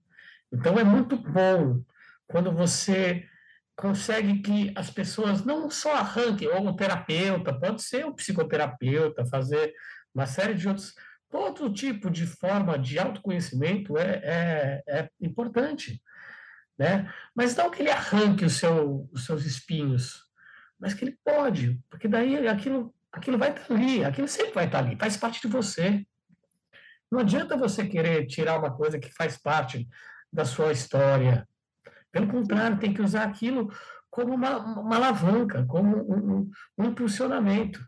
Então 0.53 0.79
é 0.79 0.85
muito 0.85 1.17
bom 1.17 1.83
quando 2.27 2.53
você 2.53 3.27
consegue 3.77 4.41
que 4.41 4.73
as 4.77 4.91
pessoas 4.91 5.45
não 5.45 5.69
só 5.71 5.95
arranquem, 5.95 6.49
ou 6.49 6.69
o 6.69 6.77
terapeuta, 6.77 7.59
pode 7.59 7.83
ser 7.83 8.05
o 8.07 8.15
psicoterapeuta, 8.15 9.27
fazer 9.27 9.73
uma 10.15 10.27
série 10.27 10.55
de 10.55 10.69
outros. 10.69 10.95
Todo 11.29 11.73
tipo 11.73 12.11
de 12.11 12.27
forma 12.27 12.79
de 12.79 12.99
autoconhecimento 12.99 13.99
é, 13.99 14.23
é, 14.25 14.83
é 14.87 15.09
importante. 15.21 16.01
Né? 16.79 17.13
Mas 17.35 17.57
não 17.57 17.71
que 17.71 17.83
ele 17.83 17.91
arranque 17.91 18.49
seu, 18.49 19.09
os 19.13 19.25
seus 19.25 19.45
espinhos, 19.45 20.25
mas 20.79 20.95
que 20.95 21.05
ele 21.05 21.19
pode, 21.25 21.81
porque 21.89 22.09
daí 22.09 22.47
aquilo, 22.49 22.95
aquilo 23.13 23.39
vai 23.39 23.51
estar 23.51 23.75
ali, 23.75 24.05
aquilo 24.05 24.29
sempre 24.29 24.53
vai 24.53 24.67
estar 24.67 24.79
ali, 24.79 24.97
faz 24.97 25.17
parte 25.17 25.41
de 25.41 25.49
você. 25.49 26.05
Não 27.11 27.21
adianta 27.21 27.57
você 27.57 27.87
querer 27.87 28.27
tirar 28.27 28.59
uma 28.59 28.75
coisa 28.75 28.99
que 28.99 29.13
faz 29.13 29.37
parte 29.37 29.89
da 30.33 30.45
sua 30.45 30.73
história. 30.73 31.49
Pelo 32.15 32.29
contrário, 32.29 32.79
tem 32.79 32.95
que 32.95 33.03
usar 33.03 33.25
aquilo 33.25 33.73
como 34.09 34.35
uma, 34.35 34.59
uma 34.81 34.95
alavanca, 34.95 35.67
como 35.67 35.97
um, 35.97 36.43
um, 36.43 36.51
um 36.79 36.85
impulsionamento. 36.85 37.85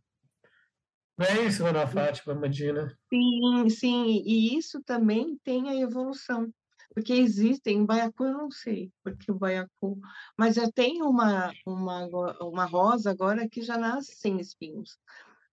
Não 1.16 1.26
é 1.26 1.44
isso, 1.44 1.64
Ana 1.64 1.86
Fátima, 1.86 2.34
Medina? 2.34 2.92
Sim, 3.08 3.70
sim, 3.70 4.24
e 4.26 4.58
isso 4.58 4.82
também 4.82 5.38
tem 5.44 5.68
a 5.68 5.76
evolução, 5.76 6.52
porque 6.92 7.12
existem, 7.12 7.76
em 7.76 7.86
Baiacu 7.86 8.24
eu 8.24 8.32
não 8.32 8.50
sei, 8.50 8.90
porque 9.04 9.30
o 9.30 9.38
Baiacu, 9.38 9.96
mas 10.36 10.56
já 10.56 10.68
tem 10.72 11.02
uma, 11.02 11.52
uma, 11.64 12.06
uma 12.40 12.64
rosa 12.64 13.12
agora 13.12 13.48
que 13.48 13.62
já 13.62 13.78
nasce 13.78 14.16
sem 14.16 14.40
espinhos, 14.40 14.98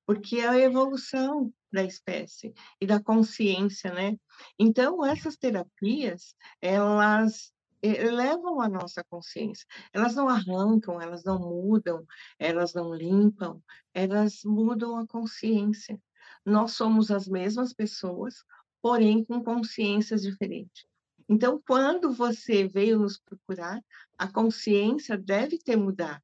porque 0.04 0.38
é 0.38 0.50
a 0.50 0.60
evolução 0.60 1.54
da 1.72 1.84
espécie 1.84 2.56
e 2.82 2.88
da 2.88 3.00
consciência, 3.00 3.94
né? 3.94 4.18
Então, 4.58 5.06
essas 5.06 5.38
terapias, 5.38 6.36
elas 6.60 7.54
elevam 7.84 8.62
a 8.62 8.70
nossa 8.70 9.04
consciência. 9.04 9.66
Elas 9.92 10.16
não 10.16 10.30
arrancam, 10.30 11.02
elas 11.02 11.24
não 11.24 11.38
mudam, 11.38 12.06
elas 12.40 12.74
não 12.74 12.94
limpam, 12.94 13.62
elas 13.94 14.42
mudam 14.46 14.98
a 14.98 15.06
consciência. 15.06 16.02
Nós 16.46 16.72
somos 16.72 17.12
as 17.12 17.28
mesmas 17.28 17.74
pessoas, 17.74 18.44
porém 18.82 19.24
com 19.26 19.44
consciências 19.44 20.22
diferentes. 20.22 20.86
Então, 21.28 21.62
quando 21.66 22.12
você 22.12 22.68
veio 22.68 23.00
nos 23.00 23.18
procurar, 23.18 23.82
a 24.18 24.32
consciência 24.32 25.18
deve 25.18 25.58
ter 25.58 25.76
mudado. 25.76 26.22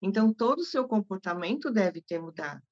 Então, 0.00 0.32
todo 0.32 0.60
o 0.60 0.64
seu 0.64 0.86
comportamento 0.86 1.70
deve 1.70 2.00
ter 2.00 2.20
mudado. 2.20 2.62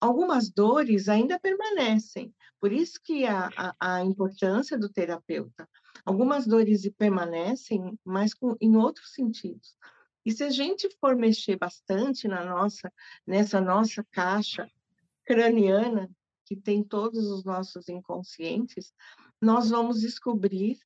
Algumas 0.00 0.50
dores 0.50 1.08
ainda 1.08 1.38
permanecem, 1.38 2.34
por 2.58 2.72
isso 2.72 2.98
que 3.02 3.26
a, 3.26 3.50
a, 3.54 3.96
a 3.96 4.04
importância 4.04 4.78
do 4.78 4.88
terapeuta, 4.88 5.68
Algumas 6.04 6.46
dores 6.46 6.88
permanecem, 6.96 7.98
mas 8.04 8.34
com, 8.34 8.56
em 8.60 8.76
outros 8.76 9.12
sentidos. 9.12 9.76
E 10.24 10.32
se 10.32 10.44
a 10.44 10.50
gente 10.50 10.88
for 11.00 11.16
mexer 11.16 11.56
bastante 11.56 12.28
na 12.28 12.44
nossa, 12.44 12.92
nessa 13.26 13.60
nossa 13.60 14.04
caixa 14.10 14.70
craniana, 15.24 16.10
que 16.44 16.56
tem 16.56 16.82
todos 16.82 17.26
os 17.26 17.44
nossos 17.44 17.88
inconscientes, 17.88 18.92
nós 19.40 19.70
vamos 19.70 20.00
descobrir 20.00 20.78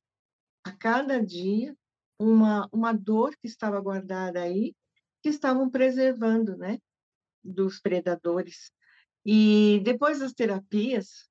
a 0.63 0.71
cada 0.71 1.23
dia 1.23 1.75
uma, 2.19 2.69
uma 2.71 2.93
dor 2.93 3.35
que 3.35 3.47
estava 3.47 3.79
guardada 3.81 4.41
aí, 4.41 4.75
que 5.21 5.29
estavam 5.29 5.69
preservando, 5.69 6.55
né, 6.55 6.79
dos 7.43 7.79
predadores. 7.79 8.71
E 9.25 9.81
depois 9.83 10.19
das 10.19 10.33
terapias, 10.33 11.27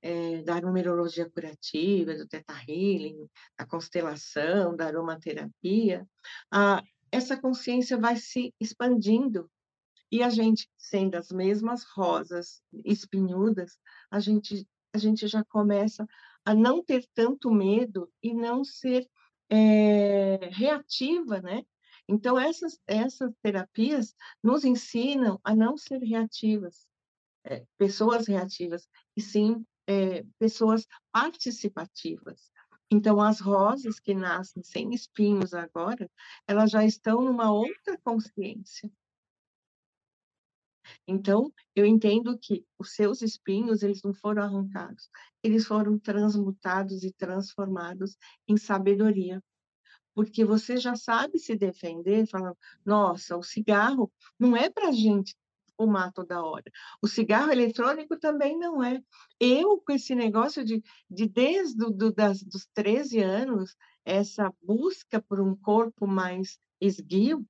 é, 0.00 0.42
da 0.42 0.60
numerologia 0.60 1.28
curativa, 1.30 2.14
do 2.14 2.26
Theta 2.26 2.54
Healing, 2.66 3.28
constelação, 3.68 4.76
da 4.76 4.86
aromaterapia, 4.86 6.06
a, 6.50 6.82
essa 7.10 7.40
consciência 7.40 7.98
vai 7.98 8.16
se 8.16 8.54
expandindo 8.60 9.50
e 10.10 10.22
a 10.22 10.30
gente, 10.30 10.68
sendo 10.76 11.16
as 11.16 11.30
mesmas 11.30 11.84
rosas 11.84 12.62
espinhudas, 12.84 13.78
a 14.10 14.20
gente, 14.20 14.66
a 14.92 14.98
gente 14.98 15.26
já 15.26 15.44
começa 15.44 16.06
a 16.44 16.54
não 16.54 16.82
ter 16.82 17.06
tanto 17.14 17.50
medo 17.50 18.10
e 18.22 18.32
não 18.32 18.64
ser 18.64 19.06
é, 19.50 20.48
reativa, 20.50 21.40
né? 21.40 21.62
Então, 22.08 22.38
essas, 22.38 22.80
essas 22.86 23.34
terapias 23.42 24.14
nos 24.42 24.64
ensinam 24.64 25.38
a 25.44 25.54
não 25.54 25.76
ser 25.76 25.98
reativas, 25.98 26.86
é, 27.44 27.66
pessoas 27.76 28.26
reativas, 28.26 28.88
e 29.14 29.20
sim 29.20 29.62
é, 29.88 30.22
pessoas 30.38 30.86
participativas. 31.10 32.52
Então, 32.90 33.20
as 33.20 33.40
rosas 33.40 33.98
que 33.98 34.14
nascem 34.14 34.62
sem 34.62 34.94
espinhos 34.94 35.54
agora, 35.54 36.10
elas 36.46 36.70
já 36.70 36.84
estão 36.84 37.22
numa 37.22 37.50
outra 37.50 37.98
consciência. 37.98 38.90
Então, 41.06 41.52
eu 41.74 41.84
entendo 41.84 42.38
que 42.38 42.64
os 42.78 42.94
seus 42.94 43.22
espinhos, 43.22 43.82
eles 43.82 44.02
não 44.02 44.14
foram 44.14 44.42
arrancados, 44.42 45.10
eles 45.42 45.66
foram 45.66 45.98
transmutados 45.98 47.02
e 47.02 47.12
transformados 47.12 48.16
em 48.46 48.56
sabedoria. 48.56 49.42
Porque 50.14 50.44
você 50.44 50.76
já 50.76 50.96
sabe 50.96 51.38
se 51.38 51.56
defender, 51.56 52.26
falando, 52.26 52.56
nossa, 52.84 53.36
o 53.36 53.42
cigarro 53.42 54.10
não 54.38 54.56
é 54.56 54.68
para 54.70 54.92
gente 54.92 55.34
fumar 55.78 56.12
toda 56.12 56.42
hora. 56.42 56.64
O 57.00 57.06
cigarro 57.06 57.52
eletrônico 57.52 58.18
também 58.18 58.58
não 58.58 58.82
é. 58.82 59.00
Eu, 59.38 59.80
com 59.80 59.92
esse 59.92 60.14
negócio 60.14 60.64
de, 60.64 60.82
de 61.08 61.28
desde 61.28 61.76
do, 61.76 62.12
das, 62.12 62.42
dos 62.42 62.66
13 62.74 63.20
anos, 63.20 63.76
essa 64.04 64.52
busca 64.60 65.22
por 65.22 65.40
um 65.40 65.54
corpo 65.54 66.06
mais 66.06 66.58
esguio, 66.80 67.46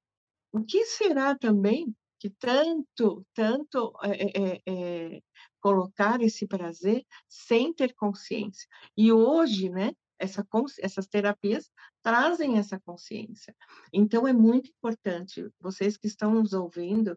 o 0.52 0.62
que 0.62 0.84
será 0.84 1.34
também 1.34 1.94
que 2.18 2.28
tanto, 2.30 3.24
tanto 3.32 3.92
é, 4.02 4.56
é, 4.56 4.62
é, 4.66 5.22
colocar 5.60 6.20
esse 6.20 6.46
prazer 6.46 7.04
sem 7.28 7.72
ter 7.72 7.94
consciência? 7.94 8.68
E 8.96 9.12
hoje, 9.12 9.70
né, 9.70 9.92
essa, 10.18 10.46
essas 10.80 11.06
terapias 11.06 11.70
trazem 12.02 12.58
essa 12.58 12.80
consciência. 12.80 13.54
Então, 13.92 14.26
é 14.26 14.32
muito 14.32 14.70
importante, 14.70 15.48
vocês 15.60 15.96
que 15.96 16.08
estão 16.08 16.34
nos 16.34 16.52
ouvindo, 16.52 17.16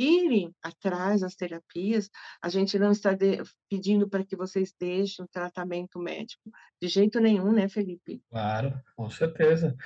irem 0.00 0.54
atrás 0.62 1.20
das 1.20 1.34
terapias. 1.34 2.10
A 2.40 2.48
gente 2.48 2.78
não 2.78 2.90
está 2.90 3.12
de, 3.12 3.42
pedindo 3.68 4.08
para 4.08 4.24
que 4.24 4.34
vocês 4.34 4.74
deixem 4.78 5.24
o 5.24 5.28
tratamento 5.28 5.98
médico, 5.98 6.50
de 6.80 6.88
jeito 6.88 7.20
nenhum, 7.20 7.52
né, 7.52 7.68
Felipe? 7.68 8.22
Claro, 8.30 8.80
com 8.96 9.10
certeza. 9.10 9.76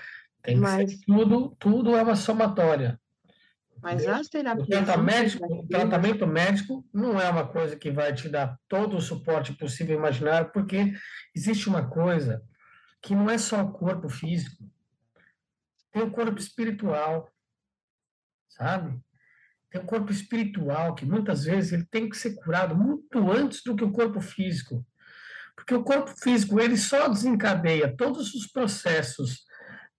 Tem 0.41 0.57
Mas, 0.57 0.91
ser, 0.91 1.05
tudo, 1.07 1.57
tudo 1.59 1.97
é 1.97 2.03
uma 2.03 2.15
somatória. 2.15 3.01
Mas 3.83 4.07
as 4.07 4.29
terapias. 4.29 4.67
O 4.67 4.71
tratamento, 4.71 5.45
o 5.45 5.69
tratamento 5.69 6.27
médico 6.27 6.87
não 6.93 7.21
é 7.21 7.29
uma 7.29 7.47
coisa 7.47 7.77
que 7.77 7.91
vai 7.91 8.15
te 8.15 8.29
dar 8.29 8.59
todo 8.69 8.97
o 8.97 9.01
suporte 9.01 9.53
possível 9.53 9.99
imaginário, 9.99 10.51
porque 10.53 10.95
existe 11.35 11.69
uma 11.69 11.89
coisa 11.89 12.43
que 13.03 13.15
não 13.15 13.29
é 13.29 13.37
só 13.37 13.63
o 13.63 13.73
corpo 13.73 14.09
físico, 14.09 14.65
tem 15.93 16.03
o 16.03 16.11
corpo 16.11 16.39
espiritual, 16.39 17.31
sabe? 18.49 18.99
Tem 19.75 19.83
um 19.83 19.87
corpo 19.87 20.13
espiritual 20.13 20.95
que 20.95 21.05
muitas 21.05 21.43
vezes 21.43 21.73
ele 21.73 21.85
tem 21.91 22.09
que 22.09 22.17
ser 22.17 22.37
curado 22.37 22.77
muito 22.77 23.29
antes 23.29 23.61
do 23.65 23.75
que 23.75 23.83
o 23.83 23.91
corpo 23.91 24.21
físico. 24.21 24.87
Porque 25.57 25.75
o 25.75 25.83
corpo 25.83 26.15
físico 26.17 26.61
ele 26.61 26.77
só 26.77 27.09
desencadeia 27.09 27.93
todos 27.97 28.33
os 28.35 28.47
processos 28.47 29.45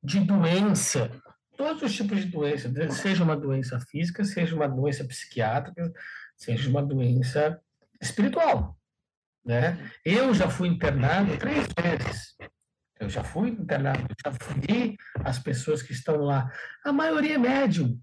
de 0.02 0.22
doença, 0.22 1.12
todos 1.58 1.82
os 1.84 1.94
tipos 1.94 2.22
de 2.22 2.28
doença, 2.28 2.72
seja 2.90 3.22
uma 3.22 3.36
doença 3.36 3.78
física, 3.82 4.24
seja 4.24 4.56
uma 4.56 4.70
doença 4.70 5.04
psiquiátrica, 5.04 5.92
seja 6.38 6.70
uma 6.70 6.82
doença 6.82 7.60
espiritual. 8.02 8.78
Né? 9.44 9.92
Eu 10.06 10.34
já 10.34 10.50
fui 10.50 10.70
internado 10.70 11.38
três 11.38 11.68
vezes. 11.78 12.38
Eu 12.98 13.10
já 13.10 13.26
fui 13.26 13.50
internado, 13.50 14.08
já 14.26 14.32
fui 14.32 14.96
as 15.22 15.38
pessoas 15.38 15.82
que 15.82 15.92
estão 15.92 16.16
lá. 16.16 16.50
A 16.82 16.94
maioria 16.94 17.36
é 17.36 17.38
médium. 17.38 18.00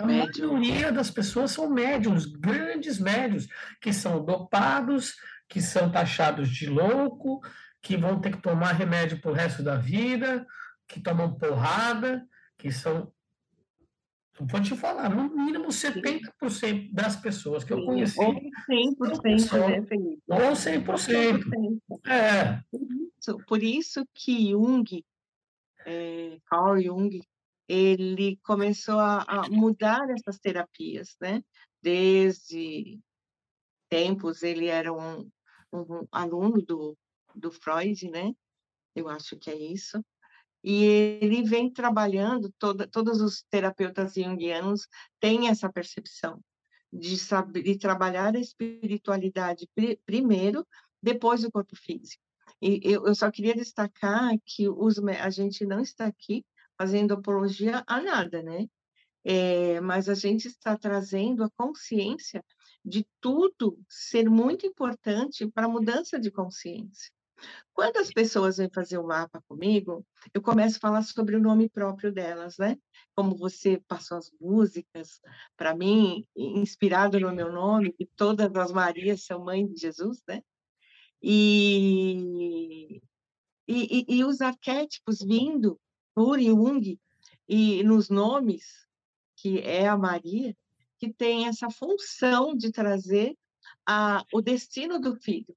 A 0.00 0.06
maioria 0.06 0.90
das 0.90 1.10
pessoas 1.10 1.50
são 1.50 1.68
médiums, 1.68 2.26
grandes 2.26 2.98
médiums, 2.98 3.46
que 3.80 3.92
são 3.92 4.24
dopados, 4.24 5.14
que 5.48 5.60
são 5.60 5.90
taxados 5.90 6.48
de 6.48 6.66
louco, 6.66 7.40
que 7.82 7.96
vão 7.96 8.20
ter 8.20 8.32
que 8.32 8.42
tomar 8.42 8.72
remédio 8.72 9.20
para 9.20 9.30
o 9.30 9.34
resto 9.34 9.62
da 9.62 9.76
vida, 9.76 10.46
que 10.86 11.00
tomam 11.00 11.34
porrada, 11.34 12.26
que 12.56 12.72
são. 12.72 13.12
Vou 14.38 14.60
te 14.60 14.74
falar, 14.74 15.10
no 15.10 15.28
mínimo 15.36 15.68
70% 15.68 16.92
das 16.92 17.14
pessoas 17.14 17.62
que 17.62 17.74
eu 17.74 17.84
conheci. 17.84 18.18
Ou 18.18 18.34
100%, 18.34 19.68
né, 19.68 19.82
Felipe? 19.82 20.22
Ou 20.26 20.52
100%. 20.52 21.80
É. 22.06 22.60
Por 23.46 23.62
isso 23.62 24.06
que 24.14 24.50
Jung, 24.50 25.04
é, 25.84 26.38
Carl 26.46 26.80
Jung, 26.80 27.20
ele 27.70 28.36
começou 28.42 28.98
a, 28.98 29.22
a 29.22 29.48
mudar 29.48 30.10
essas 30.10 30.40
terapias, 30.40 31.16
né? 31.20 31.40
Desde 31.80 32.98
tempos, 33.88 34.42
ele 34.42 34.66
era 34.66 34.92
um, 34.92 35.30
um 35.72 36.04
aluno 36.10 36.60
do, 36.60 36.98
do 37.32 37.52
Freud, 37.52 38.10
né? 38.10 38.34
Eu 38.92 39.08
acho 39.08 39.36
que 39.38 39.50
é 39.50 39.56
isso. 39.56 40.04
E 40.64 40.84
ele 41.22 41.44
vem 41.44 41.72
trabalhando, 41.72 42.52
toda, 42.58 42.88
todos 42.88 43.20
os 43.20 43.44
terapeutas 43.48 44.14
junguianos 44.14 44.88
têm 45.20 45.48
essa 45.48 45.72
percepção 45.72 46.42
de, 46.92 47.16
saber, 47.16 47.62
de 47.62 47.78
trabalhar 47.78 48.34
a 48.34 48.40
espiritualidade 48.40 49.68
pri, 49.76 49.96
primeiro, 50.04 50.66
depois 51.00 51.44
o 51.44 51.52
corpo 51.52 51.76
físico. 51.76 52.22
E 52.60 52.80
eu, 52.82 53.06
eu 53.06 53.14
só 53.14 53.30
queria 53.30 53.54
destacar 53.54 54.36
que 54.44 54.68
os, 54.68 54.98
a 54.98 55.30
gente 55.30 55.64
não 55.64 55.80
está 55.80 56.06
aqui 56.06 56.44
fazendo 56.80 57.12
apologia 57.12 57.84
a 57.86 58.00
nada, 58.00 58.42
né? 58.42 58.66
É, 59.22 59.82
mas 59.82 60.08
a 60.08 60.14
gente 60.14 60.48
está 60.48 60.78
trazendo 60.78 61.44
a 61.44 61.50
consciência 61.50 62.42
de 62.82 63.06
tudo 63.20 63.78
ser 63.86 64.30
muito 64.30 64.64
importante 64.64 65.46
para 65.46 65.66
a 65.66 65.68
mudança 65.68 66.18
de 66.18 66.30
consciência. 66.30 67.12
Quando 67.74 67.98
as 67.98 68.10
pessoas 68.10 68.56
vêm 68.56 68.70
fazer 68.72 68.96
o 68.96 69.06
mapa 69.06 69.42
comigo, 69.46 70.06
eu 70.32 70.40
começo 70.40 70.78
a 70.78 70.80
falar 70.80 71.02
sobre 71.02 71.36
o 71.36 71.40
nome 71.40 71.68
próprio 71.68 72.10
delas, 72.10 72.56
né? 72.56 72.78
Como 73.14 73.36
você 73.36 73.78
passou 73.86 74.16
as 74.16 74.30
músicas 74.40 75.20
para 75.58 75.76
mim, 75.76 76.26
inspirado 76.34 77.20
no 77.20 77.30
meu 77.30 77.52
nome, 77.52 77.94
e 77.98 78.06
todas 78.06 78.50
as 78.56 78.72
Marias 78.72 79.26
são 79.26 79.44
mãe 79.44 79.66
de 79.66 79.78
Jesus, 79.78 80.22
né? 80.26 80.40
E, 81.22 83.02
e, 83.68 84.04
e, 84.08 84.24
os 84.24 84.40
arquétipos 84.40 85.18
vindo 85.20 85.78
por 86.14 86.40
Jung 86.40 86.98
e 87.48 87.82
nos 87.82 88.08
nomes, 88.08 88.86
que 89.36 89.58
é 89.60 89.88
a 89.88 89.96
Maria, 89.96 90.56
que 90.98 91.12
tem 91.12 91.46
essa 91.46 91.70
função 91.70 92.54
de 92.54 92.70
trazer 92.70 93.36
a, 93.86 94.24
o 94.32 94.40
destino 94.40 95.00
do 95.00 95.16
filho. 95.16 95.56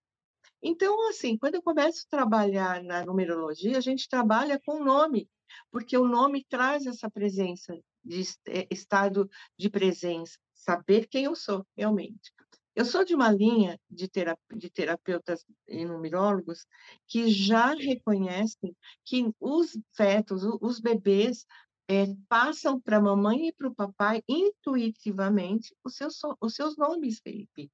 Então, 0.62 1.10
assim, 1.10 1.38
quando 1.38 1.56
eu 1.56 1.62
começo 1.62 2.06
a 2.06 2.18
trabalhar 2.18 2.82
na 2.82 3.06
numerologia, 3.06 3.78
a 3.78 3.82
gente 3.82 4.08
trabalha 4.08 4.60
com 4.66 4.80
o 4.80 4.84
nome, 4.84 5.30
porque 5.70 5.98
o 5.98 6.08
nome 6.08 6.46
traz 6.50 6.86
essa 6.86 7.12
presença, 7.12 7.78
de 8.04 8.24
é, 8.48 8.68
estado 8.72 9.30
de 9.58 9.70
presença, 9.70 10.38
saber 10.54 11.08
quem 11.08 11.26
eu 11.26 11.36
sou 11.36 11.66
realmente. 11.76 12.34
Eu 12.76 12.86
sou 12.86 13.06
de 13.06 13.14
uma 13.14 13.32
linha 13.32 13.80
de, 13.90 14.10
de 14.56 14.70
terapeutas 14.70 15.46
e 15.68 15.86
numerólogos 15.86 16.66
que 17.08 17.30
já 17.30 17.74
reconhecem 17.74 18.76
que 19.06 19.32
os 19.40 19.78
fetos, 19.92 20.44
os 20.62 20.80
bebês, 20.80 21.46
é, 21.88 22.06
passam 22.28 22.80
para 22.80 22.98
a 22.98 23.02
mamãe 23.02 23.50
e 23.50 23.54
para 23.54 23.68
o 23.68 23.76
papai 23.76 24.24
intuitivamente 24.28 25.76
os 25.84 25.96
seus, 25.96 26.18
os 26.42 26.56
seus 26.56 26.78
nomes, 26.78 27.20
Felipe. 27.20 27.70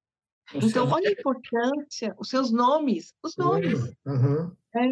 Então, 0.54 0.90
olha 0.90 1.10
a 1.10 1.14
importância, 1.20 2.16
os 2.18 2.30
seus 2.30 2.52
nomes, 2.52 3.14
os 3.24 3.38
nomes. 3.38 3.80
Uhum. 4.06 4.52
É, 4.76 4.90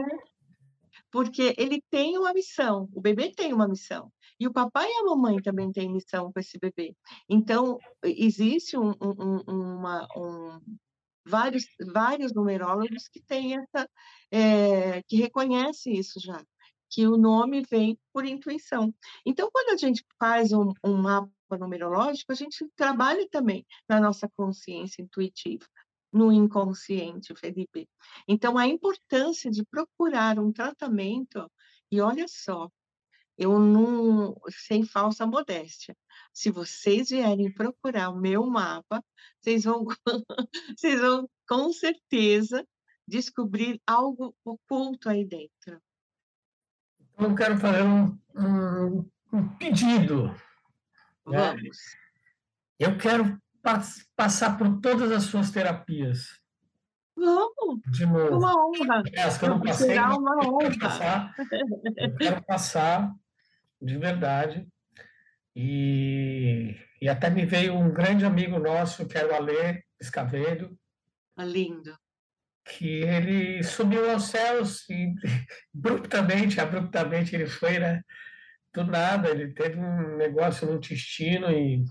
porque 1.12 1.56
ele 1.58 1.82
tem 1.90 2.18
uma 2.18 2.34
missão, 2.34 2.88
o 2.94 3.02
bebê 3.02 3.32
tem 3.32 3.54
uma 3.54 3.68
missão. 3.68 4.12
E 4.40 4.48
o 4.48 4.54
papai 4.54 4.88
e 4.90 4.98
a 4.98 5.04
mamãe 5.04 5.42
também 5.42 5.72
têm 5.72 5.92
missão 5.92 6.32
com 6.32 6.40
esse 6.40 6.60
bebê. 6.60 6.96
Então, 7.30 7.78
existe 8.04 8.78
um, 8.78 8.92
um, 9.02 9.42
uma, 9.48 10.08
um, 10.16 10.62
vários, 11.26 11.66
vários 11.92 12.34
numerólogos 12.34 13.08
que 13.08 13.22
têm 13.22 13.56
essa, 13.56 13.90
é, 14.32 15.02
que 15.04 15.18
reconhece 15.18 15.92
isso 15.92 16.20
já 16.20 16.44
que 16.90 17.06
o 17.08 17.18
nome 17.18 17.62
vem 17.70 18.00
por 18.14 18.26
intuição. 18.26 18.94
Então, 19.26 19.50
quando 19.52 19.74
a 19.74 19.78
gente 19.78 20.04
faz 20.20 20.52
um, 20.52 20.72
um 20.84 20.96
mapa 20.96 21.30
numerológico, 21.60 22.32
a 22.32 22.36
gente 22.36 22.68
trabalha 22.76 23.28
também 23.30 23.66
na 23.88 24.00
nossa 24.00 24.30
consciência 24.36 25.02
intuitiva, 25.02 25.66
no 26.12 26.32
inconsciente, 26.32 27.36
Felipe. 27.36 27.90
Então, 28.28 28.58
a 28.58 28.68
importância 28.68 29.52
de 29.52 29.66
procurar 29.66 30.40
um 30.40 30.52
tratamento, 30.52 31.50
e 31.92 32.00
olha 32.02 32.26
só, 32.28 32.70
eu 33.38 33.60
não, 33.60 34.36
sem 34.50 34.84
falsa 34.84 35.26
modéstia, 35.26 35.96
se 36.34 36.50
vocês 36.50 37.10
vierem 37.10 37.52
procurar 37.54 38.10
o 38.10 38.20
meu 38.20 38.46
mapa, 38.48 39.04
vocês 39.40 39.64
vão, 39.64 39.86
vocês 40.78 41.00
vão 41.00 41.30
com 41.48 41.72
certeza 41.72 42.68
descobrir 43.08 43.80
algo 43.86 44.36
oculto 44.44 45.10
aí 45.10 45.24
dentro. 45.24 45.82
Então, 47.14 47.30
eu 47.30 47.36
quero 47.36 47.58
fazer 47.58 47.84
um, 47.84 48.20
um, 48.36 49.10
um 49.32 49.48
pedido. 49.58 50.28
Né? 51.26 51.38
Vamos. 51.38 51.78
Eu 52.80 52.98
quero 52.98 53.40
passar 54.16 54.58
por 54.58 54.80
todas 54.80 55.12
as 55.12 55.24
suas 55.24 55.52
terapias. 55.52 56.40
Vamos! 57.16 57.82
De 57.92 58.06
novo. 58.06 58.38
Uma 58.38 58.54
honra. 58.54 59.04
Que 59.04 59.46
eu 59.46 59.50
não 59.50 59.60
passei. 59.60 59.88
Será 59.88 60.16
uma 60.16 60.38
honra. 60.48 60.80
Passar, 60.80 61.36
eu 61.98 62.16
quero 62.18 62.44
passar 62.44 63.16
de 63.82 63.98
verdade. 63.98 64.68
E, 65.56 66.76
e 67.02 67.10
até 67.10 67.30
me 67.30 67.46
veio 67.46 67.74
um 67.76 67.92
grande 67.92 68.26
amigo 68.26 68.60
nosso, 68.60 69.08
que 69.08 69.18
era 69.18 69.34
o 69.34 69.36
Alê 69.36 69.84
Escavedo. 70.00 70.78
Ah, 71.36 71.46
lindo 71.46 71.98
que 72.68 73.02
ele 73.02 73.64
subiu 73.64 74.10
aos 74.12 74.26
céus 74.26 74.88
e 74.90 75.14
abruptamente, 75.76 76.60
abruptamente 76.60 77.36
ele 77.36 77.48
foi, 77.48 77.80
né? 77.80 78.02
Do 78.74 78.84
nada, 78.84 79.30
ele 79.30 79.54
teve 79.54 79.80
um 79.80 80.18
negócio 80.18 80.68
no 80.68 80.76
intestino 80.76 81.50
e, 81.50 81.84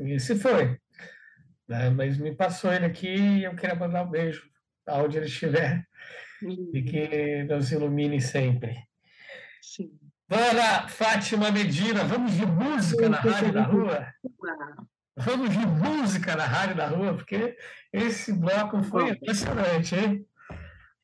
e 0.00 0.20
se 0.20 0.36
foi. 0.36 0.78
Né? 1.68 1.90
Mas 1.90 2.18
me 2.18 2.34
passou 2.34 2.72
ele 2.72 2.84
aqui 2.84 3.14
e 3.14 3.44
eu 3.44 3.54
queria 3.54 3.74
mandar 3.74 4.02
um 4.04 4.10
beijo 4.10 4.42
aonde 4.86 5.16
ele 5.16 5.26
estiver 5.26 5.86
e 6.74 6.82
que 6.82 7.44
nos 7.44 7.72
ilumine 7.72 8.20
sempre. 8.20 8.76
Sim. 9.62 9.98
Ana 10.30 10.88
Fátima 10.88 11.50
Medina, 11.50 12.02
vamos 12.04 12.32
de 12.32 12.46
música 12.46 13.08
na 13.10 13.18
Rádio 13.18 13.52
da 13.52 13.62
Rua? 13.62 14.14
Vamos 15.16 15.50
de 15.50 15.58
música 15.58 16.34
na 16.34 16.46
Rádio 16.46 16.76
da 16.76 16.86
Rua, 16.86 17.14
porque 17.14 17.56
esse 17.92 18.32
bloco 18.32 18.82
foi 18.82 19.10
emocionante, 19.10 19.94
hein? 19.94 20.26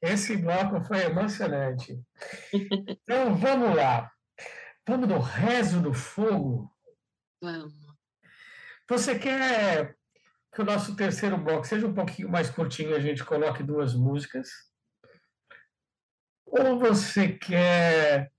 Esse 0.00 0.36
bloco 0.38 0.80
foi 0.80 1.02
emocionante. 1.04 2.02
Então, 2.52 3.34
vamos 3.36 3.76
lá. 3.76 4.10
Vamos 4.88 5.06
no 5.06 5.18
rezo 5.18 5.80
do 5.80 5.92
fogo? 5.92 6.74
Vamos. 7.42 7.74
Você 8.88 9.18
quer 9.18 9.96
que 10.52 10.62
o 10.62 10.64
nosso 10.64 10.96
terceiro 10.96 11.36
bloco 11.36 11.66
seja 11.66 11.86
um 11.86 11.94
pouquinho 11.94 12.30
mais 12.30 12.48
curtinho 12.48 12.90
e 12.90 12.94
a 12.94 13.00
gente 13.00 13.22
coloque 13.22 13.62
duas 13.62 13.94
músicas? 13.94 14.48
Ou 16.46 16.78
você 16.78 17.28
quer 17.28 18.32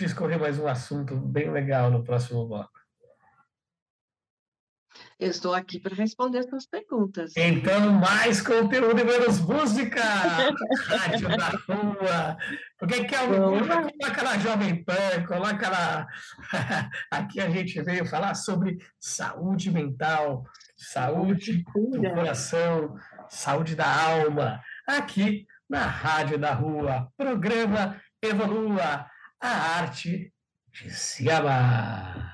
discorrer 0.00 0.38
mais 0.38 0.58
um 0.58 0.66
assunto 0.66 1.14
bem 1.14 1.50
legal 1.50 1.90
no 1.90 2.02
próximo 2.02 2.46
bloco? 2.46 2.80
Eu 5.18 5.30
estou 5.30 5.54
aqui 5.54 5.78
para 5.78 5.94
responder 5.94 6.42
suas 6.44 6.66
perguntas. 6.66 7.34
Então, 7.36 7.92
mais 7.92 8.40
conteúdo 8.40 8.98
e 8.98 9.04
menos 9.04 9.38
música! 9.38 10.02
Rádio 10.02 11.28
da 11.28 11.48
rua! 11.68 12.36
Porque 12.78 13.04
quer 13.04 13.22
um, 13.24 13.60
coloca 13.60 14.22
na 14.22 14.38
Jovem 14.38 14.82
Pan, 14.82 15.26
coloca 15.28 15.68
na. 15.68 16.06
Aqui 17.10 17.38
a 17.38 17.50
gente 17.50 17.80
veio 17.82 18.06
falar 18.06 18.34
sobre 18.34 18.78
saúde 18.98 19.70
mental, 19.70 20.44
saúde 20.74 21.64
do 21.74 22.10
coração, 22.14 22.96
saúde 23.28 23.76
da 23.76 23.86
alma. 23.86 24.60
Aqui 24.86 25.46
na 25.68 25.82
Rádio 25.86 26.38
da 26.38 26.54
Rua, 26.54 27.12
programa 27.16 28.00
Evolua 28.22 29.09
a 29.40 29.78
arte 29.80 30.32
de 30.82 30.90
se 30.90 31.30
amar. 31.30 32.30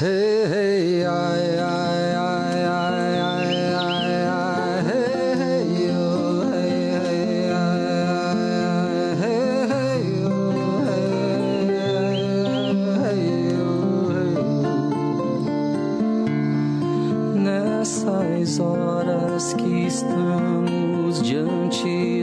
Hey, 0.00 0.46
hey, 0.46 1.02
ay, 1.02 1.58
ay, 1.58 2.14
horas 18.60 19.54
que 19.54 19.86
estamos 19.86 21.22
diante 21.22 22.17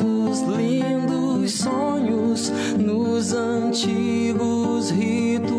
os 0.00 0.40
lindos 0.42 1.58
sonhos 1.58 2.50
nos 2.78 3.32
antigos 3.34 4.90
rituais. 4.90 5.52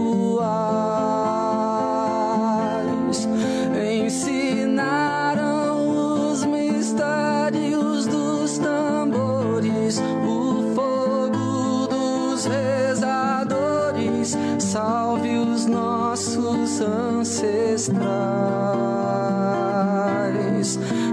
Ensinaram 3.96 5.52
os 6.32 6.46
mistérios 6.46 8.08
dos 8.08 8.58
tambores, 8.58 10.02
o 10.26 10.74
fogo 10.74 11.88
dos 11.88 12.46
rezadores. 12.46 14.36
Salve 14.58 15.38
os 15.38 15.68
nossos 15.68 16.82
ancestrais 16.82 18.04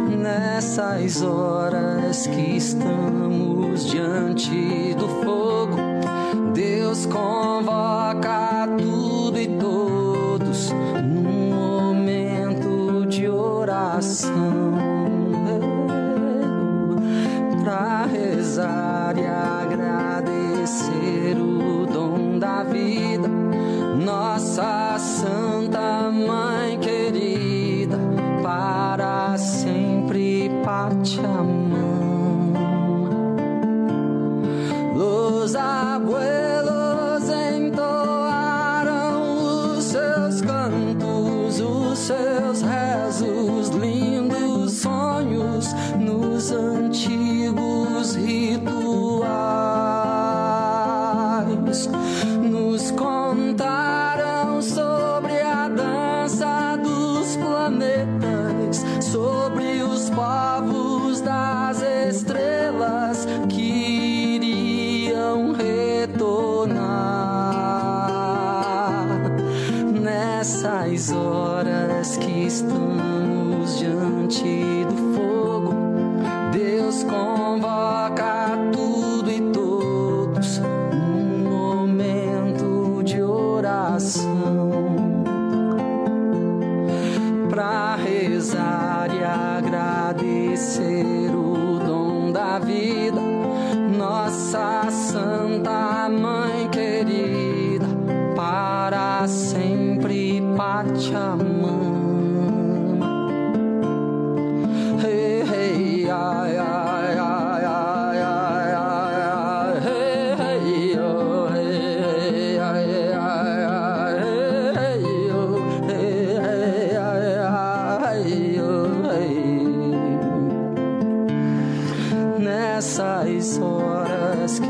nessas 0.08 1.22
horas 1.22 1.89
dias 2.10 2.26
que 2.26 2.56
estamos 2.56 3.88
diante 3.88 4.94
do 4.94 5.08
fogo, 5.22 5.76
Deus 6.52 7.06
com 7.06 7.39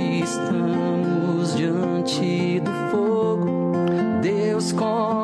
que 0.00 0.20
estamos 0.20 1.54
diante 1.56 2.60
do 2.60 2.72
fogo. 2.90 3.72
Deus 4.22 4.72
com 4.72 5.19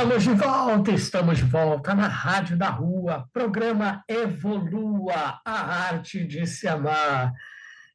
Estamos 0.00 0.22
de 0.22 0.32
volta, 0.32 0.90
estamos 0.92 1.36
de 1.36 1.44
volta 1.44 1.94
na 1.94 2.08
Rádio 2.08 2.56
da 2.56 2.70
Rua, 2.70 3.28
programa 3.34 4.02
Evolua, 4.08 5.38
a 5.44 5.88
arte 5.88 6.24
de 6.24 6.46
se 6.46 6.66
amar. 6.66 7.34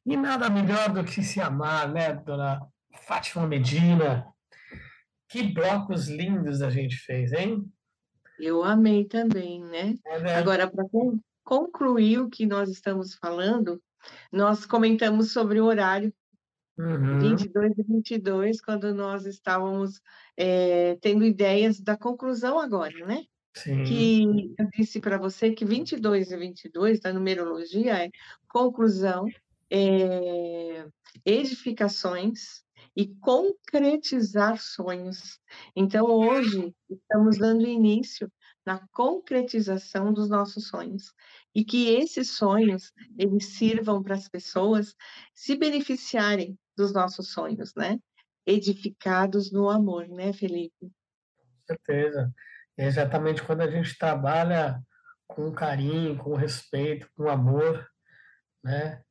E 0.06 0.16
nada 0.16 0.48
melhor 0.48 0.92
do 0.92 1.02
que 1.02 1.20
se 1.20 1.40
amar, 1.40 1.92
né, 1.92 2.12
dona 2.14 2.60
Fátima 3.08 3.44
Medina? 3.44 4.24
Que 5.28 5.52
blocos 5.52 6.06
lindos 6.06 6.62
a 6.62 6.70
gente 6.70 6.94
fez, 6.94 7.32
hein? 7.32 7.68
Eu 8.38 8.62
amei 8.62 9.04
também, 9.04 9.64
né? 9.64 9.96
É, 10.06 10.20
né? 10.20 10.36
Agora, 10.36 10.70
para 10.70 10.84
concluir 11.42 12.20
o 12.20 12.30
que 12.30 12.46
nós 12.46 12.70
estamos 12.70 13.16
falando, 13.16 13.82
nós 14.30 14.64
comentamos 14.64 15.32
sobre 15.32 15.60
o 15.60 15.64
horário 15.64 16.14
Uhum, 16.78 17.18
22 17.18 17.72
e 17.78 17.82
22, 17.82 18.60
quando 18.60 18.94
nós 18.94 19.24
estávamos 19.24 20.00
eh, 20.36 20.96
tendo 21.00 21.24
ideias 21.24 21.80
da 21.80 21.96
conclusão 21.96 22.58
agora, 22.58 23.06
né? 23.06 23.24
sim. 23.54 23.82
Que 23.84 24.54
eu 24.58 24.68
disse 24.76 25.00
para 25.00 25.18
você 25.18 25.52
que 25.52 25.64
22 25.64 26.30
e 26.30 26.36
22 26.36 27.00
da 27.00 27.12
numerologia 27.12 28.04
é 28.04 28.10
conclusão, 28.48 29.26
eh, 29.70 30.86
edificações 31.24 32.62
e 32.94 33.08
concretizar 33.20 34.58
sonhos. 34.58 35.38
Então, 35.74 36.06
hoje, 36.06 36.74
estamos 36.90 37.38
dando 37.38 37.66
início 37.66 38.30
na 38.64 38.86
concretização 38.92 40.12
dos 40.12 40.28
nossos 40.28 40.68
sonhos 40.68 41.12
e 41.54 41.64
que 41.64 41.88
esses 41.94 42.36
sonhos 42.36 42.92
eles 43.18 43.56
sirvam 43.56 44.02
para 44.02 44.14
as 44.14 44.28
pessoas 44.28 44.94
se 45.34 45.56
beneficiarem 45.56 46.58
dos 46.76 46.92
nossos 46.92 47.32
sonhos, 47.32 47.74
né? 47.74 47.98
Edificados 48.46 49.50
no 49.50 49.68
amor, 49.68 50.08
né, 50.08 50.32
Felipe? 50.32 50.72
Com 50.80 51.66
certeza. 51.66 52.32
É 52.76 52.86
exatamente 52.86 53.42
quando 53.42 53.62
a 53.62 53.70
gente 53.70 53.98
trabalha 53.98 54.80
com 55.26 55.50
carinho, 55.52 56.16
com 56.16 56.34
respeito, 56.34 57.08
com 57.16 57.28
amor, 57.28 57.86
né? 58.62 59.02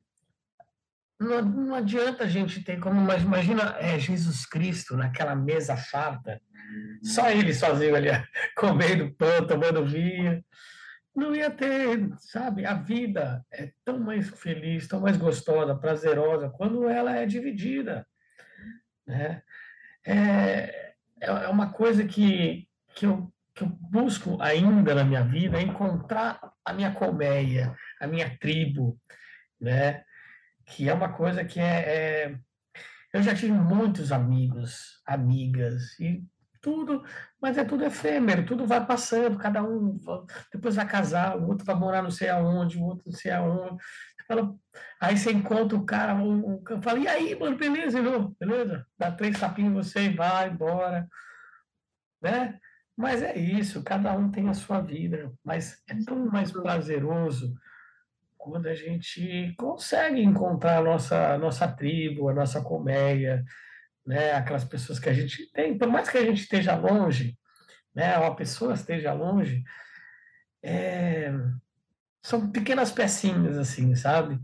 Não, 1.18 1.42
não 1.42 1.74
adianta 1.74 2.24
a 2.24 2.28
gente 2.28 2.62
ter 2.62 2.78
como, 2.78 3.00
mas 3.00 3.22
imagina 3.22 3.76
é, 3.78 3.98
Jesus 3.98 4.44
Cristo 4.44 4.96
naquela 4.96 5.34
mesa 5.34 5.76
farta, 5.76 6.40
só 7.02 7.30
ele 7.30 7.54
sozinho 7.54 7.96
ali, 7.96 8.08
comendo 8.56 9.14
pão, 9.14 9.46
tomando 9.46 9.84
vinho. 9.84 10.44
Não 11.16 11.34
ia 11.34 11.50
ter, 11.50 12.10
sabe? 12.18 12.66
A 12.66 12.74
vida 12.74 13.42
é 13.50 13.72
tão 13.82 13.98
mais 13.98 14.28
feliz, 14.28 14.86
tão 14.86 15.00
mais 15.00 15.16
gostosa, 15.16 15.74
prazerosa, 15.74 16.50
quando 16.50 16.86
ela 16.86 17.16
é 17.16 17.24
dividida, 17.24 18.06
né? 19.06 19.42
É, 20.04 20.92
é 21.18 21.48
uma 21.48 21.72
coisa 21.72 22.04
que, 22.04 22.68
que, 22.94 23.06
eu, 23.06 23.32
que 23.54 23.62
eu 23.62 23.68
busco 23.68 24.36
ainda 24.42 24.94
na 24.94 25.04
minha 25.04 25.24
vida, 25.24 25.58
é 25.58 25.62
encontrar 25.62 26.38
a 26.62 26.74
minha 26.74 26.92
colmeia, 26.92 27.74
a 27.98 28.06
minha 28.06 28.36
tribo, 28.38 29.00
né? 29.58 30.04
Que 30.66 30.86
é 30.86 30.92
uma 30.92 31.14
coisa 31.14 31.42
que 31.46 31.58
é, 31.58 31.64
é... 31.64 32.38
Eu 33.10 33.22
já 33.22 33.34
tive 33.34 33.52
muitos 33.52 34.12
amigos, 34.12 35.00
amigas, 35.06 35.98
e 35.98 36.22
tudo, 36.66 37.04
mas 37.40 37.56
é 37.56 37.64
tudo 37.64 37.84
efêmero, 37.84 38.44
tudo 38.44 38.66
vai 38.66 38.84
passando, 38.84 39.38
cada 39.38 39.62
um 39.62 39.96
depois 40.52 40.74
vai 40.74 40.84
casar, 40.84 41.38
o 41.38 41.46
outro 41.46 41.64
vai 41.64 41.76
morar 41.76 42.02
não 42.02 42.10
sei 42.10 42.28
aonde, 42.28 42.76
o 42.76 42.82
outro 42.82 43.04
não 43.06 43.12
sei 43.12 43.30
aonde. 43.30 43.76
Fala- 44.26 44.52
aí 45.00 45.16
você 45.16 45.30
encontra 45.30 45.78
o 45.78 45.86
cara, 45.86 46.16
o, 46.20 46.60
cara 46.62 46.82
fala, 46.82 46.98
e 46.98 47.06
aí, 47.06 47.38
mano, 47.38 47.56
beleza, 47.56 48.02
não? 48.02 48.34
Beleza? 48.40 48.84
Dá 48.98 49.12
três 49.12 49.38
tapinhas 49.38 49.70
em 49.70 49.74
você 49.74 50.00
e 50.06 50.16
vai 50.16 50.48
embora, 50.50 51.08
né? 52.20 52.58
Mas 52.96 53.22
é 53.22 53.38
isso, 53.38 53.84
cada 53.84 54.12
um 54.14 54.28
tem 54.28 54.48
a 54.48 54.54
sua 54.54 54.80
vida, 54.80 55.32
mas 55.44 55.80
é 55.88 55.94
tão 56.04 56.26
mais 56.26 56.50
prazeroso 56.50 57.54
quando 58.36 58.66
a 58.66 58.74
gente 58.74 59.54
consegue 59.56 60.20
encontrar 60.20 60.78
a 60.78 60.82
nossa, 60.82 61.34
a 61.34 61.38
nossa 61.38 61.68
tribo, 61.68 62.28
a 62.28 62.34
nossa 62.34 62.60
colmeia, 62.60 63.44
né? 64.06 64.32
Aquelas 64.32 64.64
pessoas 64.64 64.98
que 64.98 65.08
a 65.08 65.12
gente 65.12 65.50
tem, 65.52 65.76
por 65.76 65.88
mais 65.88 66.08
que 66.08 66.18
a 66.18 66.24
gente 66.24 66.42
esteja 66.42 66.74
longe, 66.76 67.36
né? 67.94 68.16
Uma 68.18 68.36
pessoa 68.36 68.74
esteja 68.74 69.12
longe, 69.12 69.64
é, 70.62 71.32
são 72.22 72.50
pequenas 72.50 72.90
pecinhas 72.90 73.56
assim, 73.56 73.94
sabe? 73.94 74.40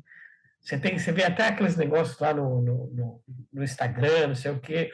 Você, 0.61 0.79
tem, 0.79 0.99
você 0.99 1.11
vê 1.11 1.25
até 1.25 1.49
aqueles 1.49 1.77
negócios 1.77 2.19
lá 2.19 2.33
no, 2.33 2.63
no, 2.63 3.23
no, 3.53 3.65
Instagram, 3.65 4.29
não 4.29 4.35
sei 4.35 4.53
o 4.53 4.61
quê. 4.61 4.93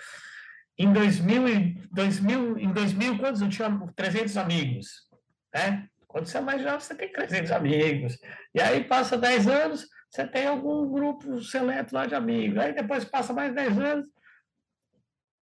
Em 0.79 0.93
2000, 0.93 1.49
e- 1.49 1.89
2000, 1.93 2.59
em 2.59 2.73
2000, 2.73 3.19
quantos 3.19 3.43
eu 3.43 3.49
tinha 3.49 3.69
300 3.95 4.37
amigos, 4.39 5.07
né? 5.55 5.87
Quando 6.07 6.27
você 6.27 6.39
é 6.39 6.41
mais 6.41 6.63
jovem, 6.63 6.81
você 6.81 6.95
tem 6.95 7.13
300 7.13 7.53
amigos. 7.53 8.19
E 8.55 8.61
aí 8.61 8.83
passa 8.85 9.19
10 9.19 9.47
anos, 9.47 9.87
você 10.09 10.27
tem 10.27 10.47
algum 10.47 10.91
grupo 10.91 11.43
seleto 11.43 11.95
lá 11.95 12.07
de 12.07 12.15
amigos. 12.15 12.59
Aí 12.59 12.73
depois 12.73 13.05
passa 13.05 13.35
mais 13.35 13.55
10 13.55 13.79
anos, 13.79 14.09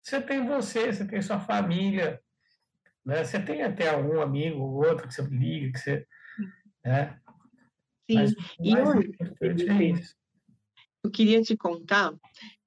você 0.04 0.20
tem 0.20 0.46
você, 0.46 0.92
você 0.92 1.06
tem 1.06 1.22
sua 1.22 1.40
família, 1.40 2.20
né? 3.04 3.24
Você 3.24 3.40
tem 3.40 3.62
até 3.62 3.88
algum 3.88 4.20
amigo 4.20 4.60
ou 4.60 4.86
outro 4.86 5.08
que 5.08 5.14
você 5.14 5.22
liga, 5.22 5.72
que 5.72 5.78
você, 5.78 6.06
né? 6.84 7.18
Sim. 8.10 8.16
Mas 8.16 8.34
E 8.60 8.76
hoje, 8.76 9.12
é 9.18 10.14
eu 11.02 11.10
queria 11.10 11.40
te 11.40 11.56
contar 11.56 12.14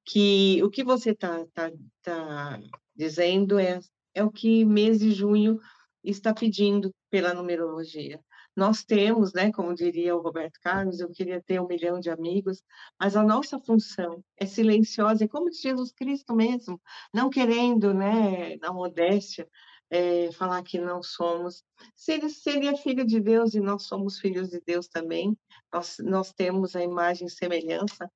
que 0.04 0.62
o 0.64 0.70
que 0.70 0.84
você 0.84 1.12
está 1.12 1.46
tá, 1.54 1.72
tá 2.02 2.60
dizendo 2.96 3.60
é, 3.60 3.80
é 4.16 4.24
o 4.24 4.32
que 4.32 4.66
mês 4.66 5.00
de 5.00 5.12
junho 5.12 5.60
está 6.04 6.34
pedindo 6.34 6.92
pela 7.10 7.36
numerologia. 7.36 8.20
Nós 8.58 8.84
temos, 8.84 9.34
né, 9.34 9.52
como 9.52 9.76
diria 9.76 10.16
o 10.16 10.22
Roberto 10.22 10.60
Carlos, 10.64 11.00
eu 11.00 11.12
queria 11.12 11.40
ter 11.40 11.62
um 11.62 11.68
milhão 11.68 12.00
de 12.00 12.10
amigos, 12.10 12.64
mas 13.00 13.16
a 13.16 13.24
nossa 13.24 13.60
função 13.60 14.24
é 14.36 14.48
silenciosa, 14.48 15.26
é 15.26 15.28
como 15.28 15.52
Jesus 15.52 15.92
Cristo 15.92 16.36
mesmo, 16.36 16.82
não 17.14 17.30
querendo, 17.30 17.94
né, 17.94 18.58
na 18.58 18.74
modéstia, 18.74 19.48
eh, 19.92 20.32
falar 20.32 20.64
que 20.64 20.80
não 20.80 21.04
somos. 21.04 21.64
Se 21.96 22.14
ele, 22.14 22.30
se 22.30 22.50
ele 22.50 22.68
é 22.68 22.76
filho 22.76 23.06
de 23.06 23.20
Deus 23.20 23.54
e 23.54 23.60
nós 23.60 23.84
somos 23.84 24.18
filhos 24.18 24.50
de 24.50 24.60
Deus 24.66 24.88
também, 24.88 25.38
nós, 25.72 25.98
nós 26.00 26.34
temos 26.34 26.76
a 26.76 26.82
imagem 26.82 27.28
e 27.28 27.30
semelhança, 27.30 28.12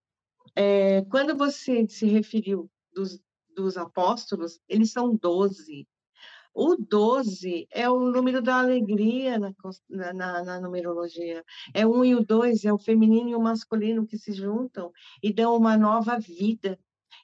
é, 0.56 1.04
quando 1.04 1.38
você 1.38 1.88
se 1.88 2.08
referiu 2.08 2.68
dos, 2.92 3.20
dos 3.56 3.78
apóstolos, 3.78 4.60
eles 4.68 4.92
são 4.92 5.16
doze. 5.16 5.88
O 6.54 6.76
12 6.76 7.68
é 7.72 7.90
o 7.90 8.00
número 8.12 8.42
da 8.42 8.60
alegria 8.60 9.40
na, 9.40 9.54
na- 10.14 10.44
na 10.44 10.60
numerologia. 10.62 11.44
É 11.74 11.86
um 11.88 12.04
e 12.04 12.14
o 12.16 12.26
dois, 12.26 12.66
é 12.66 12.74
o 12.74 12.78
feminino 12.80 13.30
e 13.30 13.36
o 13.36 13.42
masculino 13.42 14.06
que 14.06 14.18
se 14.18 14.34
juntam 14.34 14.92
e 15.24 15.34
dão 15.34 15.56
uma 15.56 15.78
nova 15.78 16.20
vida. 16.20 16.78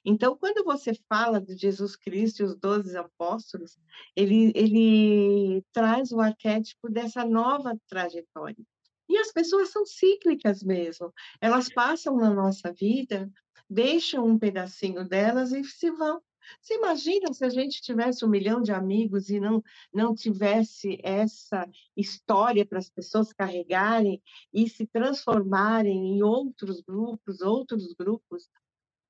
Então, 0.04 0.36
quando 0.36 0.64
você 0.64 0.92
fala 1.08 1.40
de 1.40 1.56
Jesus 1.56 1.96
Cristo 1.96 2.40
e 2.42 2.44
os 2.46 2.56
doze 2.56 2.96
apóstolos, 2.96 3.76
ele, 4.16 4.52
ele 4.54 5.62
traz 5.72 6.12
o 6.12 6.20
arquétipo 6.20 6.88
dessa 6.90 7.24
nova 7.24 7.76
trajetória. 7.88 8.64
E 9.08 9.16
as 9.18 9.32
pessoas 9.32 9.70
são 9.70 9.84
cíclicas 9.86 10.62
mesmo. 10.62 11.12
Elas 11.40 11.68
passam 11.68 12.16
na 12.16 12.30
nossa 12.30 12.72
vida, 12.72 13.30
deixam 13.68 14.26
um 14.26 14.38
pedacinho 14.38 15.06
delas 15.06 15.52
e 15.52 15.64
se 15.64 15.90
vão. 15.90 16.20
Você 16.60 16.74
imagina 16.74 17.32
se 17.32 17.44
a 17.44 17.48
gente 17.48 17.82
tivesse 17.82 18.24
um 18.24 18.28
milhão 18.28 18.60
de 18.60 18.72
amigos 18.72 19.28
e 19.30 19.40
não, 19.40 19.62
não 19.92 20.14
tivesse 20.14 20.98
essa 21.02 21.68
história 21.96 22.64
para 22.64 22.78
as 22.78 22.88
pessoas 22.88 23.32
carregarem 23.32 24.22
e 24.52 24.68
se 24.68 24.86
transformarem 24.86 26.16
em 26.16 26.22
outros 26.22 26.80
grupos, 26.80 27.40
outros 27.40 27.92
grupos? 27.94 28.48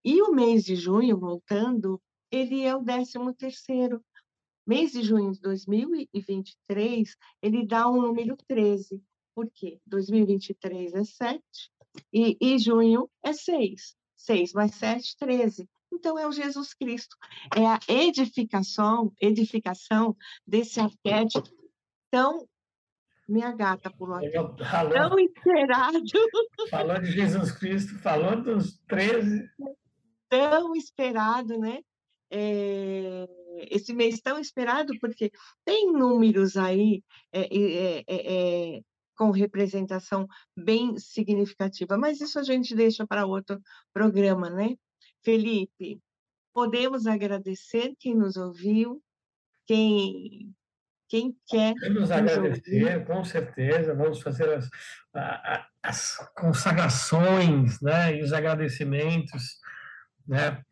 E 0.05 0.23
o 0.23 0.33
mês 0.33 0.65
de 0.65 0.77
junho, 0.77 1.19
voltando, 1.19 2.01
ele 2.31 2.63
é 2.63 2.75
o 2.75 2.83
décimo 2.83 3.33
terceiro. 3.33 4.05
Mês 4.67 4.93
de 4.93 5.03
junho 5.03 5.33
de 5.33 5.41
2023, 5.41 7.17
ele 7.43 7.67
dá 7.67 7.89
um 7.89 8.03
número 8.03 8.37
13. 8.47 9.03
Por 9.35 9.51
quê? 9.51 9.81
2023 9.87 10.95
é 10.95 11.05
7 11.05 11.43
e, 12.13 12.37
e 12.41 12.59
junho 12.59 13.09
é 13.23 13.33
6. 13.33 13.97
6 14.17 14.53
mais 14.53 14.75
7, 14.75 15.17
13. 15.17 15.69
Então, 15.93 16.19
é 16.19 16.27
o 16.27 16.33
Jesus 16.33 16.75
Cristo. 16.75 17.17
É 17.57 17.67
a 17.67 17.79
edificação, 17.89 19.13
edificação 19.21 20.17
desse 20.47 20.81
arquétipo 20.81 21.49
tão... 22.11 22.47
Minha 23.29 23.53
gata 23.53 23.91
pulou 23.91 24.17
aqui. 24.17 24.31
Eu- 24.35 24.57
Falou, 24.65 24.93
Tão 24.93 25.19
esperado, 25.19 25.99
falou 26.71 26.99
de 26.99 27.11
Jesus 27.13 27.53
Cristo, 27.53 27.99
falou 27.99 28.43
dos 28.43 28.79
13. 28.89 29.47
tão 30.31 30.75
esperado, 30.75 31.59
né? 31.59 31.81
É, 32.31 33.27
esse 33.71 33.93
mês 33.93 34.21
tão 34.21 34.39
esperado, 34.39 34.95
porque 34.99 35.31
tem 35.65 35.93
números 35.93 36.57
aí 36.57 37.03
é, 37.33 37.41
é, 37.55 37.99
é, 37.99 38.77
é, 38.77 38.81
com 39.17 39.31
representação 39.31 40.27
bem 40.57 40.97
significativa, 40.99 41.99
mas 41.99 42.21
isso 42.23 42.39
a 42.39 42.43
gente 42.43 42.75
deixa 42.75 43.07
para 43.07 43.27
outro 43.27 43.61
programa, 43.93 44.49
né? 44.49 44.75
Felipe, 45.29 46.01
podemos 46.55 47.07
agradecer 47.07 47.93
quem 48.01 48.17
nos 48.17 48.39
ouviu, 48.39 49.03
quem, 49.67 50.55
quem 51.07 51.37
quer 51.47 51.75
nos 51.91 52.11
agradecer, 52.11 53.05
com 53.05 53.23
certeza, 53.23 53.95
vamos 53.95 54.23
fazer 54.23 54.49
as, 54.55 54.71
as 55.83 56.17
consagrações 56.35 57.79
né, 57.83 58.17
e 58.17 58.23
os 58.23 58.33
agradecimentos. 58.33 59.59
Né? 60.27 60.63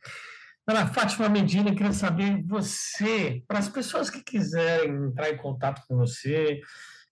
Ana 0.67 0.87
Fátima 0.87 1.29
Medina, 1.29 1.75
queria 1.75 1.93
saber 1.93 2.43
você, 2.47 3.45
para 3.47 3.59
as 3.59 3.69
pessoas 3.69 4.09
que 4.09 4.25
quiserem 4.25 4.91
entrar 5.09 5.29
em 5.29 5.37
contato 5.37 5.83
com 5.87 5.99
você, 5.99 6.63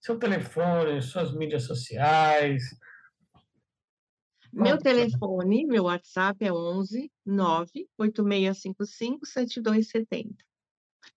seu 0.01 0.17
telefone, 0.17 0.99
suas 0.99 1.31
mídias 1.31 1.61
sociais. 1.61 2.63
Meu 4.55 4.75
é? 4.75 4.77
telefone, 4.77 5.65
meu 5.65 5.83
WhatsApp 5.83 6.45
é 6.45 6.53
11 6.53 7.11
98655 7.25 9.25
7270. 9.25 10.33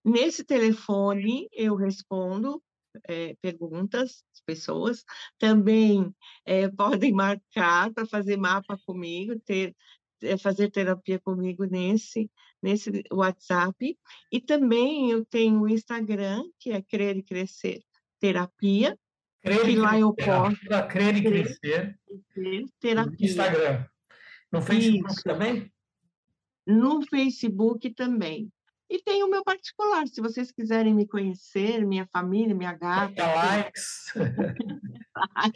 Nesse 0.05 0.43
telefone 0.43 1.49
eu 1.53 1.77
respondo 1.77 2.61
eh, 3.09 3.37
perguntas 3.41 4.25
das 4.33 4.41
pessoas. 4.45 5.05
Também 5.39 6.13
eh, 6.45 6.69
podem 6.77 7.13
marcar 7.13 7.95
para 7.95 8.05
fazer 8.07 8.37
mapa 8.37 8.77
comigo, 8.85 9.39
ter, 9.39 9.73
eh, 10.21 10.37
fazer 10.37 10.73
terapia 10.73 11.21
comigo 11.21 11.65
nesse, 11.65 12.29
nesse 12.61 13.05
WhatsApp. 13.13 13.97
E 14.33 14.41
também 14.41 15.13
eu 15.13 15.25
tenho 15.25 15.61
o 15.61 15.69
Instagram, 15.69 16.43
que 16.59 16.73
é 16.73 16.83
Crer 16.83 17.17
e 17.17 17.23
Crescer 17.23 17.85
Terapia, 18.19 18.99
Crer 19.43 19.69
e 19.69 19.77
lá 19.77 19.99
eu 19.99 20.13
crescer, 20.13 20.31
posso 20.31 20.89
Crer 20.89 21.17
e 21.17 21.23
crescer. 21.23 21.99
no 22.37 22.69
terapia. 22.81 23.27
Instagram. 23.27 23.85
No 24.51 24.63
Facebook 24.63 25.13
Isso. 25.13 25.23
também? 25.23 25.73
no 26.67 27.01
Facebook 27.07 27.91
também. 27.95 28.53
E 28.91 29.03
tem 29.03 29.23
o 29.23 29.29
meu 29.31 29.43
particular, 29.43 30.07
se 30.07 30.21
vocês 30.21 30.51
quiserem 30.51 30.95
me 30.95 31.07
conhecer, 31.07 31.85
minha 31.87 32.07
família, 32.07 32.55
minha 32.55 32.75
gata, 32.75 33.15
Dá 33.15 33.35
likes. 33.35 34.13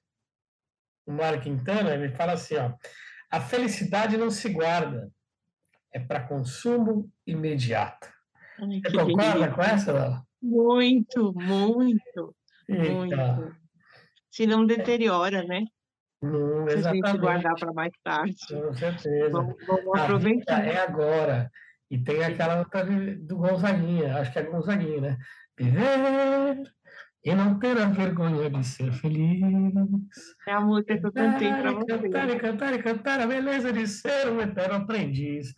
O 1.06 1.12
Mário 1.12 1.42
Quintana, 1.42 1.94
ele 1.94 2.16
fala 2.16 2.32
assim, 2.34 2.56
ó, 2.56 2.74
a 3.30 3.42
felicidade 3.42 4.18
não 4.18 4.32
se 4.32 4.50
guarda, 4.50 5.12
é 5.96 6.00
para 6.00 6.20
consumo 6.28 7.10
imediato. 7.26 8.08
Ai, 8.60 8.82
Você 8.86 8.98
concorda 8.98 9.32
delícia. 9.32 9.52
com 9.54 9.62
essa? 9.62 9.94
Léo? 9.94 10.22
Muito, 10.42 11.34
muito, 11.34 12.36
Eita, 12.68 13.34
muito. 13.34 13.56
Se 14.30 14.46
não 14.46 14.66
deteriora, 14.66 15.44
né? 15.44 15.64
hum, 16.22 16.66
Se 16.70 16.86
a 16.86 16.94
gente 16.94 17.18
guardar 17.18 17.56
para 17.56 17.72
mais 17.74 17.94
tarde. 18.04 18.36
com 18.50 18.74
certeza. 18.74 19.30
Vamos, 19.32 19.56
vamos 19.66 20.00
aproveitar. 20.00 20.66
é 20.68 20.78
agora. 20.78 21.50
E 21.90 21.98
tem 21.98 22.24
aquela 22.24 22.60
outra 22.60 22.84
do 22.86 23.38
Gonzaguinha, 23.38 24.18
acho 24.18 24.34
que 24.34 24.40
é 24.40 24.44
Gonzaguinha, 24.44 25.02
né? 25.02 25.18
Viver 25.58 26.64
e 27.24 27.34
não 27.34 27.58
ter 27.58 27.78
a 27.80 27.86
vergonha 27.86 28.50
de 28.50 28.64
ser 28.64 28.92
feliz. 28.92 29.42
É 30.48 30.52
a 30.52 30.62
música 30.62 30.98
que 31.00 31.06
eu 31.06 31.12
cantei 31.14 31.50
para 31.50 31.72
e 31.72 31.86
cantar, 31.86 32.30
e 32.30 32.40
cantar, 32.40 32.74
e 32.74 32.84
cantar 32.84 33.20
a 33.22 33.28
beleza 33.28 33.72
de 33.74 33.88
ser 33.88 34.30
um 34.30 34.42
eterno 34.42 34.76
aprendiz. 34.76 35.54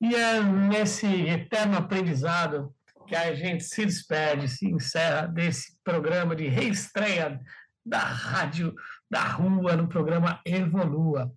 E 0.00 0.14
é 0.14 0.40
nesse 0.42 1.06
eterno 1.06 1.76
aprendizado 1.76 2.72
que 3.06 3.16
a 3.16 3.34
gente 3.34 3.64
se 3.64 3.84
despede, 3.84 4.48
se 4.48 4.66
encerra 4.66 5.26
desse 5.26 5.76
programa 5.82 6.36
de 6.36 6.46
reestreia 6.46 7.40
da 7.84 7.98
Rádio 8.00 8.74
da 9.10 9.24
Rua 9.24 9.76
no 9.76 9.88
programa 9.88 10.40
Evolua. 10.44 11.32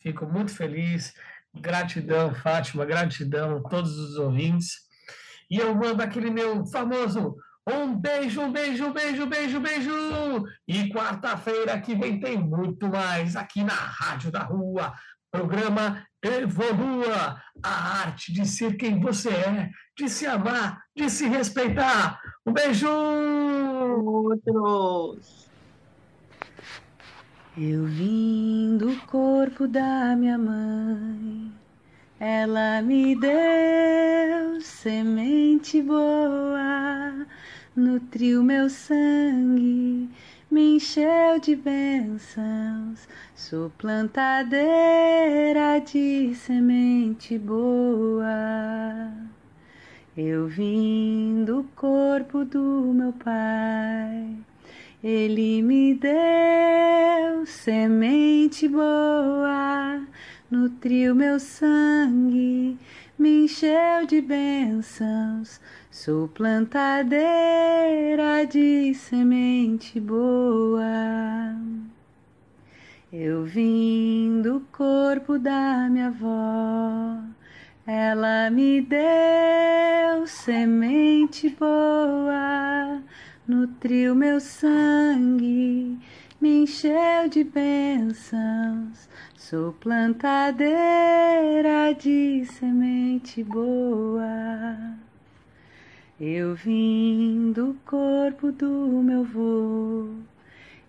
Fico 0.00 0.24
muito 0.24 0.54
feliz. 0.54 1.12
Gratidão, 1.52 2.34
Fátima, 2.34 2.84
gratidão 2.84 3.58
a 3.58 3.68
todos 3.68 3.98
os 3.98 4.16
ouvintes. 4.16 4.86
E 5.50 5.58
eu 5.58 5.74
mando 5.74 6.02
aquele 6.02 6.30
meu 6.30 6.64
famoso 6.66 7.36
um 7.68 7.96
beijo, 7.98 8.40
um 8.40 8.52
beijo, 8.52 8.86
um 8.86 8.92
beijo, 8.92 9.24
um 9.24 9.28
beijo, 9.28 9.58
um 9.58 9.62
beijo. 9.62 10.44
E 10.68 10.88
quarta-feira 10.88 11.80
que 11.80 11.96
vem 11.96 12.20
tem 12.20 12.38
muito 12.38 12.88
mais 12.88 13.34
aqui 13.34 13.64
na 13.64 13.74
Rádio 13.74 14.30
da 14.30 14.44
Rua. 14.44 14.94
Programa 15.30 16.06
Evolua, 16.22 17.40
a 17.62 18.00
arte 18.00 18.32
de 18.32 18.46
ser 18.46 18.76
quem 18.76 18.98
você 19.00 19.30
é, 19.30 19.70
de 19.96 20.08
se 20.08 20.26
amar, 20.26 20.82
de 20.94 21.08
se 21.08 21.28
respeitar. 21.28 22.20
Um 22.44 22.52
beijo! 22.52 22.88
Outros. 24.04 25.46
Eu 27.56 27.86
vim 27.86 28.76
do 28.76 28.94
corpo 29.06 29.66
da 29.66 30.14
minha 30.14 30.36
mãe, 30.36 31.50
ela 32.20 32.82
me 32.82 33.18
deu 33.18 34.60
semente 34.60 35.80
boa, 35.80 37.26
nutriu 37.74 38.42
meu 38.42 38.68
sangue, 38.68 40.10
me 40.50 40.76
encheu 40.76 41.40
de 41.40 41.56
bênçãos, 41.56 43.08
sou 43.34 43.70
plantadeira 43.76 45.80
de 45.80 46.34
semente 46.34 47.36
boa. 47.36 49.12
Eu 50.16 50.46
vim 50.46 51.44
do 51.44 51.64
corpo 51.74 52.44
do 52.44 52.92
meu 52.94 53.12
pai. 53.12 54.36
Ele 55.02 55.62
me 55.62 55.94
deu 55.94 57.44
semente 57.44 58.68
boa, 58.68 60.00
nutriu 60.50 61.14
meu 61.14 61.40
sangue, 61.40 62.78
me 63.18 63.44
encheu 63.44 64.06
de 64.06 64.20
bênçãos. 64.20 65.60
Sou 65.98 66.28
plantadeira 66.28 67.24
de 68.44 68.92
semente 68.92 69.98
boa. 69.98 71.56
Eu 73.10 73.44
vim 73.44 74.42
do 74.42 74.60
corpo 74.70 75.38
da 75.38 75.88
minha 75.88 76.08
avó. 76.08 77.18
Ela 77.86 78.50
me 78.50 78.82
deu 78.82 80.26
semente 80.26 81.48
boa, 81.48 83.02
nutriu 83.48 84.14
meu 84.14 84.38
sangue, 84.38 85.98
me 86.38 86.64
encheu 86.64 87.26
de 87.30 87.42
bênçãos. 87.42 89.08
Sou 89.34 89.72
plantadeira 89.72 90.66
de 91.98 92.44
semente 92.44 93.42
boa. 93.42 95.05
Eu 96.18 96.54
vim 96.54 97.52
do 97.52 97.76
corpo 97.84 98.50
do 98.50 99.02
meu 99.02 99.22
vô. 99.22 100.08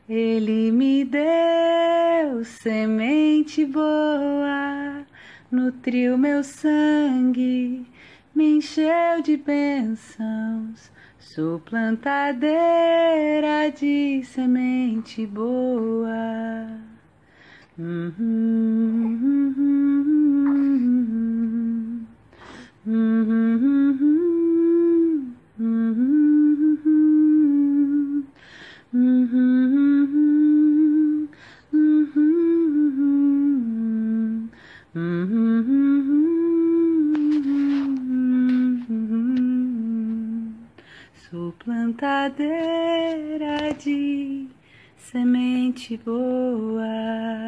Ele 0.08 0.72
me 0.72 1.04
deu 1.04 2.46
semente 2.46 3.66
boa, 3.66 5.06
nutriu 5.52 6.18
meu 6.18 6.42
sangue, 6.46 7.86
me 8.34 8.60
encheu 8.60 9.22
de 9.22 9.36
bênçãos. 9.36 10.90
Sou 11.20 11.60
plantadeira 11.60 13.70
de 13.70 14.24
semente 14.24 15.28
boa. 15.28 16.88
Sou 25.58 25.66
plantadeira 41.58 43.74
de 43.80 44.48
semente 44.96 45.98
boa. 46.06 47.47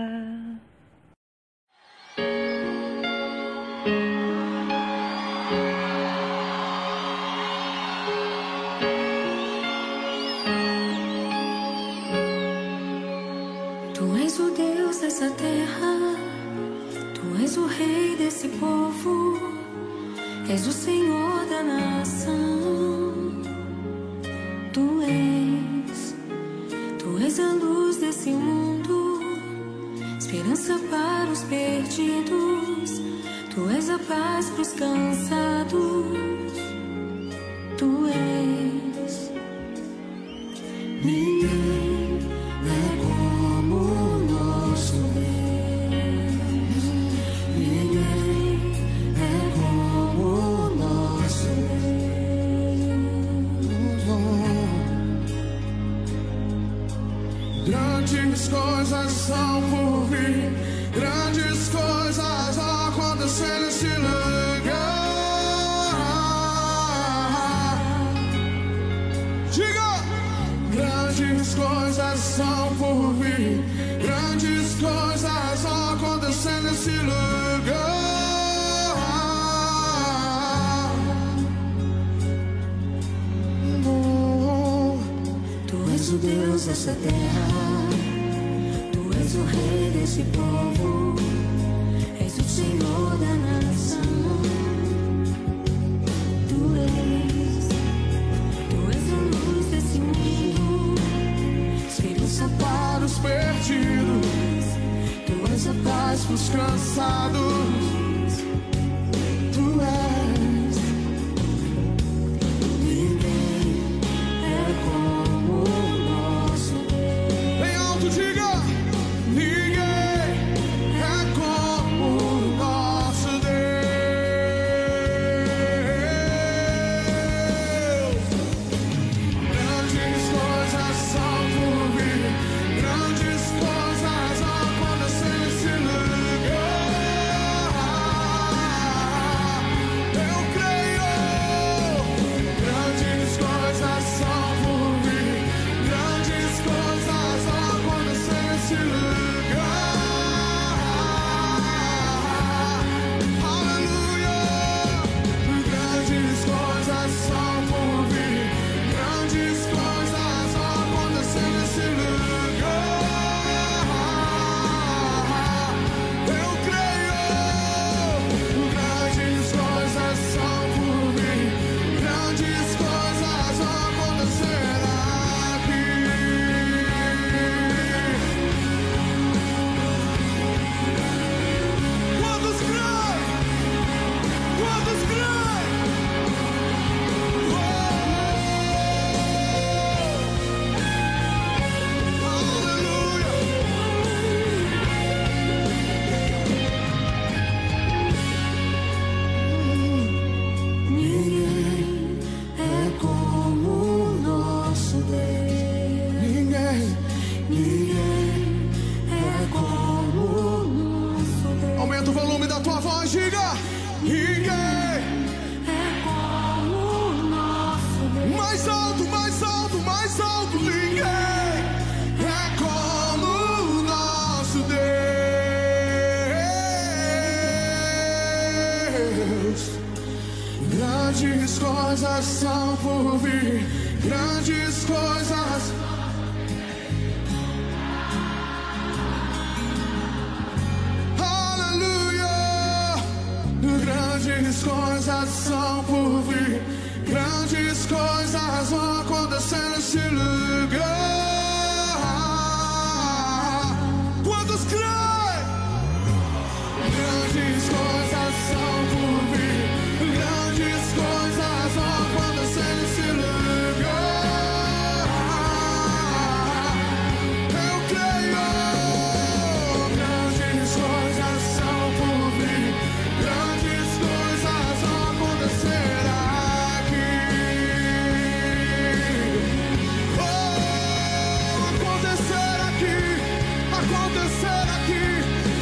acontecer 283.79 284.65
aqui, 284.77 285.05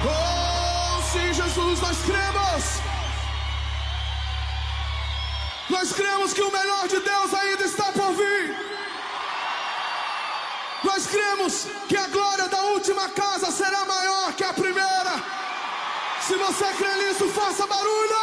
Oh, 0.06 1.02
sim, 1.12 1.34
Jesus, 1.34 1.82
nós 1.82 1.98
cremos. 2.10 2.64
Nós 5.70 5.94
cremos 5.94 6.34
que 6.34 6.42
o 6.42 6.52
melhor 6.52 6.88
de 6.88 7.00
Deus 7.00 7.34
ainda 7.34 7.64
está 7.64 7.92
por 7.94 8.14
vir. 8.14 8.56
Nós 10.84 11.08
cremos 11.08 11.68
que 11.88 11.96
a 11.96 12.08
glória 12.08 12.48
da 12.50 12.62
última 12.76 13.08
casa 13.10 13.52
será 13.52 13.86
maior 13.86 14.34
que 14.34 14.44
a 14.44 14.54
primeira. 14.54 15.14
Se 16.28 16.36
você 16.36 16.66
crê 16.74 16.94
nisso, 16.96 17.28
faça 17.30 17.66
barulho! 17.68 18.22